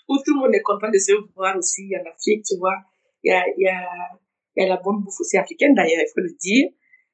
où 0.07 0.17
tout 0.25 0.33
le 0.33 0.39
monde 0.39 0.55
est 0.55 0.61
content 0.61 0.89
de 0.89 0.97
se 0.97 1.11
voir 1.35 1.55
aussi 1.57 1.91
en 1.95 2.09
Afrique, 2.09 2.43
tu 2.45 2.57
vois. 2.57 2.77
Il 3.23 3.31
y 3.31 3.33
a, 3.33 3.43
il 3.57 3.61
y 3.61 3.67
a, 3.67 3.87
il 4.55 4.63
y 4.63 4.65
a 4.65 4.69
la 4.69 4.77
bonne 4.77 5.01
bouffe 5.03 5.19
aussi 5.19 5.37
africaine, 5.37 5.75
d'ailleurs, 5.75 6.01
il 6.01 6.11
faut 6.13 6.21
le 6.21 6.33
dire. 6.39 6.69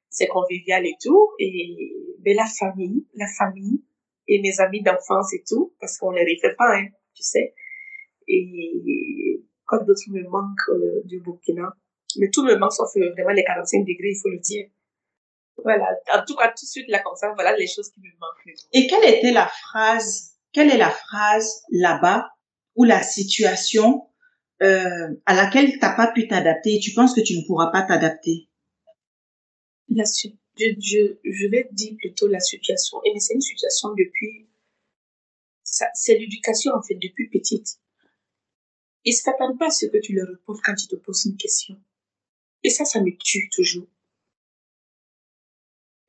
c'est 0.09 0.27
convivial 0.27 0.85
et 0.85 0.95
tout. 1.01 1.31
Et 1.39 1.93
ben, 2.19 2.37
la 2.37 2.45
famille, 2.45 3.05
la 3.15 3.27
famille 3.37 3.83
et 4.27 4.41
mes 4.41 4.59
amis 4.61 4.81
d'enfance 4.81 5.33
et 5.33 5.43
tout, 5.47 5.75
parce 5.79 5.97
qu'on 5.97 6.11
les 6.11 6.23
refait 6.23 6.55
pas, 6.55 6.77
hein, 6.77 6.87
tu 7.13 7.23
sais. 7.23 7.53
Et 8.27 9.43
quoi 9.67 9.79
d'autre 9.79 10.01
me 10.09 10.23
manque 10.23 10.69
euh, 10.69 11.01
du 11.03 11.19
Burkina 11.19 11.75
Mais 12.17 12.29
tout 12.31 12.43
me 12.43 12.55
manque 12.55 12.73
sauf 12.73 12.89
euh, 12.95 13.11
vraiment 13.11 13.31
les 13.31 13.43
45 13.43 13.81
degrés, 13.81 14.11
il 14.11 14.19
faut 14.21 14.29
le 14.29 14.39
dire. 14.39 14.67
Voilà, 15.63 15.87
en 16.13 16.23
tout 16.25 16.35
cas, 16.35 16.49
tout 16.49 16.65
de 16.65 16.69
suite, 16.69 16.87
là, 16.89 16.99
comme 16.99 17.15
ça, 17.15 17.31
voilà 17.33 17.55
les 17.55 17.67
choses 17.67 17.89
qui 17.89 17.99
me 18.01 18.09
manquent. 18.19 18.57
Et 18.73 18.87
quelle 18.87 19.05
était 19.05 19.31
la 19.31 19.47
phrase, 19.47 20.33
quelle 20.51 20.69
est 20.69 20.77
la 20.77 20.89
phrase 20.91 21.63
là-bas 21.71 22.29
ou 22.75 22.83
la 22.83 23.01
situation 23.03 24.07
euh, 24.61 25.07
à 25.25 25.33
laquelle 25.33 25.79
t'as 25.79 25.95
pas 25.95 26.11
pu 26.11 26.27
t'adapter 26.27 26.75
et 26.75 26.79
tu 26.79 26.93
penses 26.93 27.13
que 27.15 27.21
tu 27.21 27.37
ne 27.37 27.45
pourras 27.47 27.71
pas 27.71 27.83
t'adapter? 27.83 28.49
La 29.89 30.05
su- 30.05 30.35
je, 30.57 30.65
je, 30.79 31.17
je 31.23 31.47
vais 31.47 31.67
dire 31.71 31.95
plutôt 31.97 32.27
la 32.27 32.39
situation. 32.39 33.01
Et 33.03 33.13
mais 33.13 33.19
c'est 33.19 33.33
une 33.33 33.41
situation 33.41 33.89
depuis, 33.89 34.47
c'est 35.63 36.17
l'éducation 36.17 36.73
en 36.73 36.81
fait 36.81 36.95
depuis 36.95 37.29
petite. 37.29 37.79
Ils 39.03 39.13
s'attendent 39.13 39.59
pas 39.59 39.67
à 39.67 39.71
ce 39.71 39.85
que 39.85 39.97
tu 39.97 40.13
leur 40.13 40.27
répondes 40.27 40.59
quand 40.63 40.75
ils 40.81 40.87
te 40.87 40.95
posent 40.95 41.25
une 41.25 41.37
question. 41.37 41.79
Et 42.63 42.69
ça, 42.69 42.85
ça 42.85 42.99
me 43.01 43.15
tue 43.17 43.49
toujours. 43.49 43.87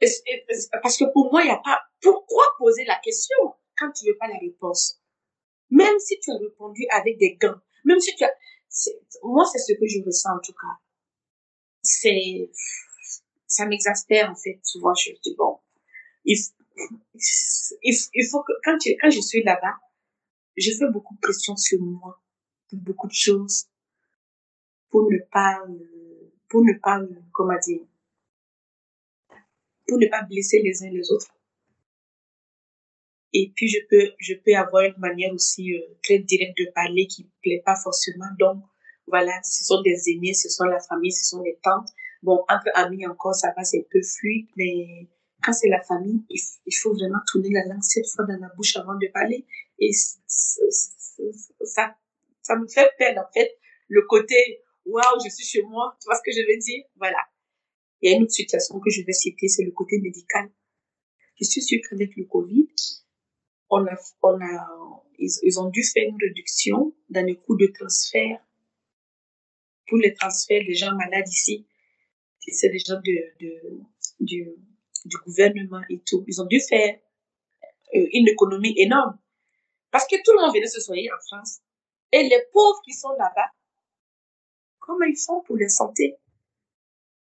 Parce 0.01 0.97
que 0.99 1.12
pour 1.12 1.30
moi, 1.32 1.42
il 1.42 1.47
n'y 1.47 1.51
a 1.51 1.61
pas, 1.64 1.80
pourquoi 2.01 2.44
poser 2.59 2.84
la 2.84 2.99
question 3.03 3.36
quand 3.78 3.90
tu 3.92 4.07
veux 4.07 4.16
pas 4.18 4.28
la 4.28 4.38
réponse? 4.38 5.01
Même 5.70 5.99
si 5.99 6.18
tu 6.20 6.30
as 6.30 6.38
répondu 6.38 6.86
avec 6.92 7.18
des 7.18 7.36
gants, 7.36 7.61
même 7.84 8.01
si 8.01 8.14
tu 8.14 8.24
as, 8.24 8.32
moi, 9.22 9.44
c'est 9.51 9.59
ce 9.59 9.72
que 9.72 9.86
je 9.86 10.05
ressens 10.05 10.36
en 10.36 10.40
tout 10.40 10.53
cas. 10.53 10.76
C'est, 11.82 12.51
ça 13.47 13.66
m'exaspère 13.66 14.30
en 14.30 14.36
fait. 14.36 14.59
Souvent, 14.62 14.94
je 14.94 15.11
dis 15.22 15.34
bon, 15.36 15.59
il, 16.24 16.36
il, 17.82 17.97
il 18.14 18.28
faut 18.30 18.42
que 18.42 18.53
quand, 18.64 18.76
tu, 18.78 18.97
quand 19.01 19.11
je 19.11 19.20
suis 19.20 19.42
là-bas, 19.42 19.76
je 20.57 20.70
fais 20.72 20.90
beaucoup 20.90 21.14
de 21.14 21.20
pression 21.20 21.57
sur 21.57 21.80
moi 21.80 22.20
pour 22.68 22.78
beaucoup 22.80 23.07
de 23.07 23.12
choses, 23.12 23.66
pour 24.90 25.11
ne 25.11 25.18
pas, 25.30 25.61
euh, 25.68 26.32
pour 26.49 26.64
ne 26.64 26.72
pas, 26.78 26.99
euh, 27.01 27.09
comment 27.32 27.59
dire, 27.59 27.82
pour 29.87 29.99
ne 29.99 30.07
pas 30.09 30.22
blesser 30.22 30.61
les 30.62 30.82
uns 30.82 30.91
les 30.91 31.11
autres. 31.11 31.32
Et 33.32 33.53
puis 33.55 33.68
je 33.68 33.78
peux, 33.91 34.12
je 34.18 34.34
peux 34.34 34.55
avoir 34.55 34.84
une 34.84 34.99
manière 34.99 35.32
aussi 35.32 35.74
euh, 35.74 35.80
très 36.03 36.18
directe 36.18 36.57
de 36.59 36.70
parler 36.74 37.07
qui 37.07 37.28
plaît 37.43 37.62
pas 37.64 37.76
forcément. 37.76 38.26
Donc 38.39 38.62
voilà, 39.07 39.32
ce 39.43 39.64
sont 39.64 39.82
des 39.82 40.11
aînés, 40.11 40.34
ce 40.34 40.49
sont 40.49 40.64
la 40.64 40.80
famille, 40.80 41.12
ce 41.12 41.24
sont 41.24 41.43
les 41.43 41.59
tantes. 41.62 41.89
Bon, 42.22 42.45
entre 42.49 42.70
amis 42.74 43.07
encore, 43.07 43.34
ça 43.34 43.53
va, 43.57 43.62
c'est 43.62 43.78
un 43.78 43.89
peu 43.91 44.01
fluide, 44.03 44.49
mais 44.57 45.09
quand 45.43 45.53
c'est 45.53 45.68
la 45.68 45.82
famille, 45.82 46.24
il, 46.30 46.74
faut 46.74 46.95
vraiment 46.95 47.18
tourner 47.30 47.51
la 47.51 47.64
langue 47.66 47.82
sept 47.82 48.07
fois 48.09 48.24
dans 48.24 48.39
la 48.41 48.49
bouche 48.57 48.76
avant 48.76 48.95
de 48.95 49.07
parler. 49.12 49.45
Et 49.78 49.93
ça, 49.93 51.95
ça 52.43 52.57
me 52.57 52.66
fait 52.66 52.91
perdre, 52.99 53.20
en 53.20 53.32
fait, 53.32 53.59
le 53.89 54.03
côté, 54.03 54.64
waouh, 54.87 55.20
je 55.24 55.30
suis 55.30 55.45
chez 55.45 55.62
moi. 55.62 55.97
Tu 56.01 56.07
vois 56.07 56.16
ce 56.16 56.22
que 56.24 56.32
je 56.32 56.41
veux 56.41 56.59
dire? 56.59 56.84
Voilà. 56.97 57.18
Il 58.01 58.11
y 58.11 58.14
a 58.14 58.16
une 58.16 58.24
autre 58.24 58.32
situation 58.32 58.78
que 58.80 58.90
je 58.90 59.03
vais 59.03 59.12
citer, 59.12 59.49
c'est 59.49 59.64
le 59.64 59.72
côté 59.72 59.99
médical. 60.01 60.51
Je 61.40 61.44
suis 61.44 61.62
sûre 61.62 61.80
qu'avec 61.88 62.16
le 62.16 62.24
Covid, 62.24 62.68
on 63.70 63.86
a, 63.86 63.97
on 64.22 64.40
a, 64.40 65.05
ils, 65.18 65.30
ils 65.42 65.61
ont 65.61 65.68
dû 65.68 65.82
faire 65.82 66.09
une 66.09 66.18
réduction 66.20 66.94
dans 67.09 67.24
les 67.24 67.36
coûts 67.36 67.57
de 67.57 67.66
transfert 67.66 68.40
pour 69.86 69.99
les 69.99 70.14
transferts 70.14 70.64
des 70.66 70.74
gens 70.74 70.94
malades 70.94 71.28
ici. 71.28 71.66
C'est 72.40 72.70
des 72.70 72.78
gens 72.78 73.01
de, 73.05 73.34
de, 73.40 73.84
du, 74.20 74.47
gouvernement 75.24 75.82
et 75.90 76.01
tout. 76.07 76.24
Ils 76.28 76.40
ont 76.40 76.47
dû 76.47 76.61
faire 76.61 76.99
euh, 77.94 78.07
une 78.12 78.28
économie 78.28 78.74
énorme. 78.76 79.18
Parce 79.90 80.07
que 80.07 80.16
tout 80.22 80.32
le 80.32 80.42
monde 80.42 80.55
venait 80.55 80.66
se 80.66 80.80
soigner 80.80 81.11
en 81.11 81.20
France. 81.26 81.61
Et 82.12 82.22
les 82.22 82.42
pauvres 82.53 82.80
qui 82.84 82.92
sont 82.92 83.11
là-bas, 83.11 83.51
comment 84.78 85.07
ils 85.07 85.18
font 85.18 85.42
pour 85.42 85.57
leur 85.57 85.70
santé? 85.70 86.16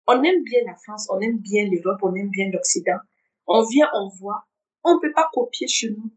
On 0.07 0.21
aime 0.23 0.43
bien 0.43 0.61
la 0.65 0.75
France, 0.75 1.07
on 1.09 1.19
aime 1.19 1.39
bien 1.39 1.65
l'Europe, 1.69 1.99
on 2.03 2.13
aime 2.15 2.29
bien 2.29 2.49
l'Occident. 2.51 2.99
On 3.47 3.65
vient, 3.65 3.89
on 3.93 4.09
voit. 4.09 4.45
On 4.83 4.99
peut 4.99 5.13
pas 5.13 5.29
copier 5.31 5.67
chez 5.67 5.91
nous. 5.91 6.11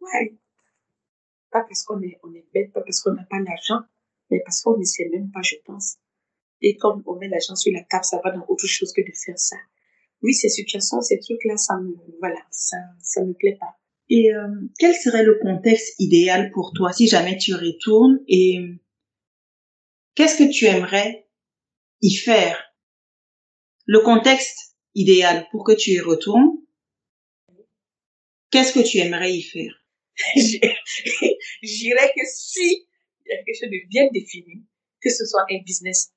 Ouais. 0.00 0.36
Pas 1.50 1.62
parce 1.62 1.82
qu'on 1.82 2.00
est, 2.02 2.18
on 2.22 2.32
est 2.34 2.46
bête, 2.52 2.72
pas 2.72 2.82
parce 2.82 3.00
qu'on 3.00 3.12
n'a 3.12 3.24
pas 3.24 3.38
l'argent, 3.38 3.80
mais 4.30 4.40
parce 4.44 4.60
qu'on 4.60 4.76
ne 4.76 4.84
sait 4.84 5.08
même 5.08 5.30
pas, 5.30 5.40
je 5.42 5.56
pense. 5.64 5.96
Et 6.60 6.76
comme 6.76 7.02
on 7.06 7.16
met 7.16 7.28
l'argent 7.28 7.54
sur 7.54 7.72
la 7.72 7.84
table, 7.84 8.04
ça 8.04 8.20
va 8.22 8.32
dans 8.32 8.44
autre 8.48 8.66
chose 8.66 8.92
que 8.92 9.00
de 9.00 9.12
faire 9.14 9.38
ça. 9.38 9.56
Oui, 10.22 10.34
ces 10.34 10.48
situations, 10.48 11.00
ces 11.00 11.18
trucs-là, 11.20 11.56
ça 11.56 11.78
me, 11.78 11.94
voilà, 12.18 12.40
ça, 12.50 12.76
ça 13.00 13.24
me 13.24 13.32
plaît 13.32 13.56
pas. 13.58 13.76
Et 14.10 14.34
euh, 14.34 14.48
quel 14.78 14.94
serait 14.94 15.22
le 15.22 15.38
contexte 15.40 15.94
idéal 15.98 16.50
pour 16.52 16.72
toi 16.74 16.92
si 16.92 17.06
jamais 17.06 17.36
tu 17.36 17.54
retournes 17.54 18.20
et 18.26 18.58
qu'est-ce 20.14 20.38
que 20.38 20.50
tu 20.50 20.64
aimerais 20.64 21.27
y 22.00 22.14
faire 22.14 22.62
Le 23.86 24.00
contexte 24.00 24.76
idéal 24.94 25.46
pour 25.50 25.64
que 25.64 25.72
tu 25.72 25.90
y 25.92 26.00
retournes, 26.00 26.58
qu'est-ce 28.50 28.72
que 28.72 28.86
tu 28.86 28.98
aimerais 28.98 29.32
y 29.32 29.42
faire? 29.42 29.74
J'irais 31.62 32.12
que 32.16 32.22
si 32.26 32.88
quelque 33.26 33.58
chose 33.58 33.70
de 33.70 33.88
bien 33.88 34.08
défini, 34.12 34.64
que 35.00 35.10
ce 35.10 35.24
soit 35.24 35.44
un 35.50 35.58
business, 35.64 36.12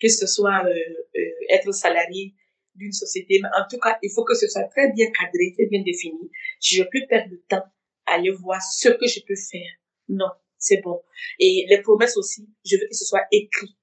que 0.00 0.08
ce 0.08 0.26
soit 0.26 0.64
euh, 0.64 0.74
euh, 1.16 1.20
être 1.50 1.72
salarié 1.72 2.34
d'une 2.74 2.92
société, 2.92 3.40
mais 3.40 3.48
en 3.56 3.66
tout 3.70 3.78
cas, 3.78 3.98
il 4.02 4.10
faut 4.12 4.24
que 4.24 4.34
ce 4.34 4.48
soit 4.48 4.64
très 4.64 4.92
bien 4.92 5.06
cadré, 5.12 5.52
très 5.56 5.66
bien 5.66 5.82
défini. 5.82 6.30
Je 6.60 6.78
ne 6.78 6.82
veux 6.82 6.88
plus 6.88 7.06
perdre 7.06 7.30
de 7.30 7.42
temps 7.48 7.62
à 8.06 8.14
aller 8.14 8.30
voir 8.30 8.60
ce 8.60 8.88
que 8.88 9.06
je 9.06 9.20
peux 9.20 9.36
faire. 9.36 9.70
Non, 10.08 10.30
c'est 10.58 10.80
bon. 10.82 11.00
Et 11.38 11.66
les 11.68 11.80
promesses 11.82 12.16
aussi, 12.16 12.48
je 12.64 12.76
veux 12.76 12.88
que 12.88 12.96
ce 12.96 13.04
soit 13.04 13.26
écrit. 13.30 13.76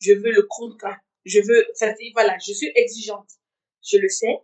Je 0.00 0.12
veux 0.12 0.30
le 0.30 0.46
contrat. 0.48 0.96
Je 1.24 1.40
veux, 1.40 1.66
ça 1.74 1.92
dit, 1.92 2.12
voilà, 2.12 2.36
je 2.38 2.52
suis 2.52 2.70
exigeante. 2.74 3.28
Je 3.82 3.98
le 3.98 4.08
sais. 4.08 4.38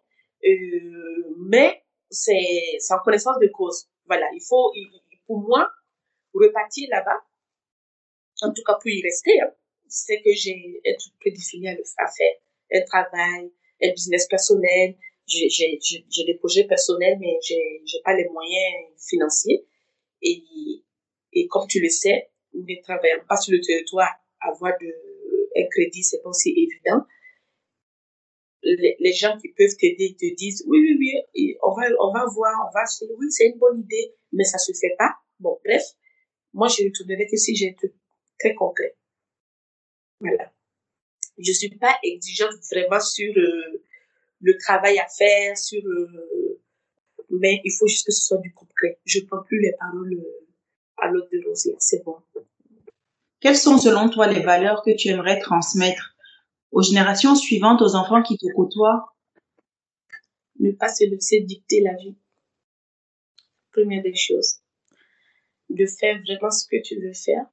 Euh, 0.45 1.35
mais 1.49 1.83
c'est, 2.11 2.79
en 2.91 2.99
connaissance 3.03 3.39
de 3.41 3.49
cause. 3.49 3.89
Voilà, 4.07 4.29
il 4.35 4.43
faut, 4.47 4.71
il- 4.75 5.01
pour 5.27 5.39
moi, 5.39 5.71
repartir 6.35 6.89
là-bas, 6.91 7.21
en 8.43 8.53
tout 8.53 8.63
cas 8.63 8.75
pour 8.75 8.89
y 8.89 9.03
rester, 9.03 9.41
hein, 9.41 9.51
c'est 9.89 10.21
que 10.21 10.33
j'ai 10.33 10.81
un 10.87 10.95
truc 10.99 11.15
prédéfini 11.21 11.69
à, 11.69 11.77
faire. 11.77 12.35
Un 12.73 12.83
travail, 12.83 13.53
un 13.83 13.91
business 13.93 14.27
personnel. 14.27 14.97
J'ai, 15.27 15.79
des 16.27 16.35
projets 16.35 16.65
personnels, 16.65 17.17
mais 17.19 17.39
j'ai 17.43 18.01
pas 18.05 18.15
les 18.15 18.29
moyens 18.29 18.91
financiers. 19.09 19.67
Et, 20.21 20.43
et 21.33 21.47
comme 21.49 21.67
tu 21.67 21.81
le 21.81 21.89
sais, 21.89 22.31
ne 22.53 22.83
travaillant 22.83 23.25
pas 23.27 23.37
sur 23.37 23.53
le 23.53 23.61
territoire, 23.61 24.11
avoir 24.41 24.73
de, 24.79 25.14
un 25.57 25.67
crédit, 25.71 26.03
c'est 26.03 26.23
pas 26.23 26.31
aussi 26.31 26.51
évident. 26.51 27.05
Les, 28.63 28.97
les 28.99 29.13
gens 29.13 29.37
qui 29.39 29.49
peuvent 29.49 29.77
t'aider 29.79 30.17
te 30.19 30.35
disent, 30.35 30.65
oui, 30.67 30.79
oui, 30.79 30.97
oui, 30.99 31.57
on 31.63 31.75
va, 31.75 31.83
on 32.01 32.13
va 32.13 32.25
voir, 32.33 32.55
on 32.67 32.73
va, 32.73 32.85
oui, 33.19 33.27
c'est 33.31 33.47
une 33.47 33.59
bonne 33.59 33.81
idée, 33.81 34.15
mais 34.33 34.45
ça 34.45 34.59
se 34.59 34.73
fait 34.73 34.95
pas. 34.99 35.15
Bon, 35.39 35.59
bref. 35.65 35.83
Moi, 36.55 36.69
je 36.69 36.85
retournerai 36.85 37.27
que 37.27 37.37
si 37.37 37.55
j'ai 37.55 37.71
un 37.71 37.75
truc 37.75 37.93
très 38.39 38.55
concret. 38.55 38.97
Voilà. 40.21 40.53
Je 41.37 41.53
suis 41.53 41.77
pas 41.77 41.99
exigeante 42.03 42.55
vraiment 42.71 43.01
sur 43.01 43.37
euh, 43.37 43.83
le 44.41 44.57
travail 44.59 44.99
à 44.99 45.07
faire, 45.09 45.59
sur 45.59 45.85
euh, 45.85 46.61
mais 47.31 47.61
il 47.65 47.73
faut 47.73 47.87
juste 47.87 48.07
que 48.07 48.13
ce 48.13 48.25
soit 48.25 48.39
du 48.39 48.53
concret. 48.53 48.99
Je 49.05 49.21
prends 49.21 49.43
plus 49.43 49.61
les 49.61 49.73
paroles 49.79 50.15
euh, 50.15 50.47
à 50.99 51.11
l'autre 51.11 51.29
de 51.33 51.43
rose, 51.47 51.71
c'est 51.79 52.05
bon. 52.05 52.17
Quelles 53.45 53.59
sont 53.59 53.77
selon 53.77 54.09
toi 54.09 54.27
les 54.27 54.41
valeurs 54.41 54.83
que 54.83 54.97
tu 54.97 55.09
aimerais 55.09 55.39
transmettre 55.39 56.17
aux 56.73 56.81
générations 56.81 57.37
suivantes, 57.37 57.83
aux 57.83 57.95
enfants 57.95 58.23
qui 58.23 58.39
te 58.39 58.47
côtoient? 58.57 59.15
Ne 60.61 60.73
pas 60.73 60.89
se 60.89 61.05
laisser 61.05 61.41
dicter 61.41 61.83
la 61.83 61.93
vie. 61.93 62.17
Première 63.71 64.03
des 64.03 64.15
choses. 64.15 64.61
De 65.69 65.85
faire 65.85 66.23
vraiment 66.23 66.51
ce 66.51 66.67
que 66.67 66.81
tu 66.83 66.99
veux 66.99 67.13
faire. 67.13 67.45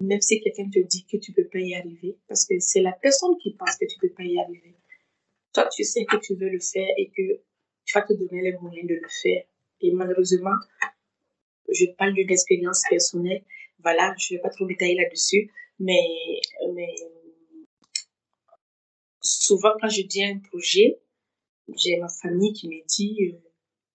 Même 0.00 0.22
si 0.22 0.40
quelqu'un 0.40 0.70
te 0.70 0.78
dit 0.78 1.04
que 1.04 1.18
tu 1.18 1.34
peux 1.34 1.46
pas 1.52 1.58
y 1.58 1.74
arriver. 1.74 2.16
Parce 2.26 2.46
que 2.46 2.58
c'est 2.60 2.80
la 2.80 2.92
personne 2.92 3.36
qui 3.42 3.52
pense 3.52 3.76
que 3.76 3.84
tu 3.84 3.98
peux 3.98 4.08
pas 4.08 4.22
y 4.22 4.40
arriver. 4.40 4.74
Toi, 5.52 5.68
tu 5.68 5.84
sais 5.84 6.06
que 6.06 6.16
tu 6.16 6.34
veux 6.36 6.48
le 6.48 6.60
faire 6.60 6.88
et 6.96 7.10
que 7.10 7.42
tu 7.84 7.92
vas 7.92 8.06
te 8.06 8.14
donner 8.14 8.40
les 8.40 8.56
moyens 8.56 8.88
de 8.88 8.94
le 8.94 9.08
faire. 9.22 9.44
Et 9.82 9.92
malheureusement, 9.92 10.56
je 11.68 11.84
parle 11.98 12.14
d'une 12.14 12.30
expérience 12.30 12.84
personnelle. 12.88 13.44
Voilà, 13.82 14.14
je 14.18 14.34
vais 14.34 14.40
pas 14.40 14.50
trop 14.50 14.66
détailler 14.66 14.96
là-dessus. 14.96 15.50
Mais, 15.78 16.40
mais, 16.74 16.94
souvent, 19.20 19.72
quand 19.80 19.88
je 19.88 20.02
dis 20.02 20.22
un 20.22 20.38
projet, 20.38 21.00
j'ai 21.76 21.98
ma 21.98 22.08
famille 22.08 22.52
qui 22.52 22.68
me 22.68 22.86
dit, 22.86 23.32
euh, 23.32 23.38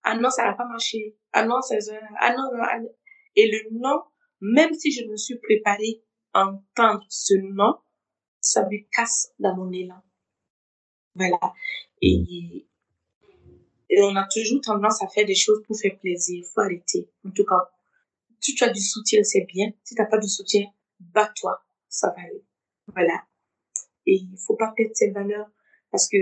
ah 0.03 0.15
non, 0.17 0.29
ça 0.29 0.45
va 0.45 0.53
pas 0.53 0.67
marcher. 0.67 1.15
Ah 1.33 1.45
non, 1.45 1.61
ça. 1.61 1.75
Ah 2.19 2.33
non, 2.35 2.49
ah 2.61 2.79
non. 2.79 2.89
Et 3.35 3.49
le 3.49 3.77
non, 3.79 4.01
même 4.41 4.73
si 4.73 4.91
je 4.91 5.05
me 5.05 5.17
suis 5.17 5.37
préparée 5.39 6.03
à 6.33 6.47
entendre 6.47 7.05
ce 7.09 7.33
non, 7.35 7.75
ça 8.39 8.63
me 8.65 8.77
casse 8.91 9.33
dans 9.39 9.55
mon 9.55 9.71
élan. 9.71 10.01
Voilà. 11.15 11.37
Et, 12.01 12.67
et 13.89 14.01
on 14.01 14.15
a 14.15 14.27
toujours 14.27 14.61
tendance 14.61 15.01
à 15.01 15.07
faire 15.07 15.25
des 15.25 15.35
choses 15.35 15.63
pour 15.65 15.77
faire 15.77 15.97
plaisir. 15.97 16.43
Il 16.43 16.45
faut 16.45 16.61
arrêter. 16.61 17.09
En 17.25 17.31
tout 17.31 17.45
cas, 17.45 17.71
si 18.45 18.53
tu 18.53 18.63
as 18.63 18.69
du 18.69 18.79
soutien, 18.81 19.23
c'est 19.23 19.45
bien. 19.45 19.71
Si 19.83 19.95
tu 19.95 20.01
n'as 20.01 20.07
pas 20.07 20.19
de 20.19 20.27
soutien, 20.27 20.65
bats-toi. 20.99 21.65
Ça 21.89 22.13
va 22.15 22.21
aller. 22.21 22.43
Voilà. 22.93 23.23
Et 24.05 24.17
il 24.17 24.37
faut 24.37 24.55
pas 24.55 24.71
perdre 24.77 24.95
ses 24.95 25.09
valeurs 25.09 25.49
parce 25.89 26.07
que 26.07 26.17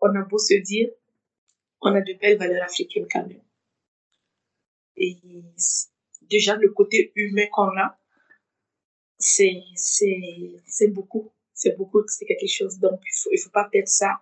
on 0.00 0.14
a 0.14 0.22
beau 0.22 0.38
se 0.38 0.54
dire, 0.54 0.88
on 1.82 1.94
a 1.94 2.00
de 2.00 2.14
belles 2.14 2.38
valeurs 2.38 2.64
africaines 2.64 3.06
quand 3.10 3.26
même. 3.26 3.42
Et 4.96 5.18
déjà, 6.22 6.56
le 6.56 6.70
côté 6.70 7.12
humain 7.14 7.46
qu'on 7.52 7.76
a, 7.76 7.98
c'est, 9.18 9.60
c'est, 9.74 10.54
c'est 10.66 10.88
beaucoup. 10.88 11.30
C'est 11.52 11.76
beaucoup, 11.76 12.02
c'est 12.06 12.24
quelque 12.24 12.46
chose. 12.46 12.78
Donc, 12.78 13.00
il 13.04 13.14
faut, 13.14 13.30
faut 13.44 13.50
pas 13.50 13.68
perdre 13.70 13.88
ça. 13.88 14.18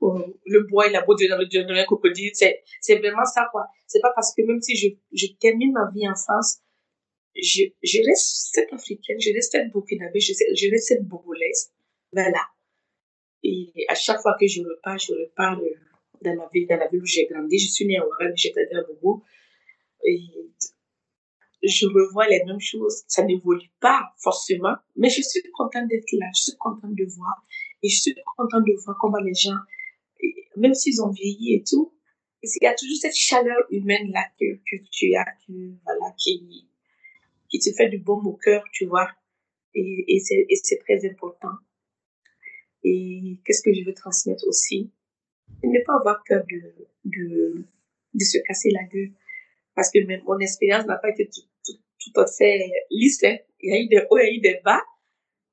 Le 0.00 0.60
bois 0.68 0.86
et 0.86 0.90
la 0.90 1.02
beauté 1.02 1.28
dans 1.28 1.38
le 1.38 1.46
dans 1.46 1.74
le 1.74 1.84
crocodile, 1.84 2.30
c'est, 2.34 2.62
c'est 2.80 2.96
vraiment 2.98 3.24
ça, 3.24 3.48
quoi. 3.50 3.66
C'est 3.86 4.00
pas 4.00 4.12
parce 4.14 4.34
que 4.34 4.42
même 4.42 4.60
si 4.62 4.76
je, 4.76 4.88
je 5.12 5.26
termine 5.40 5.72
ma 5.72 5.90
vie 5.90 6.08
en 6.08 6.14
France, 6.14 6.58
je, 7.34 7.64
je 7.82 7.98
reste 8.06 8.50
cette 8.52 8.72
africaine, 8.72 9.16
je 9.20 9.32
reste 9.32 9.52
cette 9.52 9.72
burkinabé, 9.72 10.20
je, 10.20 10.32
je 10.32 10.70
reste 10.70 10.88
cette 10.88 11.04
bogolaise. 11.06 11.72
Voilà. 12.12 12.42
Et 13.42 13.72
à 13.88 13.94
chaque 13.94 14.20
fois 14.20 14.36
que 14.38 14.46
je 14.46 14.62
repars, 14.62 14.98
je 14.98 15.12
repars 15.12 15.58
euh, 15.60 15.74
dans 16.22 16.34
ma 16.36 16.48
ville, 16.52 16.66
dans 16.68 16.76
la 16.76 16.88
ville 16.88 17.02
où 17.02 17.06
j'ai 17.06 17.26
grandi. 17.26 17.58
Je 17.58 17.70
suis 17.70 17.86
née 17.86 17.98
à 17.98 18.06
Ouagan, 18.06 18.32
j'ai 18.34 18.50
grandi 18.50 18.74
à 18.74 18.82
Bobo. 18.82 19.22
Et 20.04 20.20
je 21.62 21.86
revois 21.86 22.28
les 22.28 22.44
mêmes 22.44 22.60
choses. 22.60 23.02
Ça 23.06 23.24
n'évolue 23.24 23.70
pas 23.80 24.12
forcément, 24.18 24.74
mais 24.96 25.08
je 25.08 25.22
suis 25.22 25.42
contente 25.52 25.88
d'être 25.88 26.12
là. 26.12 26.26
Je 26.34 26.42
suis 26.42 26.56
contente 26.58 26.94
de 26.94 27.04
voir. 27.04 27.44
Et 27.82 27.88
je 27.88 28.00
suis 28.00 28.14
contente 28.36 28.64
de 28.66 28.74
voir 28.84 28.96
comment 29.00 29.18
les 29.18 29.34
gens, 29.34 29.56
même 30.58 30.74
s'ils 30.74 31.02
ont 31.02 31.10
vieilli 31.10 31.54
et 31.54 31.64
tout, 31.64 31.92
il 32.42 32.50
y 32.62 32.66
a 32.66 32.74
toujours 32.74 32.96
cette 33.00 33.16
chaleur 33.16 33.58
humaine 33.70 34.10
là 34.12 34.24
que, 34.38 34.76
tu 34.90 35.14
as, 35.14 35.24
que, 35.46 35.52
voilà, 35.84 36.14
qui, 36.16 36.68
te 37.52 37.72
fait 37.72 37.88
du 37.88 37.98
bon 37.98 38.20
au 38.22 38.34
cœur, 38.34 38.62
tu 38.72 38.86
vois. 38.86 39.08
Et, 39.74 40.18
c'est 40.20 40.78
très 40.78 41.08
important. 41.08 41.52
Et 42.84 43.38
qu'est-ce 43.44 43.62
que 43.62 43.72
je 43.72 43.84
veux 43.84 43.94
transmettre 43.94 44.46
aussi? 44.46 44.90
Ne 45.62 45.84
pas 45.84 45.96
avoir 45.98 46.22
peur 46.26 46.44
de, 47.04 47.64
se 48.18 48.38
casser 48.46 48.70
la 48.70 48.84
gueule. 48.84 49.12
Parce 49.74 49.90
que 49.90 50.04
même 50.04 50.22
mon 50.26 50.38
expérience 50.38 50.86
n'a 50.86 50.96
pas 50.96 51.10
été 51.10 51.28
tout, 51.28 51.46
tout, 51.64 51.78
tout 51.98 52.20
à 52.20 52.26
fait 52.26 52.70
lisse. 52.90 53.22
hein. 53.24 53.36
Il 53.60 53.72
y 53.72 53.76
a 53.76 53.80
eu 53.80 53.88
des 53.88 54.02
hauts, 54.10 54.18
il 54.18 54.24
y 54.24 54.28
a 54.28 54.34
eu 54.34 54.40
des 54.40 54.60
bas. 54.64 54.82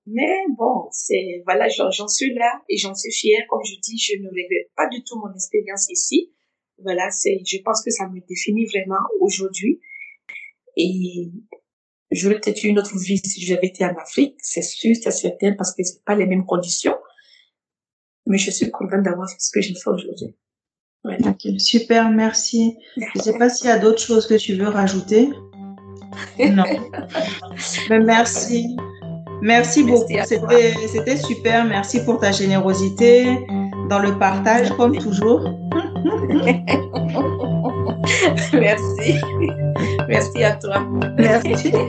Mais 0.07 0.43
bon, 0.55 0.87
c'est 0.91 1.41
voilà, 1.45 1.67
j'en 1.67 2.07
suis 2.07 2.33
là 2.33 2.61
et 2.69 2.77
j'en 2.77 2.93
suis 2.93 3.11
fière. 3.11 3.41
Comme 3.49 3.61
je 3.65 3.79
dis, 3.81 3.97
je 3.97 4.21
ne 4.21 4.27
regrette 4.27 4.71
pas 4.75 4.87
du 4.89 5.03
tout 5.03 5.17
mon 5.19 5.33
expérience 5.33 5.89
ici. 5.89 6.31
Voilà, 6.83 7.09
c'est, 7.09 7.39
je 7.45 7.57
pense 7.63 7.83
que 7.83 7.89
ça 7.89 8.07
me 8.07 8.19
définit 8.27 8.65
vraiment 8.65 8.99
aujourd'hui. 9.19 9.79
Et 10.77 11.31
j'aurais 12.11 12.39
peut-être 12.39 12.63
eu 12.63 12.67
une 12.67 12.79
autre 12.79 12.97
vie 12.97 13.17
si 13.17 13.41
j'avais 13.45 13.67
été 13.67 13.85
en 13.85 13.95
Afrique, 13.95 14.35
c'est 14.39 14.61
sûr, 14.61 14.95
c'est 15.01 15.11
certain, 15.11 15.53
parce 15.53 15.73
que 15.73 15.83
c'est 15.83 16.03
pas 16.03 16.15
les 16.15 16.25
mêmes 16.25 16.45
conditions. 16.45 16.95
Mais 18.25 18.37
je 18.37 18.51
suis 18.51 18.69
contente 18.71 19.03
d'avoir 19.03 19.29
fait 19.29 19.39
ce 19.39 19.51
que 19.51 19.61
j'ai 19.61 19.73
fait 19.73 19.89
aujourd'hui. 19.89 20.35
Ok, 21.03 21.59
super, 21.59 22.09
merci. 22.09 22.77
Je 22.97 23.21
sais 23.21 23.37
pas 23.37 23.49
s'il 23.49 23.67
y 23.67 23.71
a 23.71 23.77
d'autres 23.77 24.01
choses 24.01 24.27
que 24.27 24.35
tu 24.35 24.55
veux 24.55 24.67
rajouter. 24.67 25.29
Non. 26.39 26.63
Mais 27.89 27.99
merci. 27.99 28.77
Merci 29.41 29.83
beaucoup. 29.83 30.05
Merci 30.09 30.37
c'était 30.87 31.17
super. 31.17 31.65
Merci 31.65 32.03
pour 32.03 32.19
ta 32.19 32.31
générosité 32.31 33.45
dans 33.89 33.99
le 33.99 34.17
partage, 34.17 34.69
comme 34.71 34.97
toujours. 34.97 35.41
Merci. 38.53 39.19
Merci 40.07 40.43
à 40.43 40.53
toi. 40.53 40.85
Merci. 41.17 41.71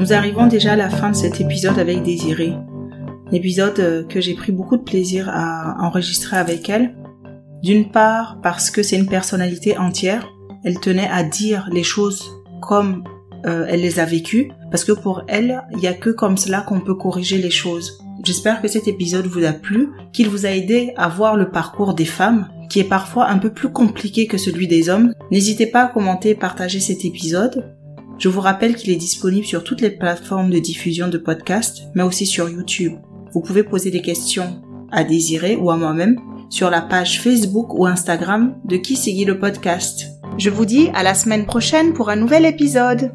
Nous 0.00 0.12
arrivons 0.12 0.46
déjà 0.46 0.72
à 0.72 0.76
la 0.76 0.90
fin 0.90 1.10
de 1.10 1.16
cet 1.16 1.40
épisode 1.40 1.78
avec 1.78 2.02
Désirée. 2.02 2.54
L'épisode 3.32 3.80
euh, 3.80 4.04
que 4.04 4.20
j'ai 4.20 4.34
pris 4.34 4.52
beaucoup 4.52 4.76
de 4.76 4.82
plaisir 4.82 5.28
à 5.28 5.76
enregistrer 5.80 6.36
avec 6.36 6.68
elle. 6.68 6.94
D'une 7.62 7.90
part 7.90 8.38
parce 8.42 8.70
que 8.70 8.82
c'est 8.82 8.96
une 8.96 9.08
personnalité 9.08 9.76
entière. 9.76 10.28
Elle 10.68 10.80
tenait 10.80 11.08
à 11.08 11.22
dire 11.22 11.66
les 11.72 11.82
choses 11.82 12.30
comme 12.60 13.02
euh, 13.46 13.64
elle 13.70 13.80
les 13.80 14.00
a 14.00 14.04
vécues. 14.04 14.50
Parce 14.70 14.84
que 14.84 14.92
pour 14.92 15.22
elle, 15.26 15.62
il 15.72 15.78
n'y 15.78 15.86
a 15.86 15.94
que 15.94 16.10
comme 16.10 16.36
cela 16.36 16.60
qu'on 16.60 16.80
peut 16.80 16.94
corriger 16.94 17.38
les 17.38 17.48
choses. 17.48 18.04
J'espère 18.22 18.60
que 18.60 18.68
cet 18.68 18.86
épisode 18.86 19.24
vous 19.24 19.46
a 19.46 19.52
plu, 19.52 19.88
qu'il 20.12 20.28
vous 20.28 20.44
a 20.44 20.50
aidé 20.50 20.92
à 20.98 21.08
voir 21.08 21.36
le 21.36 21.50
parcours 21.50 21.94
des 21.94 22.04
femmes, 22.04 22.50
qui 22.68 22.80
est 22.80 22.84
parfois 22.84 23.30
un 23.30 23.38
peu 23.38 23.48
plus 23.48 23.70
compliqué 23.70 24.26
que 24.26 24.36
celui 24.36 24.68
des 24.68 24.90
hommes. 24.90 25.14
N'hésitez 25.30 25.64
pas 25.64 25.84
à 25.84 25.88
commenter 25.88 26.30
et 26.30 26.34
partager 26.34 26.80
cet 26.80 27.02
épisode. 27.06 27.74
Je 28.18 28.28
vous 28.28 28.42
rappelle 28.42 28.76
qu'il 28.76 28.90
est 28.90 28.96
disponible 28.96 29.46
sur 29.46 29.64
toutes 29.64 29.80
les 29.80 29.88
plateformes 29.88 30.50
de 30.50 30.58
diffusion 30.58 31.08
de 31.08 31.16
podcasts, 31.16 31.84
mais 31.94 32.02
aussi 32.02 32.26
sur 32.26 32.46
YouTube. 32.50 32.92
Vous 33.32 33.40
pouvez 33.40 33.62
poser 33.62 33.90
des 33.90 34.02
questions 34.02 34.60
à 34.92 35.02
Désiré 35.02 35.56
ou 35.56 35.70
à 35.70 35.78
moi-même 35.78 36.20
sur 36.50 36.68
la 36.68 36.82
page 36.82 37.22
Facebook 37.22 37.72
ou 37.72 37.86
Instagram 37.86 38.54
de 38.66 38.76
Qui 38.76 38.96
Sigui 38.96 39.24
le 39.24 39.38
podcast. 39.38 40.17
Je 40.38 40.50
vous 40.50 40.64
dis 40.64 40.88
à 40.94 41.02
la 41.02 41.14
semaine 41.14 41.46
prochaine 41.46 41.92
pour 41.92 42.10
un 42.10 42.16
nouvel 42.16 42.46
épisode. 42.46 43.10